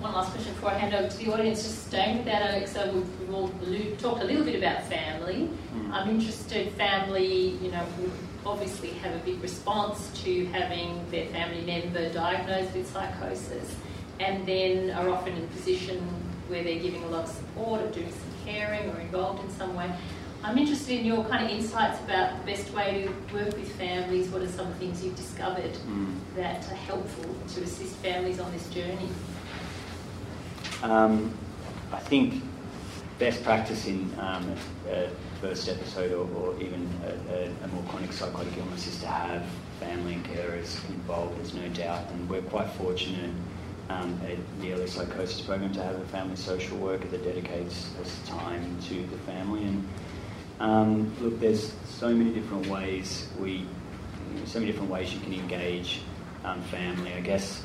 one 0.00 0.12
last 0.12 0.30
question 0.30 0.52
before 0.52 0.70
I 0.70 0.78
hand 0.78 0.94
over 0.94 1.08
to 1.08 1.16
the 1.16 1.32
audience. 1.32 1.64
Just 1.64 1.88
staying 1.88 2.18
with 2.18 2.26
that, 2.26 2.50
Alexa, 2.50 2.92
we've, 2.94 3.20
we've 3.20 3.34
all 3.34 3.48
talked 3.98 4.22
a 4.22 4.24
little 4.24 4.44
bit 4.44 4.54
about 4.54 4.84
family. 4.84 5.50
Mm. 5.74 5.90
I'm 5.90 6.08
interested, 6.08 6.72
family, 6.74 7.58
you 7.60 7.72
know, 7.72 7.84
obviously 8.46 8.90
have 8.90 9.12
a 9.16 9.18
big 9.24 9.42
response 9.42 10.12
to 10.22 10.46
having 10.52 11.04
their 11.10 11.26
family 11.26 11.62
member 11.62 12.12
diagnosed 12.12 12.74
with 12.74 12.88
psychosis 12.88 13.74
and 14.20 14.46
then 14.46 14.90
are 14.90 15.08
often 15.08 15.36
in 15.36 15.42
a 15.42 15.46
position 15.48 15.98
where 16.46 16.62
they're 16.62 16.78
giving 16.78 17.02
a 17.02 17.08
lot 17.08 17.24
of 17.24 17.30
support 17.30 17.80
or 17.82 17.88
doing 17.90 18.08
some 18.08 18.46
caring 18.46 18.88
or 18.90 19.00
involved 19.00 19.42
in 19.42 19.50
some 19.50 19.74
way. 19.74 19.90
I'm 20.42 20.56
interested 20.56 21.00
in 21.00 21.04
your 21.04 21.24
kind 21.24 21.44
of 21.44 21.50
insights 21.50 22.00
about 22.04 22.38
the 22.38 22.52
best 22.52 22.72
way 22.72 23.06
to 23.06 23.34
work 23.34 23.56
with 23.56 23.72
families. 23.72 24.28
What 24.28 24.42
are 24.42 24.48
some 24.48 24.68
of 24.68 24.78
the 24.78 24.86
things 24.86 25.04
you've 25.04 25.16
discovered 25.16 25.72
mm. 25.72 26.14
that 26.36 26.64
are 26.70 26.76
helpful 26.76 27.34
to 27.54 27.62
assist 27.62 27.96
families 27.96 28.38
on 28.38 28.50
this 28.52 28.68
journey? 28.70 29.08
Um, 30.82 31.36
I 31.92 31.98
think 31.98 32.42
best 33.18 33.42
practice 33.42 33.86
in 33.86 34.14
um, 34.20 34.54
a 34.88 35.10
first 35.40 35.68
episode 35.68 36.12
or, 36.12 36.28
or 36.36 36.60
even 36.60 36.88
a, 37.30 37.50
a, 37.64 37.68
more 37.68 37.82
chronic 37.88 38.12
psychotic 38.12 38.56
illness 38.56 38.86
is 38.86 39.00
to 39.00 39.08
have 39.08 39.44
family 39.80 40.14
and 40.14 40.24
carers 40.24 40.88
involved, 40.88 41.36
there's 41.38 41.54
no 41.54 41.68
doubt. 41.70 42.04
And 42.12 42.28
we're 42.28 42.42
quite 42.42 42.70
fortunate 42.72 43.32
um, 43.90 44.20
at 44.24 44.36
the 44.60 44.72
early 44.72 44.86
psychosis 44.86 45.40
program 45.40 45.72
to 45.72 45.82
have 45.82 45.96
a 45.96 46.04
family 46.06 46.36
social 46.36 46.76
worker 46.78 47.08
that 47.08 47.24
dedicates 47.24 47.90
us 48.00 48.20
time 48.26 48.76
to 48.88 49.06
the 49.06 49.18
family. 49.18 49.64
And 49.64 49.88
um, 50.60 51.14
look, 51.20 51.38
there's 51.40 51.72
so 51.84 52.12
many 52.12 52.32
different 52.32 52.66
ways 52.66 53.28
we, 53.38 53.66
so 54.44 54.58
many 54.58 54.72
different 54.72 54.90
ways 54.90 55.12
you 55.12 55.20
can 55.20 55.32
engage 55.34 56.00
um, 56.44 56.60
family. 56.62 57.12
I 57.14 57.20
guess 57.20 57.64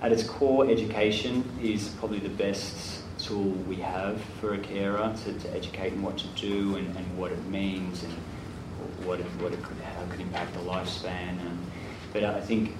at 0.00 0.10
its 0.10 0.24
core, 0.24 0.68
education 0.68 1.44
is 1.62 1.88
probably 2.00 2.18
the 2.18 2.28
best 2.28 3.02
tool 3.18 3.50
we 3.68 3.76
have 3.76 4.20
for 4.40 4.54
a 4.54 4.58
carer 4.58 5.14
to, 5.24 5.32
to 5.32 5.54
educate 5.54 5.92
in 5.92 6.02
what 6.02 6.18
to 6.18 6.26
do 6.28 6.76
and, 6.76 6.96
and 6.96 7.18
what 7.18 7.30
it 7.30 7.44
means 7.46 8.02
and 8.02 8.12
what 9.04 9.20
it, 9.20 9.26
what 9.40 9.52
it 9.52 9.62
could, 9.62 9.76
how 9.78 10.02
it 10.02 10.10
could 10.10 10.20
impact 10.20 10.52
the 10.54 10.60
lifespan. 10.60 11.40
And, 11.40 11.58
but 12.12 12.24
I 12.24 12.40
think 12.40 12.74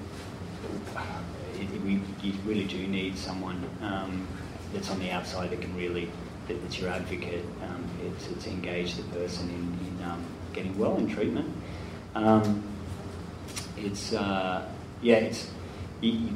it, 1.54 1.72
it, 1.72 1.82
we, 1.82 2.00
you 2.22 2.32
really 2.44 2.64
do 2.64 2.86
need 2.88 3.16
someone 3.16 3.64
um, 3.82 4.26
that's 4.72 4.90
on 4.90 4.98
the 4.98 5.12
outside 5.12 5.50
that 5.50 5.60
can 5.60 5.76
really, 5.76 6.10
that, 6.48 6.60
that's 6.62 6.80
your 6.80 6.90
advocate 6.90 7.44
um, 8.06 8.40
to, 8.40 8.50
engage 8.50 8.94
the 8.96 9.02
person 9.04 9.48
in, 9.50 9.96
in 10.00 10.04
um, 10.04 10.24
getting 10.52 10.76
well 10.78 10.96
in 10.96 11.08
treatment. 11.08 11.52
Um, 12.14 12.62
it's, 13.76 14.12
uh, 14.12 14.68
yeah, 15.00 15.16
it's, 15.16 15.50
you, 16.00 16.30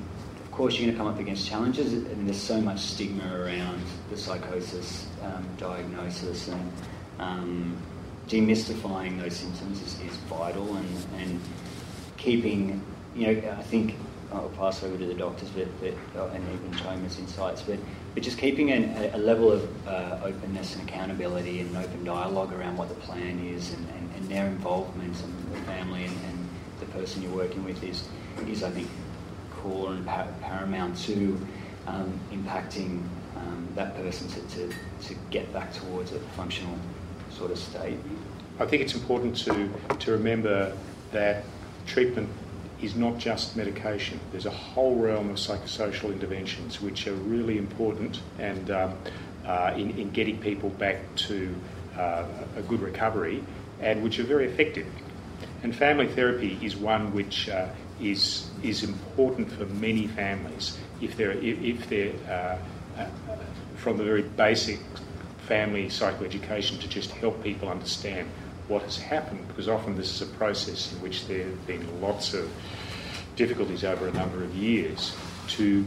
course, 0.57 0.79
you're 0.79 0.87
going 0.87 0.97
to 0.97 0.99
come 0.99 1.07
up 1.07 1.21
against 1.21 1.47
challenges, 1.47 1.93
and 1.93 2.27
there's 2.27 2.41
so 2.41 2.61
much 2.61 2.81
stigma 2.81 3.31
around 3.39 3.83
the 4.09 4.17
psychosis 4.17 5.07
um, 5.23 5.47
diagnosis, 5.59 6.49
and 6.49 6.73
um, 7.19 7.77
demystifying 8.27 9.21
those 9.21 9.37
symptoms 9.37 9.83
is, 9.83 10.01
is 10.01 10.17
vital, 10.29 10.77
and, 10.77 11.07
and, 11.19 11.41
keeping, 12.17 12.83
you 13.15 13.27
know, 13.27 13.51
I 13.51 13.63
think 13.63 13.95
I'll 14.33 14.49
pass 14.57 14.83
over 14.83 14.97
to 14.97 15.07
the 15.07 15.15
doctors, 15.15 15.51
but, 15.51 15.69
but 15.81 16.31
and 16.31 16.45
even 16.55 16.73
Toma's 16.79 17.19
insights, 17.19 17.61
but 17.61 17.79
but 18.17 18.23
just 18.23 18.39
keeping 18.39 18.73
an, 18.73 19.13
a 19.13 19.19
level 19.19 19.53
of 19.53 19.87
uh, 19.87 20.19
openness 20.25 20.75
and 20.75 20.89
accountability 20.89 21.61
and 21.61 21.77
open 21.77 22.03
dialogue 22.03 22.51
around 22.55 22.79
what 22.79 22.89
the 22.89 22.95
plan 22.95 23.39
is, 23.41 23.75
and, 23.75 23.87
and, 23.91 24.11
and 24.17 24.29
their 24.31 24.47
involvement 24.47 25.15
and 25.23 25.53
the 25.53 25.59
family 25.67 26.07
and, 26.07 26.17
and 26.25 26.49
the 26.81 26.87
person 26.87 27.21
you're 27.21 27.31
working 27.31 27.63
with 27.63 27.85
is 27.85 28.09
is 28.49 28.63
I 28.63 28.71
think 28.71 28.89
core 29.51 29.93
and 29.93 30.07
par- 30.07 30.33
paramount 30.41 30.97
to 31.03 31.39
um, 31.87 32.19
impacting 32.33 33.03
um, 33.37 33.69
that 33.75 33.95
person 33.97 34.29
to, 34.29 34.41
to, 34.57 34.75
to 35.09 35.15
get 35.31 35.53
back 35.53 35.75
towards 35.75 36.13
a 36.13 36.19
functional 36.39 36.79
sort 37.31 37.51
of 37.51 37.59
state. 37.59 37.99
I 38.59 38.65
think 38.65 38.81
it's 38.81 38.95
important 38.95 39.37
to, 39.45 39.71
to 39.99 40.13
remember 40.13 40.75
that 41.13 41.45
treatment 41.87 42.31
is 42.83 42.95
not 42.95 43.19
just 43.19 43.57
medication. 43.57 44.21
There's 44.33 44.47
a 44.47 44.51
whole 44.51 44.97
realm 44.97 45.31
of 45.31 45.37
psychosocial 45.37 46.13
interventions 46.13 46.81
which 46.81 47.07
are 47.07 47.15
really 47.15 47.59
important 47.59 48.21
and 48.39 48.71
um, 48.71 48.99
uh, 49.47 49.73
in, 49.77 49.91
in 49.99 50.11
getting 50.11 50.39
people 50.39 50.71
back 50.71 50.99
to 51.17 51.55
uh, 51.97 52.25
a 52.57 52.63
good 52.63 52.81
recovery 52.81 53.43
and 53.81 54.03
which 54.03 54.19
are 54.19 54.25
very 54.25 54.47
effective. 54.47 54.87
And 55.63 55.75
family 55.75 56.07
therapy 56.09 56.59
is 56.63 56.77
one 56.77 57.13
which 57.13 57.49
uh, 57.49 57.69
is 58.01 58.51
is 58.63 58.83
important 58.83 59.51
for 59.51 59.65
many 59.67 60.07
families 60.07 60.79
if 61.01 61.17
they're 61.17 61.33
if 61.33 61.89
they're 61.89 62.13
uh, 62.29 62.59
uh, 63.01 63.07
from 63.77 63.97
the 63.97 64.05
very 64.05 64.23
basic 64.23 64.81
family 65.47 65.87
psychoeducation 65.87 66.81
to 66.81 66.89
just 66.89 67.11
help 67.13 67.43
people 67.43 67.69
understand 67.69 68.29
what 68.69 68.83
has 68.83 68.99
happened 68.99 69.47
because 69.49 69.69
often 69.69 69.97
this 69.97 70.13
is 70.15 70.23
a 70.23 70.33
process 70.35 70.93
in 70.93 71.01
which 71.01 71.27
there 71.27 71.45
have 71.45 71.67
been 71.67 72.01
lots 72.01 72.35
of 72.35 72.51
difficulties 73.37 73.85
over 73.85 74.09
a 74.09 74.13
number 74.13 74.43
of 74.43 74.55
years 74.55 75.15
to 75.49 75.87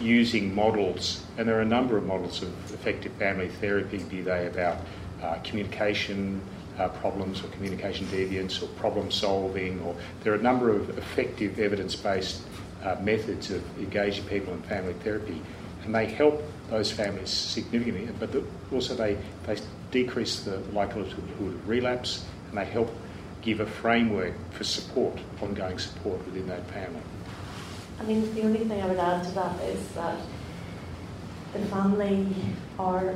using 0.00 0.54
models 0.54 1.24
and 1.38 1.48
there 1.48 1.56
are 1.56 1.62
a 1.62 1.64
number 1.64 1.96
of 1.96 2.04
models 2.04 2.42
of 2.42 2.74
effective 2.74 3.12
family 3.12 3.48
therapy 3.48 3.98
be 4.04 4.20
they 4.20 4.46
about 4.46 4.78
uh, 5.22 5.38
communication 5.42 6.40
uh, 6.78 6.88
problems 6.88 7.42
or 7.42 7.48
communication 7.48 8.06
deviance 8.06 8.62
or 8.62 8.66
problem 8.78 9.10
solving, 9.10 9.80
or 9.82 9.94
there 10.22 10.32
are 10.32 10.36
a 10.36 10.42
number 10.42 10.70
of 10.70 10.96
effective 10.98 11.58
evidence 11.58 11.94
based 11.94 12.42
uh, 12.82 12.96
methods 13.00 13.50
of 13.50 13.62
engaging 13.78 14.24
people 14.26 14.52
in 14.52 14.60
family 14.62 14.94
therapy, 14.94 15.40
and 15.84 15.94
they 15.94 16.06
help 16.06 16.42
those 16.70 16.90
families 16.90 17.30
significantly, 17.30 18.08
but 18.18 18.32
the, 18.32 18.44
also 18.72 18.94
they, 18.94 19.18
they 19.46 19.58
decrease 19.90 20.40
the 20.40 20.58
likelihood 20.72 21.18
of 21.18 21.68
relapse 21.68 22.24
and 22.48 22.58
they 22.58 22.64
help 22.64 22.90
give 23.42 23.60
a 23.60 23.66
framework 23.66 24.34
for 24.52 24.64
support, 24.64 25.18
ongoing 25.42 25.78
support 25.78 26.24
within 26.26 26.46
that 26.48 26.66
family. 26.70 27.02
I 28.00 28.04
mean, 28.04 28.34
the 28.34 28.42
only 28.42 28.60
thing 28.60 28.82
I 28.82 28.86
would 28.86 28.98
add 28.98 29.24
to 29.24 29.30
that 29.32 29.60
is 29.62 29.86
that 29.88 30.18
the 31.52 31.60
family 31.66 32.34
are 32.78 33.14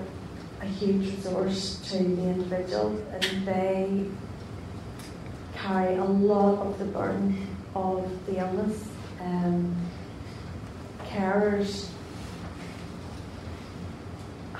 a 0.61 0.67
huge 0.67 1.11
resource 1.17 1.81
to 1.91 1.99
the 1.99 2.23
individual 2.23 3.03
and 3.13 3.47
they 3.47 4.05
carry 5.55 5.97
a 5.97 6.05
lot 6.05 6.59
of 6.67 6.79
the 6.79 6.85
burden 6.85 7.57
of 7.75 8.27
the 8.27 8.39
illness. 8.39 8.89
Um, 9.21 9.75
carers 11.07 11.89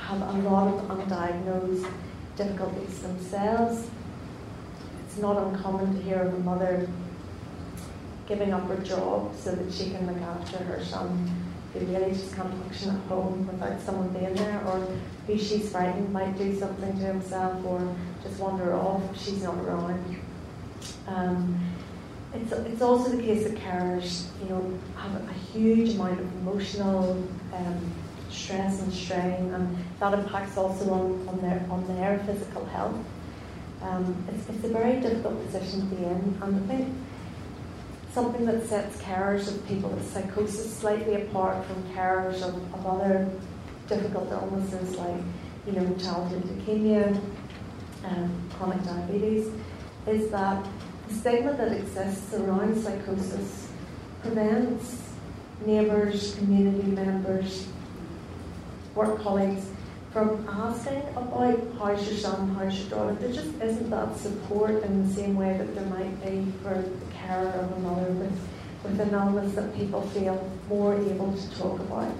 have 0.09 0.23
a 0.23 0.49
lot 0.49 0.69
of 0.69 0.81
undiagnosed 0.89 1.87
difficulties 2.35 2.99
themselves. 3.01 3.91
It's 5.05 5.19
not 5.19 5.37
uncommon 5.37 5.97
to 5.97 6.03
hear 6.03 6.23
of 6.23 6.33
a 6.33 6.39
mother 6.39 6.89
giving 8.27 8.55
up 8.55 8.67
her 8.69 8.79
job 8.79 9.37
so 9.37 9.53
that 9.53 9.71
she 9.71 9.91
can 9.91 10.07
look 10.07 10.23
after 10.23 10.65
her 10.65 10.83
son 10.83 11.31
who 11.75 11.81
really 11.81 12.13
just 12.13 12.35
can't 12.35 12.51
function 12.63 12.97
at 12.97 13.03
home 13.03 13.47
without 13.47 13.79
someone 13.83 14.09
being 14.09 14.33
there, 14.33 14.63
or 14.67 14.81
who 15.27 15.39
she's 15.39 15.71
frightened 15.71 16.11
might 16.11 16.39
do 16.39 16.59
something 16.59 16.99
to 16.99 17.05
himself 17.05 17.63
or 17.67 17.95
just 18.23 18.41
wander 18.41 18.73
off 18.73 19.03
if 19.13 19.21
she's 19.21 19.43
not 19.43 19.59
around. 19.59 20.17
Um, 21.07 21.61
it's, 22.33 22.51
it's 22.51 22.81
also 22.81 23.11
the 23.11 23.23
case 23.23 23.45
that 23.45 23.57
carers, 23.57 24.29
you 24.43 24.49
know, 24.49 24.79
have 24.97 25.29
a 25.29 25.33
huge 25.53 25.97
amount 25.97 26.21
of 26.21 26.33
emotional 26.37 27.23
um, 27.53 27.93
stress 28.31 28.81
and 28.81 28.93
strain, 28.93 29.53
and 29.55 29.77
that 30.01 30.15
impacts 30.19 30.57
also 30.57 30.91
on, 30.91 31.29
on, 31.29 31.41
their, 31.41 31.65
on 31.71 31.87
their 31.97 32.19
physical 32.21 32.65
health. 32.67 32.97
Um, 33.83 34.25
it's, 34.29 34.49
it's 34.49 34.65
a 34.65 34.69
very 34.69 35.01
difficult 35.01 35.45
position 35.47 35.89
to 35.89 35.95
be 35.95 36.05
in, 36.05 36.39
and 36.43 36.57
I 36.57 36.67
think 36.67 36.95
something 38.13 38.45
that 38.47 38.67
sets 38.67 39.01
carers 39.01 39.49
of 39.49 39.67
people 39.69 39.91
with 39.91 40.13
psychosis 40.13 40.77
slightly 40.77 41.15
apart 41.23 41.65
from 41.67 41.83
carers 41.95 42.43
of, 42.43 42.55
of 42.75 42.87
other 42.87 43.31
difficult 43.87 44.31
illnesses 44.31 44.97
like, 44.97 45.23
you 45.67 45.73
know, 45.73 45.95
childhood 45.97 46.43
leukemia 46.45 47.07
and 48.05 48.17
um, 48.17 48.51
chronic 48.55 48.83
diabetes 48.85 49.51
is 50.07 50.31
that 50.31 50.67
the 51.09 51.15
stigma 51.15 51.53
that 51.55 51.73
exists 51.73 52.33
around 52.35 52.81
psychosis 52.83 53.69
prevents 54.23 55.03
neighbours, 55.65 56.35
community 56.37 56.89
members, 56.91 57.69
work 58.99 59.23
colleagues 59.23 59.65
from 60.13 60.45
asking 60.49 61.03
about 61.15 61.61
how's 61.79 62.05
your 62.09 62.19
son, 62.19 62.49
how's 62.57 62.77
your 62.81 62.91
daughter. 62.91 63.15
There 63.15 63.33
just 63.33 63.55
isn't 63.63 63.91
that 63.91 64.17
support 64.17 64.83
in 64.83 65.07
the 65.07 65.15
same 65.15 65.37
way 65.37 65.57
that 65.57 65.73
there 65.77 65.87
might 65.87 66.21
be 66.25 66.51
for 66.63 66.75
the 66.75 67.15
carer 67.15 67.51
of 67.51 67.73
a 67.77 67.81
mother 67.81 68.11
with, 68.13 68.37
with 68.83 69.01
an 69.01 69.11
illness 69.11 69.55
that 69.55 69.77
people 69.77 70.03
feel 70.09 70.51
more 70.69 70.95
able 70.95 71.33
to 71.33 71.59
talk 71.59 71.79
about. 71.79 72.13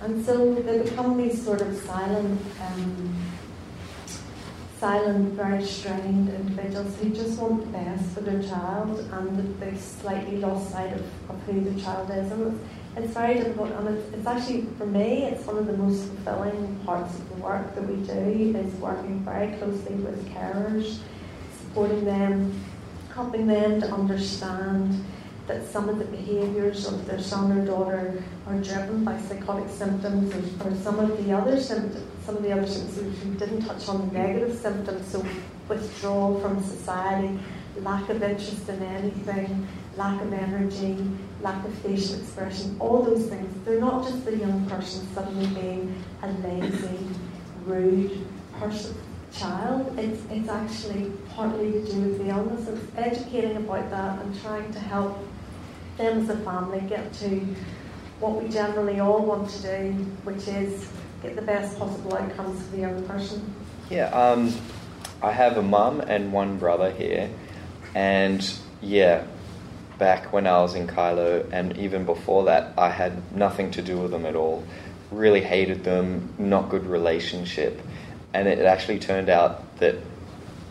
And 0.00 0.24
so 0.24 0.54
they 0.54 0.82
become 0.82 1.18
these 1.18 1.42
sort 1.42 1.60
of 1.60 1.76
silent, 1.76 2.40
um, 2.62 3.14
silent, 4.78 5.34
very 5.34 5.62
strained 5.64 6.30
individuals 6.30 6.96
who 6.98 7.10
just 7.10 7.38
want 7.38 7.60
the 7.60 7.78
best 7.78 8.14
for 8.14 8.20
their 8.20 8.42
child 8.42 9.00
and 9.12 9.60
they've 9.60 9.80
slightly 9.80 10.38
lost 10.38 10.70
sight 10.70 10.92
of, 10.94 11.04
of 11.28 11.42
who 11.42 11.60
the 11.60 11.78
child 11.80 12.10
is. 12.10 12.30
And 12.30 12.58
it's 12.96 13.12
very 13.12 13.34
difficult, 13.34 13.70
and 13.72 13.88
it's, 13.88 14.14
it's 14.14 14.26
actually, 14.26 14.66
for 14.78 14.86
me, 14.86 15.24
it's 15.24 15.44
one 15.46 15.58
of 15.58 15.66
the 15.66 15.76
most 15.76 16.08
fulfilling 16.08 16.80
parts 16.86 17.14
of 17.18 17.28
the 17.28 17.36
work 17.36 17.74
that 17.74 17.86
we 17.86 17.96
do, 18.06 18.58
is 18.58 18.72
working 18.76 19.20
very 19.20 19.56
closely 19.58 19.96
with 19.96 20.26
carers, 20.32 20.98
supporting 21.60 22.04
them, 22.04 22.58
helping 23.14 23.46
them 23.46 23.80
to 23.80 23.92
understand 23.92 25.04
that 25.46 25.66
some 25.66 25.88
of 25.88 25.98
the 25.98 26.04
behaviours 26.06 26.86
of 26.86 27.06
their 27.06 27.20
son 27.20 27.56
or 27.56 27.64
daughter 27.64 28.22
are 28.46 28.58
driven 28.60 29.04
by 29.04 29.20
psychotic 29.22 29.70
symptoms 29.70 30.34
or, 30.34 30.66
or 30.66 30.74
some 30.76 30.98
of 30.98 31.24
the 31.24 31.32
other 31.32 31.60
symptoms, 31.60 32.02
some 32.24 32.36
of 32.36 32.42
the 32.42 32.52
other 32.52 32.66
symptoms 32.66 33.24
we 33.24 33.30
didn't 33.32 33.64
touch 33.64 33.88
on 33.88 34.08
the 34.08 34.14
negative 34.14 34.56
symptoms, 34.56 35.06
so 35.06 35.24
withdrawal 35.68 36.40
from 36.40 36.62
society, 36.64 37.38
lack 37.82 38.08
of 38.08 38.22
interest 38.22 38.68
in 38.68 38.82
anything, 38.82 39.68
lack 39.96 40.20
of 40.22 40.32
energy, 40.32 40.96
lack 41.40 41.64
of 41.64 41.74
facial 41.78 42.16
expression, 42.16 42.76
all 42.80 43.02
those 43.02 43.26
things. 43.26 43.64
They're 43.64 43.80
not 43.80 44.04
just 44.04 44.24
the 44.24 44.36
young 44.36 44.66
person 44.66 45.06
suddenly 45.14 45.46
being 45.60 46.02
a 46.22 46.28
lazy, 46.46 46.98
rude 47.64 48.26
person, 48.58 48.94
child. 49.32 49.98
It's, 49.98 50.22
it's 50.30 50.48
actually 50.48 51.12
partly 51.34 51.72
to 51.72 51.84
do 51.86 52.00
with 52.00 52.18
the 52.18 52.28
illness. 52.28 52.68
It's 52.68 52.96
educating 52.96 53.56
about 53.56 53.90
that 53.90 54.22
and 54.22 54.40
trying 54.42 54.72
to 54.72 54.78
help 54.78 55.18
them 55.96 56.22
as 56.22 56.28
a 56.28 56.36
family 56.38 56.80
get 56.80 57.12
to 57.14 57.40
what 58.20 58.42
we 58.42 58.48
generally 58.48 59.00
all 59.00 59.24
want 59.24 59.48
to 59.50 59.62
do, 59.62 59.92
which 60.24 60.48
is 60.48 60.88
get 61.22 61.36
the 61.36 61.42
best 61.42 61.78
possible 61.78 62.14
outcomes 62.16 62.62
for 62.62 62.72
the 62.72 62.82
young 62.82 63.02
person. 63.04 63.54
Yeah, 63.90 64.08
um, 64.08 64.54
I 65.22 65.32
have 65.32 65.56
a 65.56 65.62
mum 65.62 66.00
and 66.00 66.32
one 66.32 66.58
brother 66.58 66.90
here, 66.90 67.30
and 67.94 68.50
yeah, 68.80 69.24
back 69.98 70.32
when 70.32 70.46
I 70.46 70.60
was 70.60 70.74
in 70.74 70.86
Kiloh 70.86 71.46
and 71.52 71.76
even 71.76 72.04
before 72.04 72.44
that, 72.44 72.74
I 72.78 72.90
had 72.90 73.34
nothing 73.34 73.70
to 73.72 73.82
do 73.82 73.98
with 73.98 74.10
them 74.10 74.26
at 74.26 74.34
all. 74.34 74.64
Really 75.10 75.40
hated 75.40 75.84
them, 75.84 76.34
not 76.38 76.68
good 76.68 76.86
relationship. 76.86 77.80
And 78.34 78.48
it 78.48 78.58
actually 78.60 78.98
turned 78.98 79.28
out 79.28 79.78
that 79.78 79.96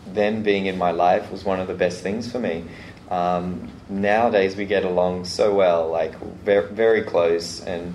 them 0.06 0.42
being 0.42 0.66
in 0.66 0.78
my 0.78 0.92
life 0.92 1.30
was 1.32 1.44
one 1.44 1.60
of 1.60 1.66
the 1.66 1.74
best 1.74 2.02
things 2.02 2.30
for 2.30 2.38
me. 2.38 2.64
Um, 3.10 3.70
nowadays, 3.88 4.56
we 4.56 4.66
get 4.66 4.84
along 4.84 5.24
so 5.24 5.54
well, 5.54 5.88
like 5.90 6.18
very, 6.42 6.72
very 6.72 7.02
close, 7.02 7.60
and 7.60 7.94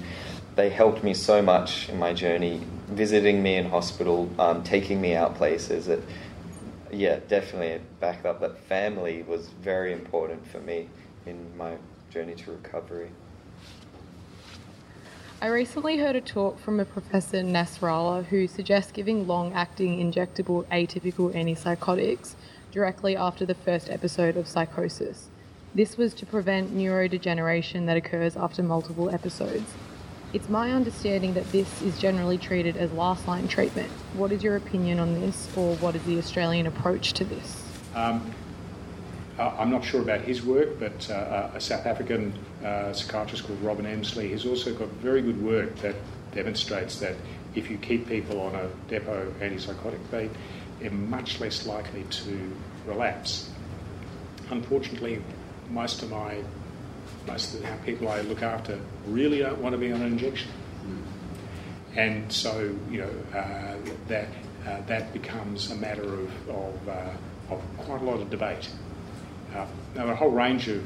they 0.55 0.69
helped 0.69 1.03
me 1.03 1.13
so 1.13 1.41
much 1.41 1.89
in 1.89 1.99
my 1.99 2.13
journey, 2.13 2.61
visiting 2.87 3.41
me 3.43 3.55
in 3.55 3.69
hospital, 3.69 4.29
um, 4.39 4.63
taking 4.63 4.99
me 5.01 5.15
out 5.15 5.35
places. 5.35 5.87
It, 5.87 6.03
yeah, 6.91 7.19
definitely 7.27 7.81
back 7.99 8.25
up 8.25 8.41
that 8.41 8.57
family 8.65 9.23
was 9.23 9.47
very 9.61 9.93
important 9.93 10.45
for 10.47 10.59
me 10.59 10.89
in 11.25 11.55
my 11.57 11.77
journey 12.09 12.35
to 12.35 12.51
recovery. 12.51 13.09
I 15.41 15.47
recently 15.47 15.97
heard 15.97 16.15
a 16.15 16.21
talk 16.21 16.59
from 16.59 16.79
a 16.79 16.85
professor 16.85 17.37
Nasrallah 17.37 18.25
who 18.25 18.47
suggests 18.47 18.91
giving 18.91 19.25
long 19.25 19.53
acting 19.53 19.97
injectable 19.97 20.65
atypical 20.65 21.33
antipsychotics 21.33 22.35
directly 22.71 23.15
after 23.15 23.45
the 23.45 23.55
first 23.55 23.89
episode 23.89 24.37
of 24.37 24.47
psychosis. 24.47 25.29
This 25.73 25.97
was 25.97 26.13
to 26.15 26.25
prevent 26.25 26.75
neurodegeneration 26.75 27.85
that 27.87 27.97
occurs 27.97 28.35
after 28.35 28.61
multiple 28.61 29.09
episodes. 29.09 29.73
It's 30.33 30.47
my 30.47 30.71
understanding 30.71 31.33
that 31.33 31.51
this 31.51 31.81
is 31.81 31.97
generally 31.97 32.37
treated 32.37 32.77
as 32.77 32.91
last 32.91 33.27
line 33.27 33.47
treatment. 33.47 33.89
What 34.13 34.31
is 34.31 34.43
your 34.43 34.55
opinion 34.57 34.99
on 34.99 35.19
this, 35.19 35.49
or 35.57 35.75
what 35.77 35.95
is 35.95 36.03
the 36.03 36.17
Australian 36.17 36.67
approach 36.67 37.13
to 37.13 37.25
this? 37.25 37.63
Um, 37.95 38.33
I'm 39.39 39.71
not 39.71 39.83
sure 39.83 40.01
about 40.01 40.21
his 40.21 40.43
work, 40.43 40.79
but 40.79 41.09
uh, 41.09 41.13
uh, 41.13 41.51
a 41.55 41.61
South 41.61 41.85
African 41.85 42.33
uh, 42.63 42.93
psychiatrist 42.93 43.45
called 43.45 43.61
Robin 43.61 43.85
Emsley 43.85 44.31
has 44.31 44.45
also 44.45 44.73
got 44.73 44.89
very 44.89 45.21
good 45.21 45.41
work 45.41 45.75
that 45.77 45.95
demonstrates 46.33 46.99
that 46.99 47.15
if 47.55 47.69
you 47.69 47.77
keep 47.77 48.07
people 48.07 48.39
on 48.39 48.55
a 48.55 48.69
depot 48.87 49.33
antipsychotic, 49.39 49.99
they 50.09 50.29
are 50.85 50.91
much 50.91 51.39
less 51.39 51.65
likely 51.65 52.03
to 52.03 52.51
relapse. 52.85 53.49
Unfortunately, 54.49 55.21
most 55.69 56.03
of 56.03 56.11
my 56.11 56.43
most 57.27 57.53
of 57.53 57.61
the 57.61 57.67
people 57.85 58.09
I 58.09 58.21
look 58.21 58.41
after 58.41 58.79
really 59.07 59.39
don't 59.39 59.59
want 59.59 59.73
to 59.73 59.77
be 59.77 59.91
on 59.91 60.01
an 60.01 60.07
injection, 60.07 60.51
and 61.95 62.31
so 62.31 62.75
you 62.89 62.99
know 62.99 63.37
uh, 63.37 63.75
that 64.07 64.27
uh, 64.67 64.81
that 64.87 65.13
becomes 65.13 65.71
a 65.71 65.75
matter 65.75 66.03
of 66.03 66.49
of, 66.49 66.89
of 67.49 67.61
quite 67.77 68.01
a 68.01 68.05
lot 68.05 68.19
of 68.21 68.29
debate. 68.29 68.69
Uh, 69.55 69.65
a 69.97 70.15
whole 70.15 70.31
range 70.31 70.67
of, 70.67 70.83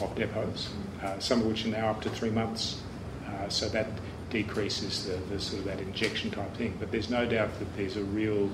of 0.00 0.14
depots, 0.14 0.68
uh, 1.02 1.18
some 1.18 1.40
of 1.40 1.46
which 1.46 1.64
are 1.64 1.68
now 1.68 1.90
up 1.90 2.00
to 2.02 2.10
three 2.10 2.30
months. 2.30 2.80
Uh, 3.26 3.48
so 3.48 3.68
that 3.68 3.86
decreases 4.30 5.06
the, 5.06 5.16
the, 5.32 5.40
sort 5.40 5.60
of 5.60 5.64
that 5.66 5.80
injection 5.80 6.30
type 6.30 6.54
thing. 6.54 6.76
But 6.78 6.92
there's 6.92 7.10
no 7.10 7.26
doubt 7.26 7.58
that 7.58 7.76
there's 7.76 7.96
a 7.96 8.04
real 8.04 8.50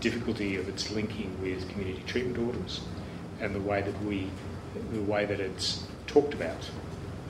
difficulty 0.00 0.56
of 0.56 0.68
its 0.68 0.90
linking 0.90 1.40
with 1.42 1.68
community 1.70 2.02
treatment 2.06 2.38
orders 2.38 2.80
and 3.40 3.54
the 3.54 3.60
way 3.60 3.82
that 3.82 4.04
we, 4.04 4.30
the 4.92 5.02
way 5.02 5.24
that 5.26 5.40
it's 5.40 5.84
talked 6.06 6.34
about 6.34 6.70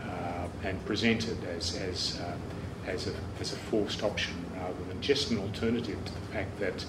uh, 0.04 0.46
and 0.64 0.84
presented 0.86 1.42
as, 1.44 1.76
as, 1.76 2.20
uh, 2.20 2.36
as, 2.86 3.08
a, 3.08 3.14
as 3.40 3.52
a 3.52 3.56
forced 3.56 4.02
option 4.02 4.34
rather 4.56 4.84
than 4.88 5.00
just 5.00 5.30
an 5.30 5.38
alternative 5.38 6.02
to 6.04 6.12
the 6.12 6.20
fact 6.32 6.58
that 6.60 6.84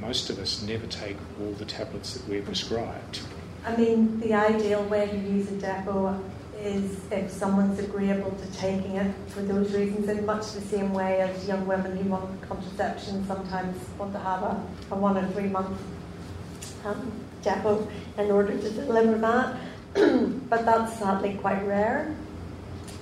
most 0.00 0.30
of 0.30 0.38
us 0.38 0.62
never 0.62 0.86
take 0.86 1.16
all 1.40 1.52
the 1.52 1.64
tablets 1.64 2.14
that 2.14 2.28
we're 2.28 2.42
prescribed. 2.42 3.20
I 3.66 3.76
mean, 3.76 4.20
the 4.20 4.32
ideal 4.32 4.84
way 4.84 5.08
to 5.08 5.16
use 5.16 5.50
a 5.50 5.56
depot 5.56 6.22
is 6.56 7.00
if 7.10 7.32
someone's 7.32 7.80
agreeable 7.80 8.30
to 8.30 8.52
taking 8.52 8.92
it 8.92 9.12
for 9.26 9.42
those 9.42 9.74
reasons, 9.74 10.08
in 10.08 10.24
much 10.24 10.52
the 10.52 10.60
same 10.60 10.92
way 10.92 11.20
as 11.20 11.48
young 11.48 11.66
women 11.66 11.96
who 11.96 12.08
want 12.08 12.40
contraception 12.48 13.26
sometimes 13.26 13.76
want 13.98 14.12
to 14.12 14.20
have 14.20 14.42
a, 14.44 14.62
a 14.92 14.94
one 14.94 15.18
or 15.18 15.26
three 15.32 15.48
month 15.48 15.76
um, 16.84 17.10
depot 17.42 17.88
in 18.16 18.30
order 18.30 18.56
to 18.56 18.70
deliver 18.70 19.18
that. 19.18 19.56
but 20.48 20.64
that's 20.64 20.96
sadly 21.00 21.34
quite 21.34 21.66
rare. 21.66 22.14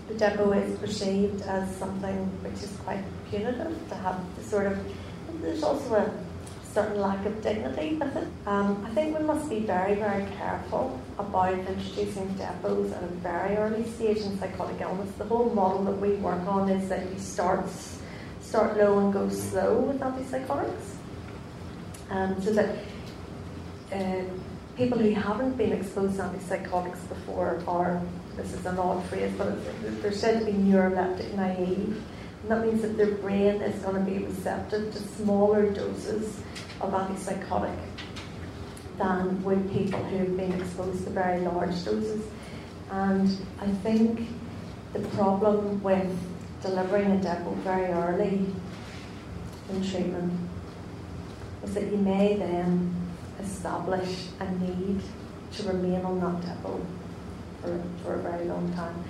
The 0.08 0.14
depot 0.14 0.52
is 0.52 0.78
perceived 0.78 1.42
as 1.42 1.76
something 1.76 2.16
which 2.42 2.62
is 2.62 2.74
quite 2.84 3.04
punitive 3.28 3.76
to 3.90 3.94
have 3.96 4.18
the 4.36 4.42
sort 4.44 4.66
of. 4.68 4.78
There's 5.42 5.62
also 5.62 5.94
a 5.94 6.23
certain 6.74 7.00
lack 7.00 7.24
of 7.24 7.40
dignity 7.40 7.94
with 7.94 8.16
it. 8.16 8.26
Um, 8.46 8.84
I 8.84 8.90
think 8.90 9.16
we 9.16 9.24
must 9.24 9.48
be 9.48 9.60
very, 9.60 9.94
very 9.94 10.26
careful 10.32 11.00
about 11.20 11.54
introducing 11.54 12.28
depots 12.34 12.92
at 12.92 13.02
a 13.04 13.12
very 13.22 13.56
early 13.56 13.84
stage 13.84 14.18
in 14.18 14.36
psychotic 14.40 14.80
illness. 14.80 15.08
The 15.16 15.24
whole 15.24 15.50
model 15.50 15.84
that 15.84 15.98
we 16.00 16.14
work 16.16 16.44
on 16.48 16.68
is 16.68 16.88
that 16.88 17.08
you 17.12 17.18
start 17.20 17.64
start 18.40 18.76
low 18.76 18.98
and 18.98 19.12
go 19.12 19.28
slow 19.28 19.78
with 19.78 20.00
antipsychotics, 20.00 20.96
um, 22.10 22.42
so 22.42 22.52
that 22.52 22.76
uh, 23.92 24.22
people 24.76 24.98
who 24.98 25.12
haven't 25.12 25.56
been 25.56 25.72
exposed 25.72 26.16
to 26.16 26.22
antipsychotics 26.22 27.08
before 27.08 27.62
are 27.68 28.02
this 28.36 28.52
is 28.52 28.66
an 28.66 28.78
odd 28.78 29.04
phrase, 29.04 29.32
but 29.38 29.54
they're 30.02 30.12
said 30.12 30.40
to 30.40 30.46
be 30.46 30.52
neuroleptic 30.52 31.32
naive. 31.34 32.02
And 32.42 32.50
that 32.50 32.66
means 32.66 32.82
that 32.82 32.96
their 32.96 33.14
brain 33.14 33.62
is 33.62 33.80
going 33.82 34.04
to 34.04 34.10
be 34.10 34.18
receptive 34.18 34.92
to 34.92 34.98
smaller 35.16 35.70
doses 35.70 36.40
of 36.80 36.92
antipsychotic 36.92 37.76
than 38.98 39.42
would 39.42 39.70
people 39.72 40.02
who 40.04 40.18
have 40.18 40.36
been 40.36 40.52
exposed 40.52 41.04
to 41.04 41.10
very 41.10 41.40
large 41.40 41.84
doses. 41.84 42.24
And 42.90 43.28
I 43.60 43.66
think 43.66 44.28
the 44.92 45.00
problem 45.00 45.82
with 45.82 46.16
delivering 46.62 47.10
a 47.10 47.16
depot 47.16 47.54
very 47.62 47.92
early 47.92 48.46
in 49.70 49.90
treatment 49.90 50.32
is 51.64 51.74
that 51.74 51.90
you 51.90 51.96
may 51.96 52.36
then 52.36 52.94
establish 53.40 54.28
a 54.40 54.50
need 54.52 55.00
to 55.52 55.62
remain 55.64 56.04
on 56.04 56.20
that 56.20 56.40
depot 56.56 56.80
for, 57.60 57.82
for 58.02 58.14
a 58.14 58.22
very 58.22 58.44
long 58.44 58.72
time. 58.74 59.02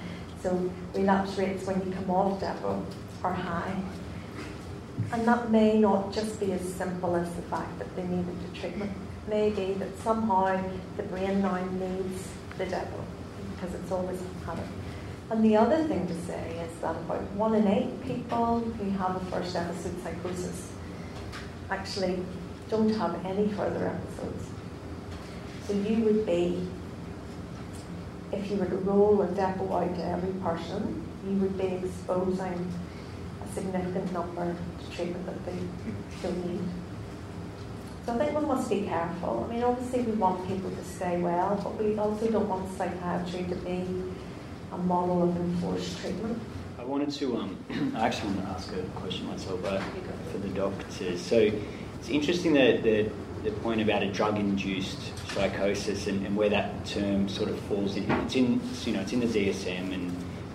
So 0.42 0.70
relapse 0.94 1.36
rates 1.36 1.66
when 1.66 1.84
you 1.84 1.92
come 1.92 2.10
off 2.10 2.40
depot 2.40 2.84
are 3.22 3.32
high 3.32 3.74
and 5.12 5.26
that 5.26 5.50
may 5.50 5.78
not 5.78 6.12
just 6.12 6.40
be 6.40 6.52
as 6.52 6.62
simple 6.74 7.16
as 7.16 7.32
the 7.34 7.42
fact 7.42 7.78
that 7.78 7.94
they 7.96 8.02
needed 8.02 8.36
the 8.52 8.58
treatment. 8.58 8.90
It 9.26 9.30
may 9.30 9.50
be 9.50 9.74
that 9.74 9.98
somehow 10.02 10.62
the 10.96 11.02
brain 11.04 11.42
now 11.42 11.64
needs 11.64 12.28
the 12.58 12.64
depot 12.64 13.04
because 13.54 13.74
it's 13.74 13.90
always 13.92 14.20
had 14.44 14.58
it. 14.58 14.66
And 15.30 15.44
the 15.44 15.56
other 15.56 15.82
thing 15.84 16.06
to 16.06 16.14
say 16.26 16.58
is 16.58 16.78
that 16.80 16.96
about 16.96 17.22
one 17.32 17.54
in 17.54 17.66
eight 17.66 18.02
people 18.04 18.60
who 18.60 18.90
have 18.90 19.16
a 19.16 19.24
first 19.26 19.56
episode 19.56 20.02
psychosis 20.02 20.70
actually 21.70 22.18
don't 22.68 22.90
have 22.90 23.24
any 23.24 23.48
further 23.48 23.86
episodes. 23.88 24.46
So 25.66 25.72
you 25.72 26.04
would 26.04 26.26
be, 26.26 26.68
if 28.32 28.50
you 28.50 28.56
were 28.56 28.66
to 28.66 28.76
roll 28.76 29.22
a 29.22 29.28
depot 29.28 29.72
out 29.72 29.94
to 29.96 30.04
every 30.04 30.32
person, 30.40 31.02
you 31.26 31.36
would 31.36 31.56
be 31.56 31.86
exposing 31.86 32.72
significant 33.54 34.12
number 34.12 34.42
of 34.42 34.94
treatment 34.94 35.24
that 35.26 35.46
they 35.46 35.58
still 36.18 36.32
need. 36.32 36.60
So 38.04 38.14
I 38.14 38.18
think 38.18 38.32
one 38.34 38.46
must 38.46 38.68
be 38.68 38.82
careful. 38.82 39.46
I 39.48 39.54
mean, 39.54 39.62
obviously 39.62 40.02
we 40.02 40.12
want 40.12 40.46
people 40.46 40.70
to 40.70 40.84
stay 40.84 41.18
well, 41.20 41.58
but 41.62 41.82
we 41.82 41.96
also 41.96 42.30
don't 42.30 42.48
want 42.48 42.76
psychiatry 42.76 43.44
to 43.44 43.54
be 43.56 43.86
a 44.72 44.78
model 44.78 45.22
of 45.22 45.36
enforced 45.36 45.98
treatment. 46.00 46.38
I 46.78 46.84
wanted 46.84 47.10
to, 47.12 47.36
um, 47.38 47.56
I 47.96 48.06
actually 48.06 48.34
want 48.34 48.42
to 48.42 48.48
ask 48.48 48.72
a 48.74 48.82
question 49.00 49.26
myself 49.26 49.64
uh, 49.64 49.80
for 50.30 50.38
the 50.38 50.48
doctors. 50.48 51.20
So 51.20 51.50
it's 51.98 52.10
interesting 52.10 52.52
that 52.54 52.82
the, 52.82 53.08
the 53.42 53.52
point 53.62 53.80
about 53.80 54.02
a 54.02 54.12
drug-induced 54.12 55.32
psychosis 55.32 56.06
and, 56.06 56.26
and, 56.26 56.36
where 56.36 56.50
that 56.50 56.84
term 56.84 57.28
sort 57.28 57.48
of 57.48 57.58
falls 57.60 57.96
in. 57.96 58.10
It's 58.10 58.36
in, 58.36 58.60
you 58.84 58.92
know, 58.92 59.00
it's 59.00 59.12
in 59.14 59.20
the 59.20 59.26
DSM 59.26 59.94
and, 59.94 60.10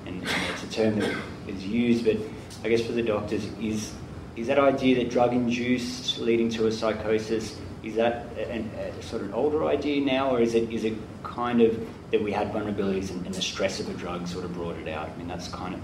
and, 0.05 0.21
and 0.21 0.51
it's 0.51 0.63
a 0.63 0.69
term 0.69 0.99
that 0.99 1.17
is 1.47 1.65
used, 1.65 2.05
but 2.05 2.17
I 2.63 2.69
guess 2.69 2.81
for 2.81 2.91
the 2.91 3.01
doctors, 3.01 3.45
is 3.61 3.93
is 4.35 4.47
that 4.47 4.59
idea 4.59 4.95
that 4.95 5.09
drug 5.09 5.33
induced 5.33 6.19
leading 6.19 6.49
to 6.49 6.67
a 6.67 6.71
psychosis 6.71 7.59
is 7.83 7.95
that 7.95 8.25
a, 8.37 8.63
a, 8.99 9.03
sort 9.03 9.21
of 9.21 9.29
an 9.29 9.33
older 9.33 9.65
idea 9.65 10.01
now, 10.01 10.31
or 10.31 10.41
is 10.41 10.55
it 10.55 10.71
is 10.71 10.83
it 10.83 10.93
kind 11.23 11.61
of 11.61 11.87
that 12.11 12.21
we 12.21 12.31
had 12.31 12.51
vulnerabilities 12.51 13.11
and, 13.11 13.25
and, 13.25 13.35
the 13.35 13.41
stress 13.41 13.79
of 13.79 13.87
a 13.89 13.93
drug 13.93 14.27
sort 14.27 14.45
of 14.45 14.53
brought 14.53 14.75
it 14.77 14.87
out? 14.87 15.09
I 15.09 15.17
mean, 15.17 15.27
that's 15.27 15.47
kind 15.47 15.75
of 15.75 15.81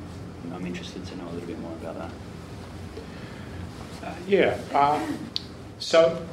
I'm 0.54 0.66
interested 0.66 1.06
to 1.06 1.16
know 1.18 1.26
a 1.26 1.32
little 1.32 1.48
bit 1.48 1.60
more 1.60 1.74
about 1.74 1.96
that. 1.98 2.12
Uh, 4.08 4.14
yeah. 4.28 4.58
Um, 4.74 5.18
so, 5.80 6.26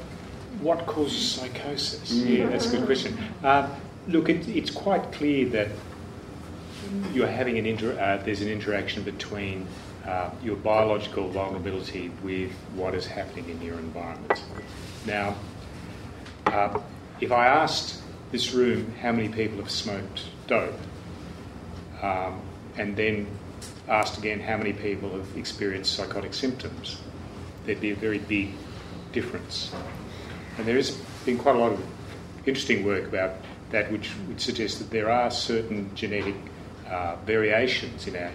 what 0.61 0.87
causes 0.87 1.33
psychosis? 1.33 2.13
Mm. 2.13 2.39
Yeah, 2.39 2.49
that's 2.49 2.73
a 2.73 2.77
good 2.77 2.87
question. 2.87 3.19
Uh, 3.43 3.69
look, 4.09 4.29
it, 4.29 4.47
it's 4.49 4.71
quite 4.71 5.13
clear 5.13 5.49
that 5.51 5.69
you're 7.13 7.29
having 7.29 7.59
an 7.59 7.67
inter- 7.67 7.99
uh, 7.99 8.23
there's 8.25 8.43
an 8.43 8.49
interaction 8.49 9.03
between 9.03 9.67
uh, 10.07 10.31
your 10.43 10.57
biological 10.57 11.29
vulnerability 11.29 12.11
with 12.23 12.53
what 12.75 12.95
is 12.95 13.07
happening 13.07 13.49
in 13.49 13.63
your 13.63 13.79
environment. 13.79 14.43
Now, 15.07 15.37
uh, 16.47 16.81
if 17.21 17.31
I 17.31 17.47
asked 17.47 18.03
this 18.33 18.53
room 18.53 18.93
how 19.01 19.13
many 19.13 19.29
people 19.29 19.59
have 19.59 19.71
smoked 19.71 20.25
dope, 20.47 20.79
um, 22.03 22.41
and 22.77 22.97
then 22.97 23.27
asked 23.89 24.19
again 24.19 24.41
how 24.41 24.57
many 24.57 24.73
people 24.73 25.11
have 25.11 25.37
experienced 25.37 25.95
psychotic 25.95 26.35
symptoms, 26.35 27.01
there'd 27.65 27.81
be 27.81 27.91
a 27.91 27.97
very 27.97 28.19
big 28.19 28.51
difference. 29.13 29.73
And 30.59 30.67
there 30.67 30.77
has 30.77 30.91
been 31.25 31.39
quite 31.39 31.55
a 31.55 31.59
lot 31.59 31.73
of 31.73 31.85
interesting 32.47 32.85
work 32.85 33.07
about 33.07 33.37
that, 33.71 33.91
which 33.93 34.11
would 34.29 34.41
suggest 34.41 34.79
that 34.79 34.91
there 34.91 35.11
are 35.11 35.31
certain 35.31 35.95
genetic 35.95 36.35
uh, 36.89 37.17
variations 37.25 38.07
in 38.07 38.17
our, 38.17 38.31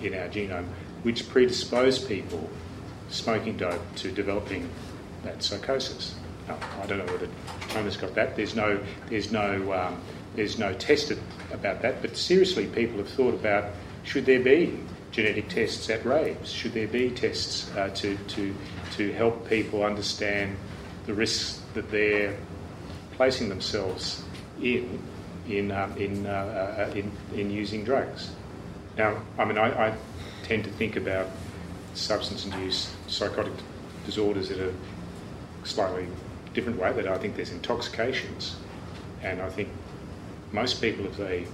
in 0.00 0.14
our 0.14 0.28
genome 0.28 0.66
which 1.04 1.28
predispose 1.28 1.98
people 1.98 2.50
smoking 3.10 3.56
dope 3.56 3.82
to 3.96 4.10
developing 4.10 4.68
that 5.22 5.42
psychosis. 5.42 6.14
Now, 6.48 6.58
I 6.82 6.86
don't 6.86 6.98
know 6.98 7.12
whether 7.12 7.28
Thomas 7.68 7.96
got 7.96 8.14
that. 8.14 8.36
There's 8.36 8.56
no, 8.56 8.80
there's 9.08 9.30
no, 9.30 9.72
um, 9.72 10.00
there's 10.34 10.58
no 10.58 10.72
test 10.74 11.12
about 11.52 11.82
that. 11.82 12.02
But 12.02 12.16
seriously, 12.16 12.66
people 12.66 12.98
have 12.98 13.08
thought 13.08 13.34
about 13.34 13.70
should 14.02 14.26
there 14.26 14.40
be 14.40 14.80
genetic 15.10 15.48
tests 15.48 15.88
at 15.90 16.04
raves? 16.04 16.50
Should 16.50 16.72
there 16.72 16.88
be 16.88 17.10
tests 17.10 17.70
uh, 17.76 17.90
to, 17.94 18.16
to, 18.16 18.54
to 18.96 19.12
help 19.12 19.48
people 19.48 19.84
understand 19.84 20.56
the 21.06 21.14
risks 21.14 21.60
that 21.74 21.90
they're 21.90 22.36
placing 23.12 23.48
themselves 23.48 24.22
in 24.60 25.00
in, 25.48 25.70
um, 25.70 25.94
in, 25.98 26.26
uh, 26.26 26.88
uh, 26.88 26.92
in, 26.94 27.12
in 27.34 27.50
using 27.50 27.84
drugs? 27.84 28.30
Now, 28.96 29.20
I 29.38 29.44
mean, 29.44 29.58
I, 29.58 29.88
I 29.88 29.94
tend 30.44 30.64
to 30.64 30.70
think 30.70 30.96
about 30.96 31.28
substance 31.94 32.44
induced 32.44 32.90
psychotic 33.10 33.52
disorders 34.04 34.50
in 34.50 34.60
a 34.60 35.66
slightly 35.66 36.06
different 36.52 36.78
way. 36.78 36.92
That 36.92 37.08
I 37.08 37.18
think 37.18 37.36
there's 37.36 37.50
intoxications, 37.50 38.56
and 39.22 39.40
I 39.40 39.48
think 39.48 39.68
most 40.52 40.80
people, 40.80 41.06
if 41.06 41.16
they 41.16 41.46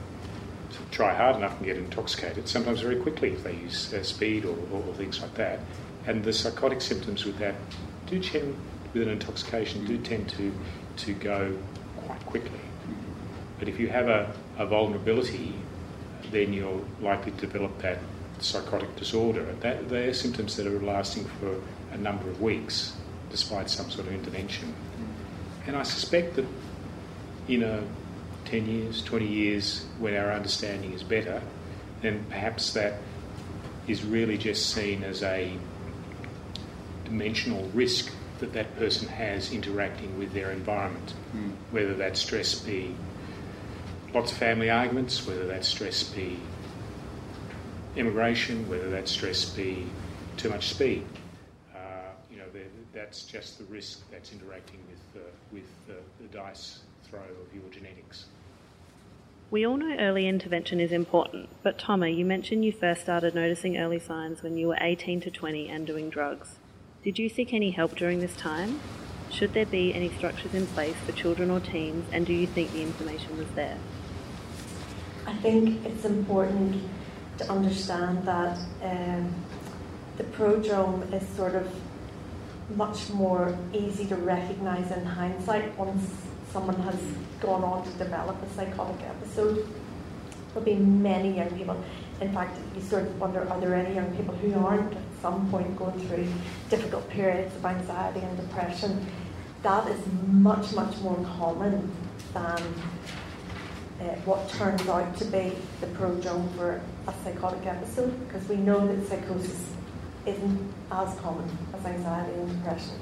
try 0.90 1.14
hard 1.14 1.36
enough 1.36 1.56
and 1.56 1.66
get 1.66 1.76
intoxicated, 1.76 2.48
sometimes 2.48 2.80
very 2.80 2.96
quickly 2.96 3.30
if 3.30 3.42
they 3.42 3.54
use 3.54 3.92
uh, 3.94 4.02
speed 4.02 4.44
or, 4.44 4.56
or, 4.72 4.82
or, 4.86 4.94
things 4.94 5.20
like 5.20 5.34
that. 5.34 5.60
And 6.06 6.24
the 6.24 6.32
psychotic 6.32 6.80
symptoms 6.80 7.24
with 7.24 7.38
that 7.38 7.54
do 8.06 8.20
tend, 8.20 8.56
with 8.92 9.02
an 9.02 9.08
intoxication, 9.08 9.84
do 9.86 9.98
tend 9.98 10.28
to, 10.30 10.52
to 10.98 11.12
go 11.14 11.56
quite 12.06 12.24
quickly. 12.26 12.60
But 13.58 13.68
if 13.68 13.78
you 13.78 13.88
have 13.88 14.08
a, 14.08 14.34
a 14.58 14.66
vulnerability, 14.66 15.54
then 16.30 16.52
you're 16.52 16.82
likely 17.00 17.32
to 17.32 17.38
develop 17.38 17.78
that 17.82 17.98
psychotic 18.42 18.94
disorder. 18.96 19.44
That, 19.60 19.88
they're 19.88 20.14
symptoms 20.14 20.56
that 20.56 20.66
are 20.66 20.80
lasting 20.80 21.24
for 21.40 21.60
a 21.92 21.96
number 21.96 22.28
of 22.28 22.40
weeks 22.40 22.94
despite 23.30 23.70
some 23.70 23.90
sort 23.90 24.06
of 24.08 24.12
intervention. 24.12 24.74
And 25.66 25.76
I 25.76 25.82
suspect 25.84 26.36
that 26.36 26.46
in 27.48 27.62
a 27.62 27.82
10 28.46 28.66
years, 28.66 29.02
20 29.02 29.26
years, 29.26 29.86
when 29.98 30.16
our 30.16 30.32
understanding 30.32 30.92
is 30.92 31.02
better, 31.02 31.40
then 32.02 32.24
perhaps 32.28 32.72
that 32.72 32.94
is 33.86 34.04
really 34.04 34.38
just 34.38 34.70
seen 34.70 35.04
as 35.04 35.22
a 35.22 35.52
dimensional 37.04 37.64
risk 37.74 38.12
that 38.38 38.52
that 38.54 38.76
person 38.76 39.06
has 39.08 39.52
interacting 39.52 40.18
with 40.18 40.32
their 40.32 40.50
environment, 40.50 41.14
mm. 41.36 41.52
whether 41.70 41.94
that 41.94 42.16
stress 42.16 42.54
be 42.54 42.94
lots 44.14 44.32
of 44.32 44.38
family 44.38 44.70
arguments, 44.70 45.26
whether 45.26 45.46
that 45.46 45.64
stress 45.64 46.02
be 46.02 46.38
immigration, 47.96 48.68
whether 48.68 48.90
that 48.90 49.08
stress 49.08 49.44
be 49.44 49.86
too 50.36 50.48
much 50.48 50.70
speed. 50.70 51.04
Uh, 51.74 51.78
you 52.30 52.38
know, 52.38 52.44
that's 52.92 53.24
just 53.24 53.58
the 53.58 53.64
risk 53.64 54.00
that's 54.10 54.32
interacting 54.32 54.80
with, 54.88 55.22
uh, 55.22 55.26
with 55.52 55.68
uh, 55.88 55.94
the 56.20 56.28
dice 56.28 56.80
throw 57.04 57.20
of 57.20 57.54
your 57.54 57.68
genetics. 57.70 58.26
We 59.50 59.66
all 59.66 59.76
know 59.76 59.96
early 59.98 60.28
intervention 60.28 60.78
is 60.78 60.92
important, 60.92 61.48
but 61.64 61.76
Toma, 61.76 62.06
you 62.06 62.24
mentioned 62.24 62.64
you 62.64 62.70
first 62.70 63.00
started 63.00 63.34
noticing 63.34 63.76
early 63.78 63.98
signs 63.98 64.44
when 64.44 64.56
you 64.56 64.68
were 64.68 64.78
18 64.80 65.20
to 65.22 65.30
20 65.30 65.68
and 65.68 65.84
doing 65.84 66.08
drugs. 66.08 66.56
Did 67.02 67.18
you 67.18 67.28
seek 67.28 67.52
any 67.52 67.72
help 67.72 67.96
during 67.96 68.20
this 68.20 68.36
time? 68.36 68.78
Should 69.28 69.52
there 69.52 69.66
be 69.66 69.92
any 69.92 70.08
structures 70.10 70.54
in 70.54 70.68
place 70.68 70.94
for 71.04 71.12
children 71.12 71.50
or 71.50 71.58
teens, 71.58 72.06
and 72.12 72.24
do 72.26 72.32
you 72.32 72.46
think 72.46 72.72
the 72.72 72.82
information 72.82 73.36
was 73.38 73.48
there? 73.56 73.78
I 75.26 75.34
think 75.34 75.84
it's 75.84 76.04
important 76.04 76.82
to 77.40 77.50
understand 77.50 78.22
that 78.26 78.58
um, 78.82 79.34
the 80.18 80.24
prodrome 80.24 81.10
is 81.12 81.26
sort 81.36 81.54
of 81.54 81.66
much 82.76 83.08
more 83.10 83.58
easy 83.72 84.04
to 84.06 84.16
recognise 84.16 84.90
in 84.92 85.04
hindsight 85.04 85.76
once 85.78 86.04
someone 86.52 86.78
has 86.82 87.00
gone 87.40 87.64
on 87.64 87.82
to 87.84 87.90
develop 87.98 88.36
a 88.42 88.48
psychotic 88.54 89.00
episode. 89.06 89.66
There'll 90.48 90.64
be 90.64 90.74
many 90.74 91.36
young 91.36 91.50
people. 91.56 91.82
In 92.20 92.32
fact, 92.32 92.58
you 92.74 92.82
sort 92.82 93.04
of 93.04 93.18
wonder 93.18 93.48
are 93.48 93.60
there 93.60 93.74
any 93.74 93.94
young 93.94 94.14
people 94.14 94.34
who 94.34 94.52
aren't 94.54 94.92
at 94.92 95.02
some 95.22 95.50
point 95.50 95.76
going 95.78 95.98
through 96.08 96.28
difficult 96.68 97.08
periods 97.08 97.54
of 97.56 97.64
anxiety 97.64 98.20
and 98.20 98.36
depression? 98.36 99.06
That 99.62 99.88
is 99.88 100.00
much, 100.26 100.72
much 100.72 100.98
more 100.98 101.16
common 101.38 101.90
than 102.34 102.62
uh, 104.00 104.04
what 104.24 104.48
turns 104.48 104.88
out 104.88 105.16
to 105.18 105.24
be 105.26 105.52
the 105.80 105.86
prodrome 105.88 106.48
for 106.56 106.80
a 107.06 107.14
psychotic 107.22 107.66
episode 107.66 108.12
because 108.26 108.48
we 108.48 108.56
know 108.56 108.86
that 108.86 109.06
psychosis 109.08 109.70
isn't 110.26 110.72
as 110.90 111.14
common 111.20 111.48
as 111.74 111.84
anxiety 111.84 112.32
and 112.32 112.48
depression. 112.50 112.94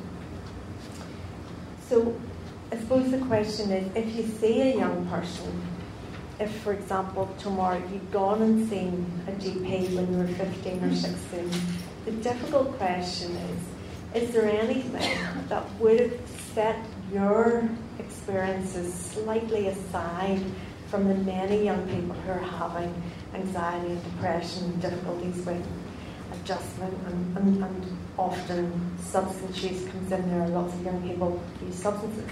So 1.88 2.14
I 2.72 2.76
suppose 2.76 3.10
the 3.10 3.18
question 3.18 3.70
is 3.70 3.96
if 3.96 4.14
you 4.14 4.24
see 4.24 4.60
a 4.60 4.76
young 4.76 5.06
person, 5.06 5.62
if, 6.40 6.50
for 6.60 6.72
example, 6.72 7.34
tomorrow 7.38 7.82
you'd 7.92 8.10
gone 8.12 8.42
and 8.42 8.68
seen 8.68 9.10
a 9.26 9.32
GP 9.32 9.94
when 9.94 10.12
you 10.12 10.18
were 10.18 10.26
15 10.26 10.84
or 10.84 10.94
16, 10.94 11.50
the 12.04 12.10
difficult 12.12 12.76
question 12.76 13.36
is 13.36 13.60
is 14.14 14.30
there 14.30 14.46
anything 14.46 15.46
that 15.48 15.64
would 15.78 16.00
have 16.00 16.20
set 16.54 16.78
your 17.12 17.68
experiences 17.98 18.92
slightly 18.94 19.68
aside 19.68 20.42
from 20.90 21.06
the 21.06 21.14
many 21.14 21.64
young 21.64 21.86
people 21.88 22.14
who 22.14 22.32
are 22.32 22.38
having 22.38 22.94
anxiety 23.34 23.92
and 23.92 24.04
depression, 24.04 24.80
difficulties 24.80 25.44
with 25.44 25.66
adjustment, 26.32 26.94
and, 27.06 27.36
and, 27.36 27.64
and 27.64 27.98
often 28.16 28.98
substance 28.98 29.62
use 29.62 29.86
comes 29.86 30.12
in 30.12 30.30
there. 30.30 30.42
Are 30.42 30.48
lots 30.48 30.74
of 30.74 30.84
young 30.84 31.02
people 31.02 31.42
who 31.60 31.66
use 31.66 31.76
substances. 31.76 32.24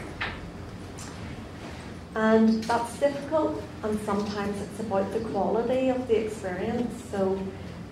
And 2.15 2.65
that's 2.65 2.99
difficult, 2.99 3.63
and 3.83 4.01
sometimes 4.01 4.59
it's 4.63 4.81
about 4.81 5.13
the 5.13 5.21
quality 5.21 5.91
of 5.91 6.09
the 6.09 6.25
experience. 6.25 7.03
So, 7.11 7.39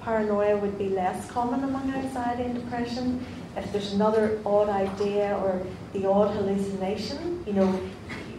paranoia 0.01 0.57
would 0.57 0.79
be 0.79 0.89
less 0.89 1.31
common 1.31 1.63
among 1.65 1.93
anxiety 1.93 2.45
and 2.45 2.55
depression. 2.55 3.25
If 3.55 3.71
there's 3.71 3.93
another 3.93 4.41
odd 4.47 4.71
idea 4.71 5.37
or 5.37 5.63
the 5.93 6.09
odd 6.09 6.35
hallucination, 6.35 7.45
you 7.47 7.53
know, 7.53 7.81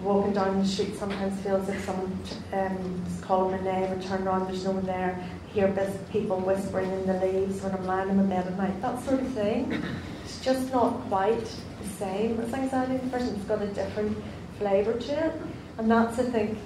walking 0.06 0.34
down 0.34 0.60
the 0.60 0.66
street 0.66 0.96
sometimes 0.96 1.42
feels 1.42 1.68
like 1.68 1.80
someone 1.80 2.18
um, 2.54 3.04
calling 3.22 3.52
my 3.58 3.72
name 3.72 3.92
or 3.92 4.02
turn 4.02 4.26
around, 4.26 4.48
there's 4.48 4.64
no 4.64 4.72
one 4.72 4.86
there. 4.86 5.22
Hear 5.52 5.68
people 6.12 6.40
whispering 6.40 6.92
in 6.92 7.08
the 7.08 7.26
leaves 7.26 7.62
when 7.62 7.74
I'm 7.74 7.86
lying 7.86 8.10
in 8.10 8.18
my 8.18 8.24
bed 8.24 8.46
at 8.46 8.58
night, 8.58 8.80
that 8.82 9.04
sort 9.04 9.22
of 9.22 9.28
thing. 9.30 9.84
It's 10.24 10.42
just 10.42 10.72
not 10.72 10.92
quite 11.10 11.44
the 11.82 11.90
same 11.98 12.40
as 12.40 12.54
anxiety 12.54 12.94
and 12.94 13.02
depression. 13.02 13.36
It's 13.36 13.46
got 13.46 13.62
a 13.62 13.68
different 13.68 14.18
flavour 14.60 14.94
to 14.94 15.26
it. 15.26 15.42
And 15.78 15.90
that's, 15.90 16.20
I 16.20 16.24
think, 16.24 16.60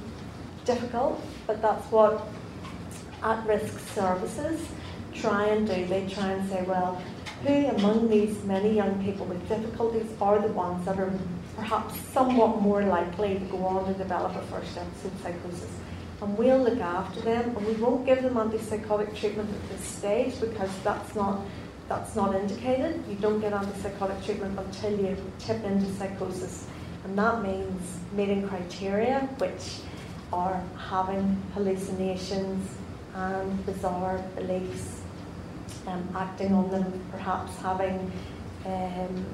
difficult, 0.65 1.21
but 1.47 1.61
that's 1.61 1.89
what 1.91 2.27
at 3.23 3.45
risk 3.47 3.79
services 3.93 4.67
try 5.13 5.45
and 5.47 5.65
do. 5.65 5.85
They 5.85 6.07
try 6.07 6.31
and 6.31 6.49
say, 6.49 6.63
well, 6.63 7.01
who 7.45 7.67
among 7.67 8.09
these 8.09 8.43
many 8.43 8.75
young 8.75 9.01
people 9.03 9.25
with 9.25 9.47
difficulties 9.47 10.07
are 10.19 10.39
the 10.39 10.49
ones 10.49 10.85
that 10.85 10.99
are 10.99 11.13
perhaps 11.59 11.99
somewhat 12.11 12.61
more 12.61 12.83
likely 12.83 13.35
to 13.35 13.45
go 13.45 13.65
on 13.65 13.85
to 13.85 13.93
develop 13.93 14.35
a 14.35 14.41
first 14.43 14.77
episode 14.77 15.11
psychosis? 15.21 15.71
And 16.21 16.37
we'll 16.37 16.61
look 16.61 16.79
after 16.79 17.21
them, 17.21 17.55
and 17.55 17.65
we 17.65 17.73
won't 17.73 18.05
give 18.05 18.23
them 18.23 18.33
antipsychotic 18.33 19.15
treatment 19.15 19.49
at 19.49 19.69
this 19.69 19.87
stage 19.87 20.39
because 20.39 20.71
that's 20.83 21.15
not 21.15 21.41
that's 21.87 22.15
not 22.15 22.35
indicated. 22.35 23.03
You 23.09 23.15
don't 23.15 23.39
get 23.39 23.51
antipsychotic 23.53 24.23
treatment 24.23 24.59
until 24.59 24.99
you 24.99 25.17
tip 25.39 25.63
into 25.63 25.91
psychosis 25.93 26.67
and 27.03 27.17
that 27.17 27.41
means 27.41 27.99
meeting 28.13 28.47
criteria, 28.47 29.21
which 29.37 29.79
are 30.31 30.61
having 30.77 31.41
hallucinations 31.53 32.69
and 33.15 33.65
bizarre 33.65 34.19
beliefs, 34.35 35.01
um, 35.87 36.07
acting 36.15 36.53
on 36.53 36.69
them, 36.69 37.01
perhaps 37.11 37.55
having 37.57 38.11
um, 38.65 39.25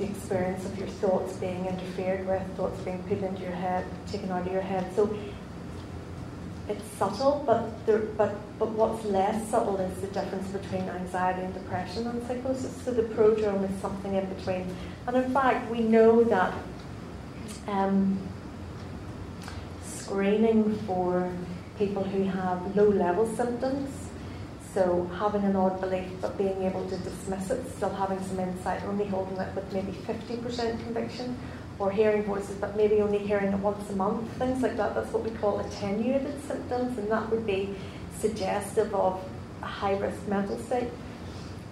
the 0.00 0.06
experience 0.06 0.64
of 0.64 0.78
your 0.78 0.88
thoughts 0.88 1.34
being 1.34 1.66
interfered 1.66 2.26
with, 2.26 2.42
thoughts 2.56 2.80
being 2.80 3.02
put 3.02 3.18
into 3.18 3.42
your 3.42 3.52
head, 3.52 3.84
taken 4.10 4.30
out 4.30 4.46
of 4.46 4.52
your 4.52 4.62
head. 4.62 4.90
So 4.96 5.14
it's 6.68 6.84
subtle, 6.92 7.42
but 7.46 7.84
there, 7.84 7.98
but 7.98 8.34
but 8.58 8.70
what's 8.70 9.04
less 9.04 9.50
subtle 9.50 9.76
is 9.76 10.00
the 10.00 10.06
difference 10.06 10.48
between 10.48 10.88
anxiety 10.88 11.42
and 11.42 11.52
depression 11.52 12.06
and 12.06 12.26
psychosis. 12.26 12.74
So 12.82 12.92
the 12.92 13.02
prodrome 13.02 13.70
is 13.70 13.80
something 13.80 14.14
in 14.14 14.26
between, 14.34 14.74
and 15.06 15.16
in 15.16 15.32
fact, 15.34 15.70
we 15.70 15.80
know 15.80 16.24
that 16.24 16.54
um, 17.68 18.18
screening 19.84 20.76
for 20.86 21.30
people 21.76 22.04
who 22.04 22.24
have 22.24 22.74
low-level 22.74 23.26
symptoms. 23.36 24.09
So 24.74 25.10
having 25.18 25.42
an 25.42 25.56
odd 25.56 25.80
belief 25.80 26.08
but 26.20 26.38
being 26.38 26.62
able 26.62 26.88
to 26.88 26.96
dismiss 26.98 27.50
it, 27.50 27.68
still 27.76 27.90
having 27.90 28.20
some 28.22 28.38
insight, 28.38 28.82
only 28.84 29.06
holding 29.06 29.36
it 29.36 29.54
with 29.54 29.72
maybe 29.72 29.92
50% 29.92 30.84
conviction, 30.84 31.36
or 31.80 31.90
hearing 31.90 32.22
voices, 32.24 32.56
but 32.56 32.76
maybe 32.76 33.00
only 33.00 33.18
hearing 33.18 33.52
it 33.52 33.58
once 33.58 33.88
a 33.90 33.96
month, 33.96 34.30
things 34.34 34.62
like 34.62 34.76
that. 34.76 34.94
That's 34.94 35.10
what 35.12 35.24
we 35.24 35.30
call 35.30 35.60
attenuated 35.60 36.40
symptoms, 36.46 36.98
and 36.98 37.10
that 37.10 37.28
would 37.30 37.46
be 37.46 37.74
suggestive 38.18 38.94
of 38.94 39.24
a 39.62 39.66
high 39.66 39.96
risk 39.96 40.28
mental 40.28 40.58
state. 40.58 40.90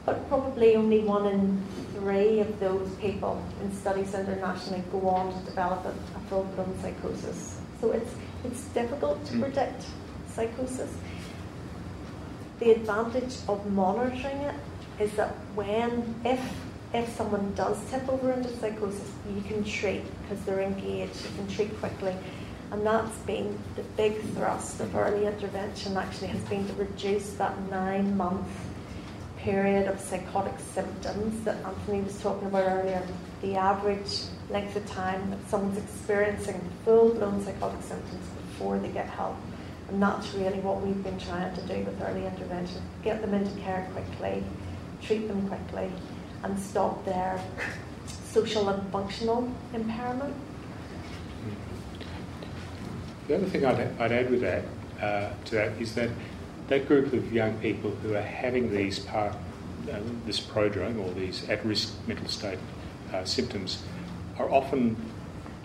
But 0.07 0.27
probably 0.29 0.77
only 0.77 1.01
one 1.01 1.27
in 1.27 1.63
three 1.95 2.41
of 2.41 2.59
those 2.59 2.91
people 2.95 3.45
in 3.63 3.71
studies 3.75 4.15
internationally 4.15 4.83
go 4.91 5.07
on 5.11 5.39
to 5.39 5.45
develop 5.45 5.85
a, 5.85 5.91
a 5.91 6.21
full 6.31 6.45
blown 6.45 6.75
psychosis. 6.81 7.61
So 7.83 7.93
it's, 7.93 8.11
it's 8.45 8.63
difficult 8.69 9.23
to 9.27 9.33
hmm. 9.35 9.43
predict 9.43 9.85
psychosis. 10.33 10.91
The 12.59 12.73
advantage 12.73 13.37
of 13.49 13.71
monitoring 13.73 14.39
it 14.39 14.55
is 14.99 15.13
that 15.13 15.31
when, 15.55 16.15
if 16.25 16.41
if 16.93 17.09
someone 17.17 17.53
does 17.55 17.79
tip 17.91 18.09
over 18.09 18.33
into 18.33 18.49
psychosis, 18.57 19.13
you 19.35 19.43
can 19.43 19.63
treat 19.63 20.03
because 20.23 20.43
they're 20.45 20.63
engaged, 20.63 21.23
you 21.23 21.31
can 21.37 21.47
treat 21.49 21.79
quickly. 21.81 22.17
And 22.71 22.85
that's 22.85 23.17
been 23.21 23.59
the 23.77 23.83
big 23.97 24.21
thrust 24.35 24.81
of 24.81 24.95
early 24.97 25.27
intervention 25.27 25.97
actually 25.97 26.29
has 26.29 26.41
been 26.45 26.67
to 26.67 26.73
reduce 26.75 27.33
that 27.35 27.59
nine 27.71 28.17
month 28.17 28.49
period 29.39 29.87
of 29.87 30.01
psychotic 30.01 30.55
symptoms 30.75 31.45
that 31.45 31.57
Anthony 31.65 32.01
was 32.01 32.21
talking 32.21 32.49
about 32.49 32.67
earlier. 32.67 33.07
The 33.43 33.57
average 33.57 34.23
length 34.51 34.77
of 34.77 34.87
time 34.87 35.31
that 35.31 35.49
someone's 35.49 35.79
experiencing 35.79 36.61
full 36.85 37.15
blown 37.15 37.45
psychotic 37.45 37.83
symptoms 37.83 38.27
before 38.49 38.79
they 38.79 38.89
get 38.89 39.07
help. 39.09 39.37
And 39.89 40.03
that's 40.03 40.35
really 40.35 40.59
what 40.61 40.83
we've 40.83 41.03
been 41.03 41.19
trying 41.19 41.55
to 41.55 41.63
do 41.63 41.83
with 41.85 42.01
early 42.03 42.27
intervention. 42.27 42.83
Get 43.03 43.23
them 43.23 43.33
into 43.33 43.59
care 43.61 43.89
quickly, 43.93 44.45
treat 45.01 45.27
them 45.29 45.49
quickly, 45.49 45.91
and 46.43 46.59
stop 46.59 47.05
their 47.05 47.41
social 48.25 48.69
and 48.69 48.93
functional 48.93 49.51
impairment. 49.73 50.35
The 53.29 53.37
other 53.37 53.47
thing 53.47 53.65
I'd, 53.65 54.01
I'd 54.01 54.13
add 54.13 54.31
with 54.31 54.41
that, 54.43 54.65
uh, 55.01 55.33
to 55.47 55.55
that 55.55 55.81
is 55.81 55.95
that 55.95 56.11
that 56.69 56.87
group 56.87 57.13
of 57.15 57.33
young 57.33 57.59
people 57.59 57.91
who 57.91 58.15
are 58.15 58.23
having 58.23 58.71
these 58.71 58.99
part, 58.99 59.35
uh, 59.91 60.01
this 60.27 60.39
prodrome 60.39 60.99
or 61.03 61.13
these 61.15 61.49
at-risk 61.49 61.95
mental 62.07 62.29
state 62.29 62.59
uh, 63.13 63.25
symptoms 63.25 63.83
are 64.39 64.51
often 64.51 64.97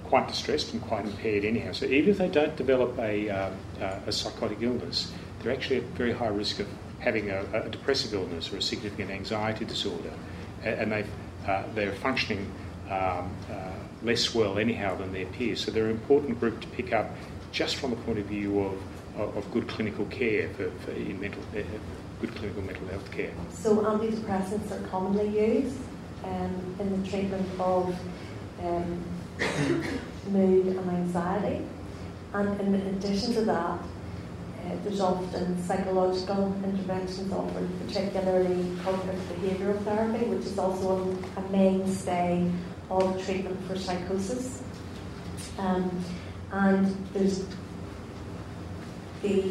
quite 0.05 0.27
distressed 0.27 0.73
and 0.73 0.81
quite 0.81 1.05
impaired 1.05 1.45
anyhow. 1.45 1.71
So 1.71 1.85
even 1.85 2.11
if 2.11 2.17
they 2.17 2.29
don't 2.29 2.55
develop 2.55 2.97
a, 2.99 3.29
um, 3.29 3.53
uh, 3.81 3.99
a 4.05 4.11
psychotic 4.11 4.61
illness, 4.61 5.11
they're 5.39 5.53
actually 5.53 5.77
at 5.77 5.83
very 5.95 6.13
high 6.13 6.27
risk 6.27 6.59
of 6.59 6.67
having 6.99 7.29
a, 7.29 7.45
a 7.53 7.69
depressive 7.69 8.13
illness 8.13 8.51
or 8.53 8.57
a 8.57 8.61
significant 8.61 9.11
anxiety 9.11 9.65
disorder 9.65 10.11
and 10.63 10.91
they 10.91 11.05
uh, 11.47 11.63
they're 11.75 11.91
functioning 11.93 12.49
um, 12.89 13.29
uh, 13.51 13.71
less 14.01 14.33
well 14.33 14.57
anyhow 14.57 14.95
than 14.95 15.11
their 15.11 15.25
peers. 15.25 15.65
So 15.65 15.71
they're 15.71 15.85
an 15.85 15.91
important 15.91 16.39
group 16.39 16.61
to 16.61 16.67
pick 16.69 16.93
up 16.93 17.11
just 17.51 17.75
from 17.75 17.91
the 17.91 17.95
point 17.97 18.19
of 18.19 18.25
view 18.25 18.61
of, 18.61 18.81
of, 19.17 19.37
of 19.37 19.51
good 19.51 19.67
clinical 19.67 20.05
care 20.05 20.49
for, 20.49 20.71
for 20.71 20.91
in 20.91 21.19
mental, 21.19 21.41
uh, 21.55 21.61
good 22.21 22.33
clinical 22.35 22.61
mental 22.61 22.87
health 22.87 23.11
care. 23.11 23.31
So 23.51 23.75
antidepressants 23.77 24.71
are 24.71 24.87
commonly 24.87 25.37
used 25.37 25.77
um, 26.23 26.75
in 26.79 27.01
the 27.01 27.09
treatment 27.09 27.47
of 27.59 27.93
um, 28.61 29.03
mood 30.29 30.67
and 30.67 30.89
anxiety. 30.89 31.65
And 32.33 32.59
in 32.59 32.75
addition 32.75 33.33
to 33.35 33.41
that, 33.45 33.79
uh, 33.79 34.75
there's 34.83 35.01
often 35.01 35.61
psychological 35.63 36.53
interventions 36.63 37.31
offered, 37.33 37.69
particularly 37.85 38.75
cognitive 38.83 39.21
behavioural 39.41 39.83
therapy, 39.83 40.25
which 40.25 40.45
is 40.45 40.57
also 40.57 41.15
a 41.37 41.41
mainstay 41.51 42.49
of 42.89 43.23
treatment 43.25 43.59
for 43.67 43.77
psychosis. 43.77 44.63
Um, 45.57 46.03
and 46.51 46.95
there's 47.13 47.45
the 49.21 49.43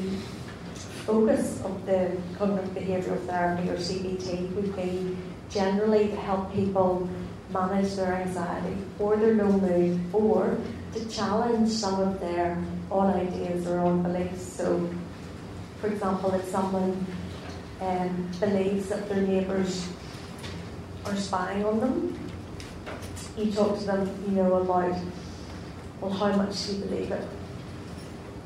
focus 1.07 1.61
of 1.65 1.85
the 1.87 2.17
cognitive 2.39 2.71
behavioural 2.71 3.27
therapy 3.27 3.69
or 3.69 3.77
CBT 3.77 4.55
would 4.55 4.75
be 4.77 5.17
generally 5.51 6.09
to 6.09 6.17
help 6.17 6.53
people 6.53 7.09
manage 7.53 7.95
their 7.95 8.15
anxiety 8.15 8.77
or 8.99 9.17
their 9.17 9.35
low 9.35 9.53
mood 9.53 10.01
or 10.13 10.59
to 10.95 11.09
challenge 11.09 11.69
some 11.71 12.01
of 12.01 12.21
their 12.21 12.63
own 12.91 13.15
ideas 13.15 13.67
or 13.67 13.81
own 13.81 14.03
beliefs. 14.03 14.43
So, 14.43 14.89
for 15.81 15.89
example, 15.89 16.33
if 16.35 16.45
someone 16.49 17.07
um, 17.81 18.31
believes 18.39 18.89
that 18.89 19.09
their 19.09 19.23
neighbours 19.23 19.89
are 21.07 21.17
spying 21.17 21.65
on 21.65 21.81
them, 21.81 22.19
you 23.37 23.51
talk 23.51 23.79
to 23.79 23.85
them, 23.85 24.25
you 24.29 24.33
know, 24.33 24.55
about, 24.55 24.95
well, 26.01 26.11
how 26.11 26.37
much 26.37 26.67
do 26.67 26.75
you 26.75 26.85
believe 26.85 27.11
it? 27.11 27.29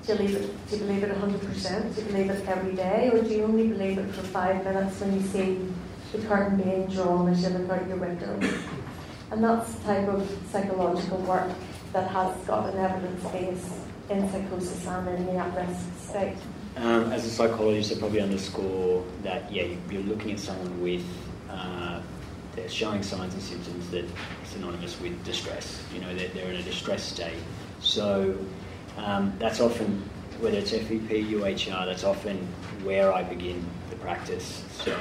Do 0.06 0.12
you, 0.12 0.18
believe 0.18 0.36
it, 0.36 0.68
do 0.68 0.76
you 0.76 0.84
believe 0.84 1.02
it 1.02 1.20
100%? 1.20 1.94
Do 1.94 2.00
you 2.00 2.06
believe 2.06 2.30
it 2.30 2.48
every 2.48 2.76
day? 2.76 3.10
Or 3.12 3.22
do 3.22 3.28
you 3.28 3.42
only 3.42 3.66
believe 3.66 3.98
it 3.98 4.08
for 4.14 4.22
five 4.22 4.64
minutes 4.64 5.00
when 5.00 5.14
you 5.14 5.26
see 5.26 5.68
the 6.12 6.18
curtain 6.28 6.62
being 6.62 6.86
drawn 6.86 7.28
as 7.28 7.42
you 7.42 7.48
look 7.48 7.70
out 7.70 7.88
your 7.88 7.96
window? 7.96 8.38
And 9.30 9.42
that's 9.42 9.74
the 9.74 9.84
type 9.84 10.08
of 10.08 10.38
psychological 10.50 11.18
work 11.18 11.50
that 11.92 12.08
has 12.10 12.36
got 12.46 12.72
an 12.72 12.78
evidence 12.78 13.24
base 13.30 13.80
in 14.08 14.30
psychosis 14.30 14.86
and 14.86 15.08
in 15.08 15.26
the 15.26 15.36
at-risk 15.36 15.84
state. 15.98 16.36
Um, 16.76 17.10
as 17.12 17.24
a 17.24 17.30
psychologist, 17.30 17.92
I 17.92 17.98
probably 17.98 18.20
underscore 18.20 19.04
that, 19.22 19.50
yeah, 19.50 19.66
you're 19.90 20.02
looking 20.02 20.32
at 20.32 20.38
someone 20.38 20.80
with, 20.80 21.04
uh, 21.50 22.00
they're 22.54 22.68
showing 22.68 23.02
signs 23.02 23.34
and 23.34 23.42
symptoms 23.42 23.90
that 23.90 24.04
are 24.04 24.46
synonymous 24.46 25.00
with 25.00 25.24
distress. 25.24 25.82
You 25.92 26.00
know, 26.02 26.14
they're, 26.14 26.28
they're 26.28 26.50
in 26.50 26.56
a 26.56 26.62
distressed 26.62 27.08
state. 27.08 27.38
So 27.80 28.38
um, 28.96 29.32
that's 29.38 29.60
often, 29.60 30.08
whether 30.40 30.58
it's 30.58 30.72
FEP, 30.72 31.30
UHR, 31.30 31.86
that's 31.86 32.04
often 32.04 32.36
where 32.84 33.12
I 33.12 33.22
begin 33.22 33.64
the 33.90 33.96
practice. 33.96 34.64
So 34.70 34.96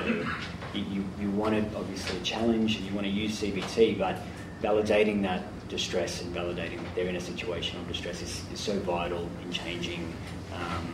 you, 0.74 1.04
you, 1.20 1.30
want 1.32 1.56
to 1.56 1.78
obviously 1.78 2.20
challenge 2.22 2.78
and 2.78 2.86
you 2.86 2.94
want 2.94 3.06
to 3.06 3.12
use 3.12 3.42
CBT, 3.42 4.00
but 4.00 4.20
validating 4.62 5.22
that 5.24 5.44
distress 5.68 6.22
and 6.22 6.34
validating 6.34 6.82
that 6.84 6.96
they're 6.96 7.08
in 7.08 7.16
a 7.16 7.22
situation 7.22 7.80
of 7.80 7.88
distress 7.88 8.22
is, 8.22 8.44
is 8.54 8.60
so 8.60 8.78
vital 8.80 9.30
in 9.44 9.52
changing, 9.52 10.14
um, 10.54 10.94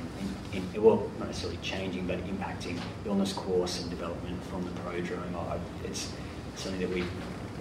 in, 0.54 0.64
in, 0.74 0.84
well, 0.84 1.10
not 1.20 1.28
necessarily 1.28 1.60
changing, 1.62 2.08
but 2.08 2.20
impacting 2.26 2.80
illness 3.06 3.34
course 3.34 3.82
and 3.82 3.90
development 3.90 4.44
from 4.46 4.64
the 4.64 4.72
prodrome. 4.82 5.36
I, 5.36 5.60
it's 5.86 6.12
something 6.56 6.82
that 6.82 6.90
we 6.90 7.04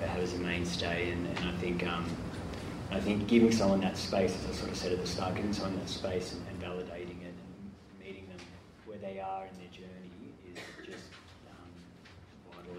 have 0.07 0.19
as 0.19 0.35
a 0.35 0.39
mainstay, 0.39 1.11
and, 1.11 1.27
and 1.27 1.49
I 1.49 1.53
think 1.57 1.87
um, 1.87 2.07
I 2.93 2.99
think 2.99 3.29
giving 3.29 3.53
someone 3.53 3.81
that 3.83 3.97
space, 3.97 4.37
as 4.37 4.51
I 4.51 4.53
sort 4.53 4.71
of 4.73 4.77
said 4.77 4.93
at 4.93 5.01
the 5.01 5.07
start, 5.07 5.37
giving 5.37 5.53
someone 5.53 5.79
that 5.79 5.89
space 5.89 6.33
and, 6.33 6.45
and 6.49 6.61
validating 6.61 7.23
it 7.23 7.33
and 7.33 8.01
meeting 8.01 8.27
them 8.29 8.41
where 8.85 8.99
they 8.99 9.21
are 9.21 9.47
in 9.47 9.55
their 9.59 9.71
journey 9.71 10.11
is 10.53 10.59
just 10.85 11.05
um, 11.49 11.71
vital. 12.51 12.75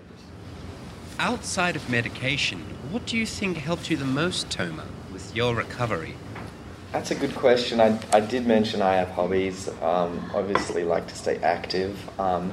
Outside 1.22 1.76
of 1.76 1.88
medication, 1.88 2.61
what 2.89 3.05
do 3.05 3.15
you 3.15 3.28
think 3.28 3.57
helped 3.57 3.91
you 3.91 3.95
the 3.95 4.05
most, 4.05 4.49
Toma, 4.49 4.86
with 5.13 5.36
your 5.36 5.53
recovery? 5.53 6.15
That's 6.91 7.11
a 7.11 7.15
good 7.15 7.36
question. 7.36 7.80
I, 7.80 7.99
I 8.11 8.22
did 8.22 8.47
mention 8.47 8.82
I 8.82 8.95
have 8.95 9.09
hobbies. 9.09 9.69
Um, 9.84 10.32
obviously, 10.34 10.84
like 10.84 11.05
to 11.09 11.15
stay 11.15 11.38
active. 11.38 11.95
Um, 12.19 12.51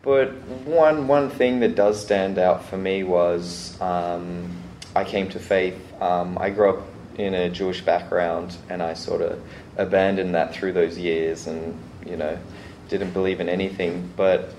but 0.00 0.32
one 0.64 1.06
one 1.06 1.28
thing 1.28 1.60
that 1.60 1.74
does 1.74 2.00
stand 2.00 2.38
out 2.38 2.64
for 2.64 2.78
me 2.78 3.02
was 3.02 3.78
um, 3.78 4.56
I 4.94 5.04
came 5.04 5.28
to 5.28 5.38
faith. 5.38 5.78
Um, 6.00 6.38
I 6.38 6.48
grew 6.48 6.70
up 6.70 6.88
in 7.18 7.34
a 7.34 7.50
Jewish 7.50 7.82
background, 7.82 8.56
and 8.70 8.82
I 8.82 8.94
sort 8.94 9.20
of 9.20 9.38
abandoned 9.76 10.34
that 10.34 10.54
through 10.54 10.72
those 10.72 10.96
years, 10.96 11.46
and 11.46 11.78
you 12.06 12.16
know, 12.16 12.38
didn't 12.88 13.10
believe 13.10 13.38
in 13.38 13.50
anything. 13.50 14.10
But 14.16 14.54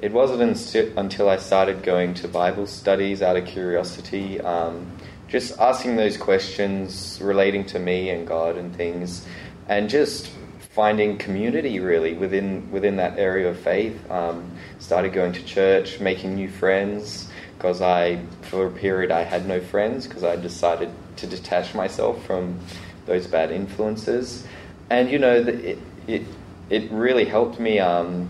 it 0.00 0.12
wasn't 0.12 0.74
until 0.96 1.28
I 1.28 1.36
started 1.36 1.82
going 1.82 2.14
to 2.14 2.28
Bible 2.28 2.66
studies 2.66 3.20
out 3.20 3.36
of 3.36 3.46
curiosity, 3.46 4.40
um, 4.40 4.86
just 5.26 5.58
asking 5.58 5.96
those 5.96 6.16
questions 6.16 7.18
relating 7.20 7.66
to 7.66 7.78
me 7.78 8.10
and 8.10 8.26
God 8.26 8.56
and 8.56 8.74
things, 8.74 9.26
and 9.68 9.90
just 9.90 10.30
finding 10.70 11.18
community 11.18 11.80
really 11.80 12.14
within 12.14 12.70
within 12.70 12.96
that 12.96 13.18
area 13.18 13.48
of 13.48 13.58
faith. 13.58 13.98
Um, 14.10 14.52
started 14.78 15.12
going 15.12 15.32
to 15.32 15.42
church, 15.44 15.98
making 15.98 16.36
new 16.36 16.48
friends 16.48 17.28
because 17.56 17.82
I, 17.82 18.20
for 18.42 18.66
a 18.66 18.70
period, 18.70 19.10
I 19.10 19.24
had 19.24 19.48
no 19.48 19.60
friends 19.60 20.06
because 20.06 20.22
I 20.22 20.36
decided 20.36 20.90
to 21.16 21.26
detach 21.26 21.74
myself 21.74 22.24
from 22.24 22.60
those 23.06 23.26
bad 23.26 23.50
influences, 23.50 24.46
and 24.90 25.10
you 25.10 25.18
know, 25.18 25.34
it 25.34 25.78
it 26.06 26.22
it 26.70 26.90
really 26.92 27.24
helped 27.24 27.58
me 27.58 27.80
um, 27.80 28.28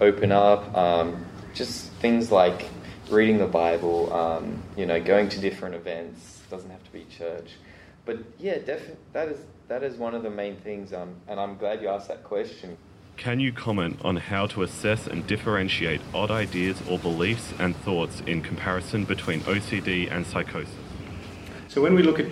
open 0.00 0.32
up. 0.32 0.74
Um, 0.76 1.24
just 1.54 1.90
things 1.94 2.32
like 2.32 2.68
reading 3.10 3.38
the 3.38 3.46
Bible, 3.46 4.12
um, 4.12 4.62
you 4.76 4.86
know, 4.86 5.00
going 5.00 5.28
to 5.30 5.40
different 5.40 5.74
events. 5.74 6.42
Doesn't 6.50 6.70
have 6.70 6.84
to 6.84 6.92
be 6.92 7.04
church, 7.04 7.52
but 8.04 8.18
yeah, 8.38 8.58
definitely 8.58 8.96
that 9.12 9.28
is 9.28 9.38
that 9.68 9.82
is 9.82 9.96
one 9.96 10.14
of 10.14 10.22
the 10.22 10.30
main 10.30 10.56
things. 10.56 10.92
Um, 10.92 11.16
and 11.28 11.40
I'm 11.40 11.56
glad 11.56 11.80
you 11.82 11.88
asked 11.88 12.08
that 12.08 12.24
question. 12.24 12.76
Can 13.16 13.38
you 13.38 13.52
comment 13.52 14.00
on 14.02 14.16
how 14.16 14.46
to 14.48 14.64
assess 14.64 15.06
and 15.06 15.24
differentiate 15.26 16.00
odd 16.12 16.32
ideas 16.32 16.82
or 16.88 16.98
beliefs 16.98 17.52
and 17.60 17.76
thoughts 17.76 18.20
in 18.26 18.42
comparison 18.42 19.04
between 19.04 19.40
OCD 19.42 20.10
and 20.10 20.26
psychosis? 20.26 20.74
So, 21.68 21.80
when 21.80 21.94
we 21.94 22.02
look 22.02 22.18
at 22.18 22.26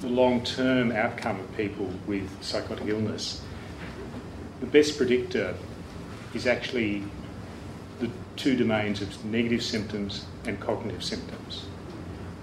the 0.00 0.08
long 0.08 0.42
term 0.42 0.90
outcome 0.90 1.38
of 1.38 1.56
people 1.56 1.88
with 2.06 2.28
psychotic 2.42 2.88
illness, 2.88 3.40
the 4.60 4.66
best 4.66 4.96
predictor 4.96 5.54
is 6.34 6.46
actually 6.46 7.04
the 8.00 8.10
two 8.36 8.56
domains 8.56 9.00
of 9.00 9.24
negative 9.24 9.62
symptoms 9.62 10.24
and 10.46 10.58
cognitive 10.60 11.04
symptoms. 11.04 11.66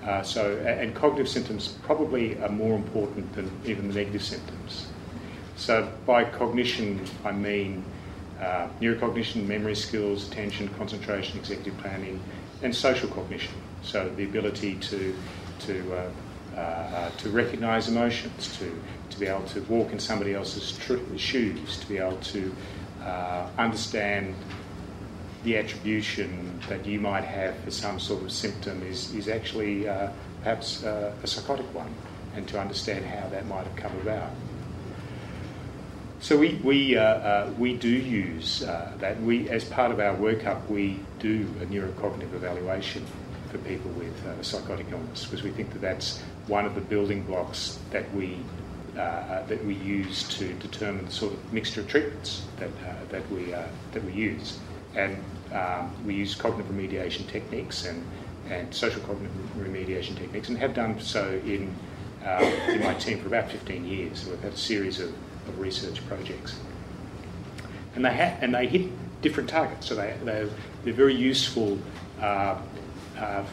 Uh, 0.03 0.23
so, 0.23 0.57
and 0.57 0.95
cognitive 0.95 1.27
symptoms 1.27 1.75
probably 1.83 2.39
are 2.41 2.49
more 2.49 2.75
important 2.75 3.33
than 3.33 3.51
even 3.65 3.87
the 3.89 3.93
negative 3.93 4.23
symptoms. 4.23 4.87
So, 5.57 5.91
by 6.05 6.23
cognition, 6.23 7.05
I 7.25 7.33
mean 7.33 7.83
uh, 8.39 8.69
neurocognition, 8.79 9.45
memory 9.45 9.75
skills, 9.75 10.27
attention, 10.29 10.69
concentration, 10.69 11.37
executive 11.37 11.77
planning, 11.79 12.21
and 12.63 12.73
social 12.73 13.09
cognition. 13.09 13.53
So, 13.81 14.09
the 14.15 14.23
ability 14.23 14.75
to 14.75 15.15
to 15.59 15.93
uh, 15.93 16.57
uh, 16.57 17.09
to 17.17 17.29
recognise 17.29 17.89
emotions, 17.89 18.57
to 18.57 18.81
to 19.09 19.19
be 19.19 19.27
able 19.27 19.43
to 19.47 19.61
walk 19.63 19.91
in 19.91 19.99
somebody 19.99 20.33
else's 20.33 20.77
tr- 20.77 20.95
shoes, 21.17 21.77
to 21.77 21.87
be 21.87 21.97
able 21.97 22.17
to 22.17 22.55
uh, 23.03 23.47
understand 23.57 24.35
the 25.43 25.57
attribution 25.57 26.59
that 26.67 26.85
you 26.85 26.99
might 26.99 27.23
have 27.23 27.57
for 27.59 27.71
some 27.71 27.99
sort 27.99 28.23
of 28.23 28.31
symptom 28.31 28.83
is 28.83 29.13
is 29.15 29.27
actually 29.27 29.87
uh, 29.87 30.09
perhaps 30.43 30.83
uh, 30.83 31.13
a 31.23 31.27
psychotic 31.27 31.73
one, 31.73 31.93
and 32.35 32.47
to 32.47 32.59
understand 32.59 33.05
how 33.05 33.27
that 33.29 33.45
might 33.47 33.65
have 33.65 33.75
come 33.75 33.95
about. 34.01 34.31
So 36.19 36.37
we 36.37 36.55
we 36.63 36.97
uh, 36.97 37.03
uh, 37.03 37.53
we 37.57 37.75
do 37.75 37.89
use 37.89 38.63
uh, 38.63 38.91
that. 38.99 39.21
We 39.21 39.49
as 39.49 39.63
part 39.63 39.91
of 39.91 39.99
our 39.99 40.15
workup, 40.17 40.67
we 40.67 40.99
do 41.19 41.47
a 41.61 41.65
neurocognitive 41.65 42.33
evaluation 42.33 43.05
for 43.49 43.57
people 43.59 43.91
with 43.91 44.13
uh, 44.25 44.41
psychotic 44.43 44.87
illness 44.91 45.25
because 45.25 45.43
we 45.43 45.51
think 45.51 45.71
that 45.71 45.81
that's 45.81 46.19
one 46.47 46.65
of 46.65 46.75
the 46.75 46.81
building 46.81 47.23
blocks 47.23 47.79
that 47.91 48.13
we 48.13 48.37
uh, 48.95 49.01
uh, 49.01 49.45
that 49.47 49.63
we 49.65 49.75
use 49.75 50.27
to 50.37 50.53
determine 50.55 51.05
the 51.05 51.11
sort 51.11 51.33
of 51.33 51.53
mixture 51.53 51.81
of 51.81 51.87
treatments 51.87 52.45
that 52.57 52.69
that 53.09 53.29
we 53.31 53.45
that 53.91 54.03
we 54.03 54.11
use, 54.11 54.59
and 54.95 55.17
um, 55.53 55.91
we 56.05 56.15
use 56.15 56.35
cognitive 56.35 56.71
remediation 56.71 57.27
techniques 57.27 57.85
and 57.85 58.05
and 58.49 58.73
social 58.73 59.01
cognitive 59.01 59.35
remediation 59.57 60.17
techniques, 60.17 60.49
and 60.49 60.57
have 60.57 60.73
done 60.73 60.99
so 60.99 61.39
in 61.45 61.73
in 62.67 62.83
my 62.83 62.93
team 62.95 63.19
for 63.19 63.27
about 63.27 63.49
15 63.49 63.85
years. 63.85 64.27
We've 64.27 64.41
had 64.41 64.53
a 64.53 64.57
series 64.57 64.99
of 64.99 65.13
of 65.49 65.59
research 65.59 66.05
projects. 66.07 66.59
And 67.95 68.05
they, 68.05 68.15
ha- 68.15 68.37
and 68.41 68.55
they 68.55 68.67
hit 68.67 68.89
different 69.21 69.49
targets, 69.49 69.87
so 69.87 69.95
they, 69.95 70.15
they're, 70.23 70.47
they're 70.83 70.93
very 70.93 71.15
useful 71.15 71.77
uh, 72.21 72.57
uh, 73.17 73.43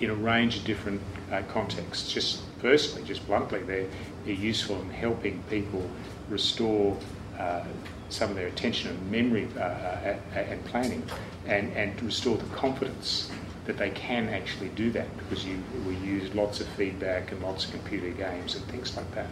in 0.00 0.10
a 0.10 0.14
range 0.14 0.56
of 0.56 0.64
different 0.64 1.00
uh, 1.30 1.42
contexts. 1.48 2.12
Just 2.12 2.42
firstly, 2.58 3.04
just 3.04 3.24
bluntly, 3.26 3.62
they're, 3.62 3.86
they're 4.24 4.34
useful 4.34 4.80
in 4.80 4.90
helping 4.90 5.42
people 5.50 5.88
restore 6.28 6.96
uh, 7.38 7.64
some 8.08 8.30
of 8.30 8.36
their 8.36 8.46
attention 8.46 8.90
and 8.90 9.10
memory 9.10 9.48
uh, 9.56 9.60
uh 9.60 10.16
and 10.34 10.64
planning, 10.66 11.02
and, 11.46 11.72
and 11.72 12.00
restore 12.02 12.36
the 12.36 12.54
confidence 12.54 13.30
that 13.64 13.78
they 13.78 13.90
can 13.90 14.28
actually 14.28 14.68
do 14.70 14.90
that 14.90 15.06
because 15.16 15.44
you, 15.44 15.62
we 15.86 15.94
use 15.96 16.34
lots 16.34 16.60
of 16.60 16.66
feedback 16.68 17.30
and 17.30 17.40
lots 17.42 17.64
of 17.64 17.70
computer 17.70 18.10
games 18.10 18.56
and 18.56 18.64
things 18.66 18.96
like 18.96 19.14
that. 19.14 19.30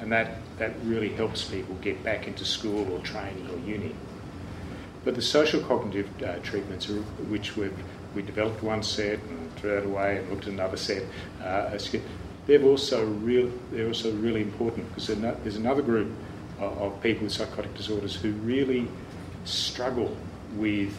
And 0.00 0.10
that, 0.10 0.38
that 0.58 0.72
really 0.84 1.10
helps 1.10 1.44
people 1.44 1.76
get 1.76 2.02
back 2.02 2.26
into 2.26 2.44
school 2.44 2.92
or 2.92 2.98
training 3.00 3.48
or 3.50 3.58
uni. 3.58 3.94
But 5.04 5.14
the 5.14 5.22
social 5.22 5.60
cognitive 5.60 6.10
uh, 6.22 6.38
treatments, 6.42 6.88
which 7.28 7.56
we've, 7.56 7.76
we 8.14 8.22
developed 8.22 8.62
one 8.62 8.82
set 8.82 9.20
and 9.20 9.56
threw 9.56 9.78
it 9.78 9.86
away 9.86 10.18
and 10.18 10.28
looked 10.28 10.48
at 10.48 10.52
another 10.52 10.76
set, 10.76 11.04
uh, 11.40 11.70
they're 12.46 12.62
also 12.62 13.04
real. 13.04 13.50
They're 13.70 13.88
also 13.88 14.12
really 14.16 14.42
important 14.42 14.88
because 14.88 15.06
there's 15.06 15.56
another 15.56 15.82
group 15.82 16.10
of, 16.58 16.78
of 16.78 17.02
people 17.02 17.24
with 17.24 17.32
psychotic 17.32 17.74
disorders 17.74 18.16
who 18.16 18.32
really 18.32 18.88
struggle 19.44 20.16
with 20.56 20.94